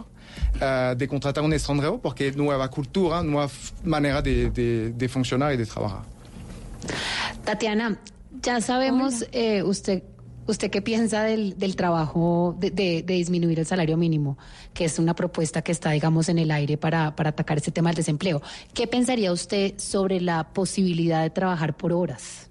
[0.62, 3.50] uh, de contratar un extranjero porque nueva cultura, nueva
[3.84, 6.02] manera de, de- de funcionar y de trabajar.
[7.44, 8.00] Tatiana,
[8.42, 10.04] ya sabemos eh, usted
[10.48, 14.36] usted qué piensa del, del trabajo de, de- de disminuir el salario mínimo,
[14.74, 17.92] que es una propuesta que está, digamos, en el aire para, para atacar este tema
[17.92, 18.42] del desempleo.
[18.74, 22.49] ¿Qué pensaría usted sobre la posibilidad de trabajar por horas?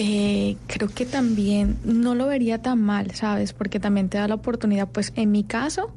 [0.00, 3.52] Eh, creo que también no lo vería tan mal, ¿sabes?
[3.52, 5.92] Porque también te da la oportunidad, pues en mi caso,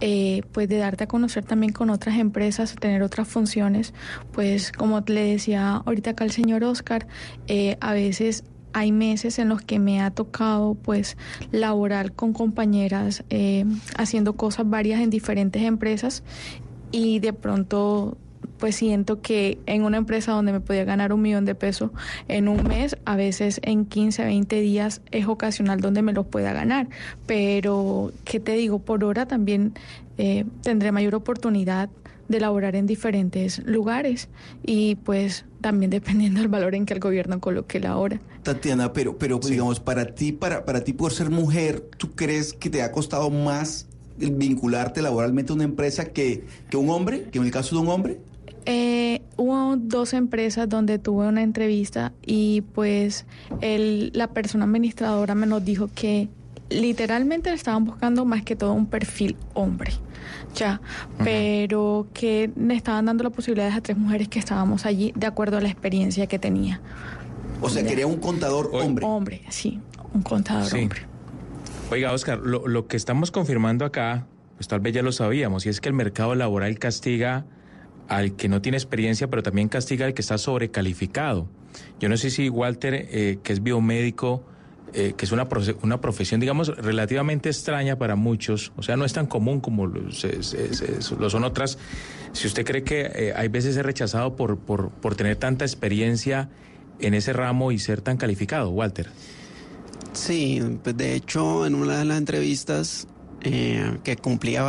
[0.00, 3.94] eh, pues de darte a conocer también con otras empresas, tener otras funciones.
[4.32, 7.06] Pues como le decía ahorita acá el señor Oscar,
[7.46, 8.44] eh, a veces
[8.74, 11.16] hay meses en los que me ha tocado pues
[11.50, 13.64] laborar con compañeras eh,
[13.96, 16.22] haciendo cosas varias en diferentes empresas
[16.92, 18.18] y de pronto
[18.58, 21.90] pues siento que en una empresa donde me podía ganar un millón de pesos
[22.28, 26.52] en un mes, a veces en 15, 20 días es ocasional donde me los pueda
[26.52, 26.88] ganar.
[27.26, 28.78] Pero, ¿qué te digo?
[28.78, 29.74] Por hora también
[30.18, 31.88] eh, tendré mayor oportunidad
[32.28, 34.28] de laborar en diferentes lugares
[34.64, 38.20] y pues también dependiendo del valor en que el gobierno coloque la hora.
[38.42, 42.70] Tatiana, pero, pero digamos, para ti, para, para ti por ser mujer, ¿tú crees que
[42.70, 43.86] te ha costado más
[44.16, 47.88] vincularte laboralmente a una empresa que, que un hombre, que en el caso de un
[47.88, 48.18] hombre?
[48.68, 53.24] Eh, hubo dos empresas donde tuve una entrevista y pues
[53.60, 56.28] el, la persona administradora me nos dijo que
[56.68, 59.92] literalmente estaban buscando más que todo un perfil hombre,
[60.56, 60.80] ya,
[61.22, 65.58] pero que me estaban dando la posibilidad a tres mujeres que estábamos allí de acuerdo
[65.58, 66.80] a la experiencia que tenía.
[67.60, 69.06] O sea, quería un contador hombre.
[69.06, 69.80] Hombre, sí,
[70.12, 70.80] un contador Sí.
[70.80, 71.02] hombre.
[71.92, 75.68] Oiga, Oscar, lo, lo que estamos confirmando acá, pues tal vez ya lo sabíamos, y
[75.68, 77.44] es que el mercado laboral castiga
[78.08, 81.48] al que no tiene experiencia, pero también castiga al que está sobrecalificado.
[82.00, 84.44] Yo no sé si Walter, eh, que es biomédico,
[84.92, 85.48] eh, que es una,
[85.82, 90.10] una profesión, digamos, relativamente extraña para muchos, o sea, no es tan común como lo
[91.30, 91.78] son otras.
[92.32, 96.48] Si usted cree que eh, hay veces es rechazado por, por, por tener tanta experiencia
[97.00, 99.08] en ese ramo y ser tan calificado, Walter.
[100.12, 103.06] Sí, pues de hecho en una de las entrevistas
[103.48, 104.64] eh, que cumplía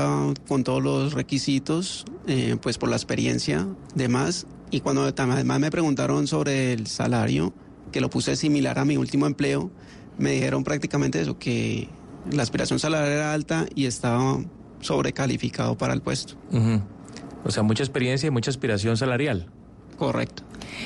[0.47, 6.27] con todos los requisitos, eh, pues por la experiencia, demás, y cuando además me preguntaron
[6.27, 7.55] sobre el salario,
[7.91, 9.71] que lo puse similar a mi último empleo,
[10.19, 11.89] me dijeron prácticamente eso, que
[12.31, 14.37] la aspiración salarial era alta y estaba
[14.81, 16.35] sobrecalificado para el puesto.
[17.43, 19.47] O sea, mucha experiencia y mucha aspiración salarial.
[19.97, 20.43] Correcto.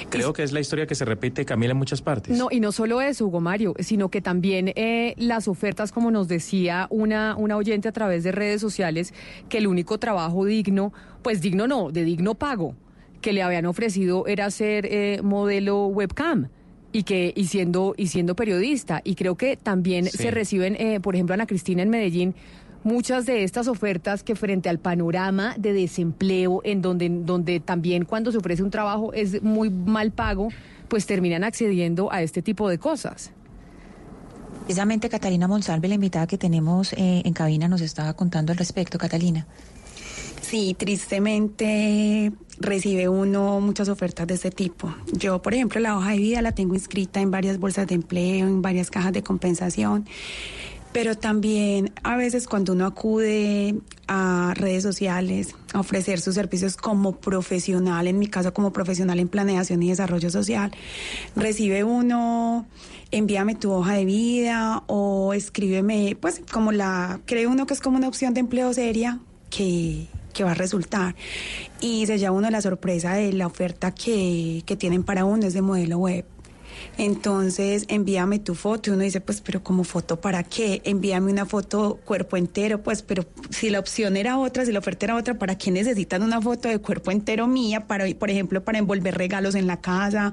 [0.10, 2.38] Creo que es la historia que se repite, Camila, en muchas partes.
[2.38, 6.28] No, y no solo eso, Hugo Mario, sino que también eh, las ofertas, como nos
[6.28, 9.14] decía una, una oyente a través de redes sociales,
[9.50, 12.76] que el único trabajo digno, pues digno no, de digno pago,
[13.22, 16.48] que le habían ofrecido era ser eh, modelo webcam.
[16.94, 20.18] Y que y siendo y siendo periodista y creo que también Sí.
[20.18, 22.36] se reciben eh, por ejemplo Ana Cristina en Medellín
[22.84, 28.32] muchas de estas ofertas que frente al panorama de desempleo en donde donde también cuando
[28.32, 30.50] se ofrece un trabajo es muy mal pago
[30.88, 33.32] pues terminan accediendo a este tipo de cosas.
[34.64, 38.98] Precisamente Catalina Monsalve, la invitada que tenemos eh, en cabina, nos estaba contando al respecto.
[38.98, 39.48] Catalina.
[40.42, 44.94] Sí, tristemente recibe uno muchas ofertas de este tipo.
[45.14, 48.48] Yo, por ejemplo, la hoja de vida la tengo inscrita en varias bolsas de empleo,
[48.48, 50.06] en varias cajas de compensación,
[50.94, 53.76] pero también a veces cuando uno acude
[54.08, 59.30] a redes sociales a ofrecer sus servicios como profesional, en mi caso como profesional en
[59.30, 60.72] planeación y desarrollo social,
[61.36, 62.66] recibe uno,
[63.12, 67.98] envíame tu hoja de vida o escríbeme, pues como la, cree uno que es como
[67.98, 71.16] una opción de empleo seria que, que va a resultar.
[71.80, 75.54] Y se lleva uno la sorpresa de la oferta que, que tienen para uno, es
[75.54, 76.26] de modelo web.
[77.02, 78.92] Entonces, envíame tu foto.
[78.92, 80.84] Y uno dice, pues, pero como foto para qué?
[80.86, 85.08] Envíame una foto cuerpo entero, pues, pero si la opción era otra, si la oferta
[85.08, 87.88] era otra, ¿para qué necesitan una foto de cuerpo entero mía?
[87.88, 90.32] Para, por ejemplo, para envolver regalos en la casa,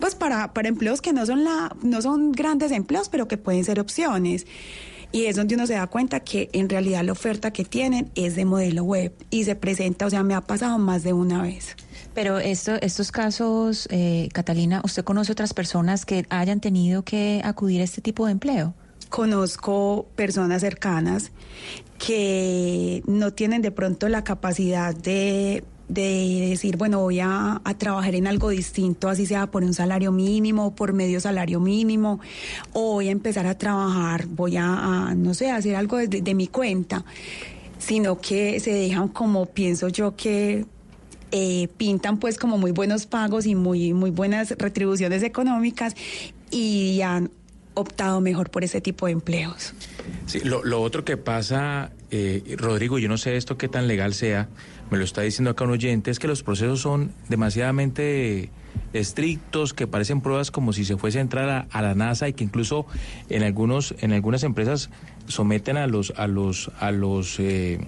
[0.00, 3.62] pues para, para empleos que no son la, no son grandes empleos, pero que pueden
[3.64, 4.46] ser opciones.
[5.12, 8.36] Y es donde uno se da cuenta que en realidad la oferta que tienen es
[8.36, 11.76] de modelo web y se presenta, o sea, me ha pasado más de una vez.
[12.16, 17.82] Pero esto, estos casos, eh, Catalina, ¿usted conoce otras personas que hayan tenido que acudir
[17.82, 18.72] a este tipo de empleo?
[19.10, 21.30] Conozco personas cercanas
[21.98, 28.26] que no tienen de pronto la capacidad de, de decir, bueno, voy a, trabajar en
[28.26, 32.18] algo distinto, así sea por un salario mínimo, por medio salario mínimo,
[32.72, 36.46] o voy a empezar a trabajar, voy a, no sé, hacer algo de, de mi
[36.46, 37.04] cuenta,
[37.76, 40.64] sino que se dejan como pienso yo que
[41.38, 45.94] eh, pintan pues como muy buenos pagos y muy, muy buenas retribuciones económicas
[46.50, 47.30] y han
[47.74, 49.74] optado mejor por ese tipo de empleos.
[50.44, 54.48] Lo, otro que pasa, eh, Rodrigo, yo no sé esto qué tan legal sea,
[54.90, 58.48] me lo está diciendo acá un oyente, es que los procesos son demasiadamente
[58.94, 62.32] estrictos, que parecen pruebas como si se fuese a entrar a, a, la NASA y
[62.32, 62.86] que incluso
[63.28, 64.88] en algunos, en algunas empresas
[65.26, 67.78] someten a los, a los, a los eh,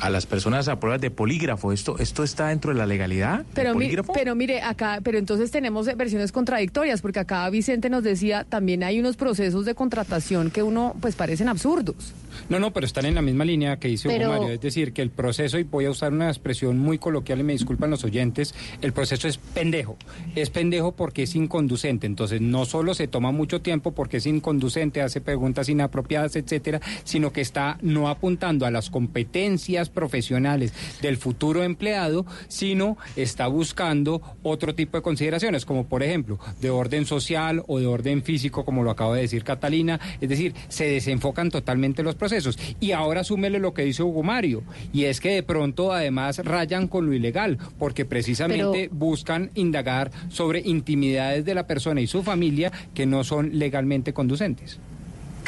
[0.00, 1.72] a las personas a pruebas de polígrafo.
[1.72, 3.44] ¿Esto, esto está dentro de la legalidad?
[3.54, 8.44] Pero, mi, pero mire, acá, pero entonces tenemos versiones contradictorias, porque acá Vicente nos decía,
[8.44, 12.12] también hay unos procesos de contratación que uno, pues parecen absurdos.
[12.48, 14.92] No, no, pero están en la misma línea que dice Pero- Hugo Mario, es decir,
[14.92, 18.04] que el proceso, y voy a usar una expresión muy coloquial y me disculpan los
[18.04, 19.96] oyentes, el proceso es pendejo.
[20.34, 25.02] Es pendejo porque es inconducente, entonces no solo se toma mucho tiempo porque es inconducente,
[25.02, 31.64] hace preguntas inapropiadas, etcétera, sino que está no apuntando a las competencias profesionales del futuro
[31.64, 37.78] empleado, sino está buscando otro tipo de consideraciones, como por ejemplo, de orden social o
[37.78, 42.14] de orden físico, como lo acaba de decir Catalina, es decir, se desenfocan totalmente los
[42.14, 42.27] procesos.
[42.80, 46.88] Y ahora súmele lo que dice Hugo Mario, y es que de pronto además rayan
[46.88, 52.22] con lo ilegal, porque precisamente Pero- buscan indagar sobre intimidades de la persona y su
[52.22, 54.78] familia que no son legalmente conducentes.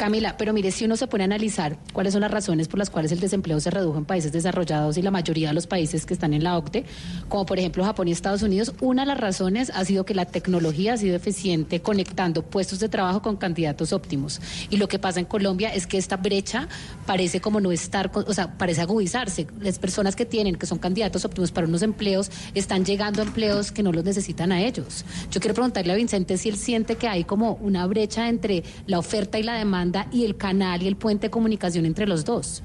[0.01, 2.89] Camila, pero mire, si uno se pone a analizar cuáles son las razones por las
[2.89, 6.15] cuales el desempleo se redujo en países desarrollados y la mayoría de los países que
[6.15, 6.85] están en la OCDE,
[7.29, 10.25] como por ejemplo Japón y Estados Unidos, una de las razones ha sido que la
[10.25, 14.41] tecnología ha sido eficiente conectando puestos de trabajo con candidatos óptimos.
[14.71, 16.67] Y lo que pasa en Colombia es que esta brecha
[17.05, 19.45] parece como no estar, o sea, parece agudizarse.
[19.59, 23.71] Las personas que tienen, que son candidatos óptimos para unos empleos, están llegando a empleos
[23.71, 25.05] que no los necesitan a ellos.
[25.29, 28.97] Yo quiero preguntarle a Vicente si él siente que hay como una brecha entre la
[28.97, 32.63] oferta y la demanda y el canal y el puente de comunicación entre los dos.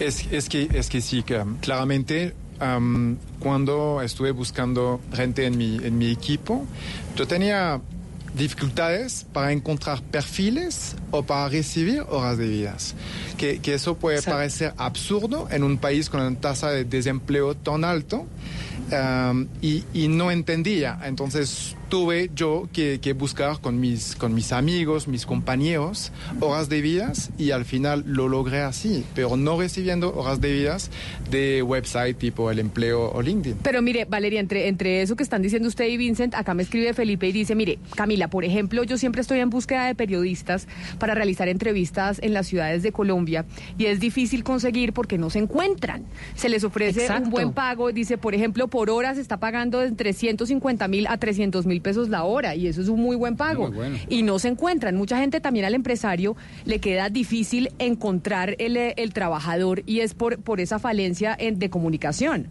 [0.00, 5.56] Es, es que, es que sí, que, um, claramente um, cuando estuve buscando gente en
[5.56, 6.66] mi, en mi equipo,
[7.16, 7.80] yo tenía
[8.36, 12.94] dificultades para encontrar perfiles o para recibir horas de vidas.
[13.36, 17.84] Que, que eso puede parecer absurdo en un país con una tasa de desempleo tan
[17.84, 18.26] alto
[18.90, 20.98] um, y, y no entendía.
[21.04, 26.80] Entonces tuve yo que, que buscar con mis, con mis amigos, mis compañeros, horas de
[26.80, 30.90] vidas y al final lo logré así, pero no recibiendo horas de vidas
[31.30, 33.58] de website tipo El Empleo o LinkedIn.
[33.62, 36.94] Pero mire, Valeria, entre, entre eso que están diciendo usted y Vincent, acá me escribe
[36.94, 40.66] Felipe y dice, mire, Camila, por ejemplo, yo siempre estoy en búsqueda de periodistas
[40.98, 43.44] para realizar entrevistas en las ciudades de Colombia
[43.78, 46.02] y es difícil conseguir porque no se encuentran.
[46.34, 47.26] Se les ofrece Exacto.
[47.26, 51.18] un buen pago, dice, por ejemplo, por hora se está pagando entre 150 mil a
[51.18, 53.68] 300 mil pesos la hora y eso es un muy buen pago.
[53.68, 53.96] Muy bueno.
[54.08, 54.96] Y no se encuentran.
[54.96, 60.14] Mucha gente también al empresario le queda difícil encontrar el, eh, el trabajador y es
[60.14, 62.48] por, por esa falencia en- de comunicación.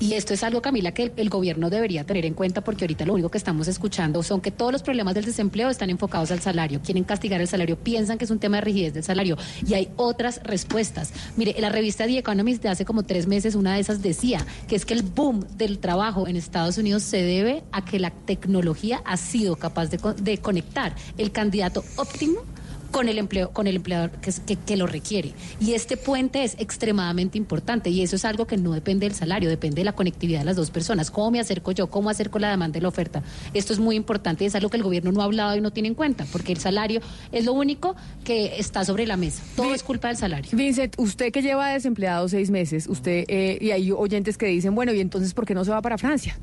[0.00, 3.14] Y esto es algo, Camila, que el, gobierno debería tener en cuenta porque ahorita lo
[3.14, 6.80] único que estamos escuchando son que todos los problemas del desempleo están enfocados al salario.
[6.80, 9.36] Quieren castigar el salario, piensan que es un tema de rigidez del salario.
[9.66, 11.12] Y hay otras respuestas.
[11.36, 14.76] Mire, la revista The Economist de hace como tres meses, una de esas decía que
[14.76, 19.02] es que el boom del trabajo en Estados Unidos se debe a que la tecnología
[19.04, 22.42] ha sido capaz de, de conectar el candidato óptimo
[22.90, 25.32] con el empleo, con el empleador que, que, que lo requiere.
[25.60, 29.48] Y este puente es extremadamente importante y eso es algo que no depende del salario,
[29.48, 31.10] depende de la conectividad de las dos personas.
[31.10, 31.88] ¿Cómo me acerco yo?
[31.88, 33.22] ¿Cómo acerco la demanda y la oferta?
[33.54, 35.70] Esto es muy importante y es algo que el gobierno no ha hablado y no
[35.70, 37.00] tiene en cuenta, porque el salario
[37.32, 37.94] es lo único
[38.24, 39.42] que está sobre la mesa.
[39.56, 40.50] Todo es culpa del salario.
[40.52, 44.92] Vincent, usted que lleva desempleado seis meses, usted eh, y hay oyentes que dicen, bueno,
[44.92, 46.38] ¿y entonces por qué no se va para Francia?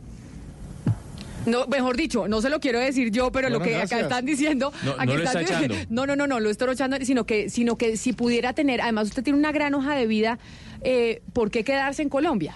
[1.45, 4.71] No, mejor dicho, no se lo quiero decir yo, pero lo que acá están diciendo,
[4.83, 5.75] No, aquí no lo están está echando.
[5.89, 9.07] no, no, no, no, lo estoy echando, sino que, sino que si pudiera tener, además
[9.09, 10.39] usted tiene una gran hoja de vida,
[10.81, 12.55] eh, ¿por qué quedarse en Colombia?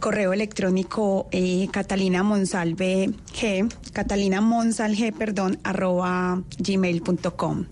[0.00, 7.66] Correo electrónico eh, Catalina Monsalve G, Catalina Monsalg, perdón, arroba gmail.com.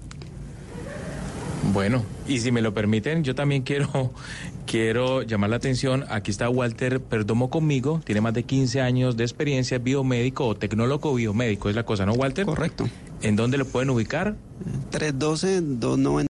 [1.72, 4.12] Bueno, y si me lo permiten, yo también quiero,
[4.66, 6.04] quiero llamar la atención.
[6.08, 11.14] Aquí está Walter Perdomo conmigo, tiene más de 15 años de experiencia, biomédico o tecnólogo
[11.14, 12.46] biomédico, es la cosa, ¿no, Walter?
[12.46, 12.88] Correcto.
[13.22, 14.36] ¿En dónde lo pueden ubicar?
[14.92, 16.24] 312-290.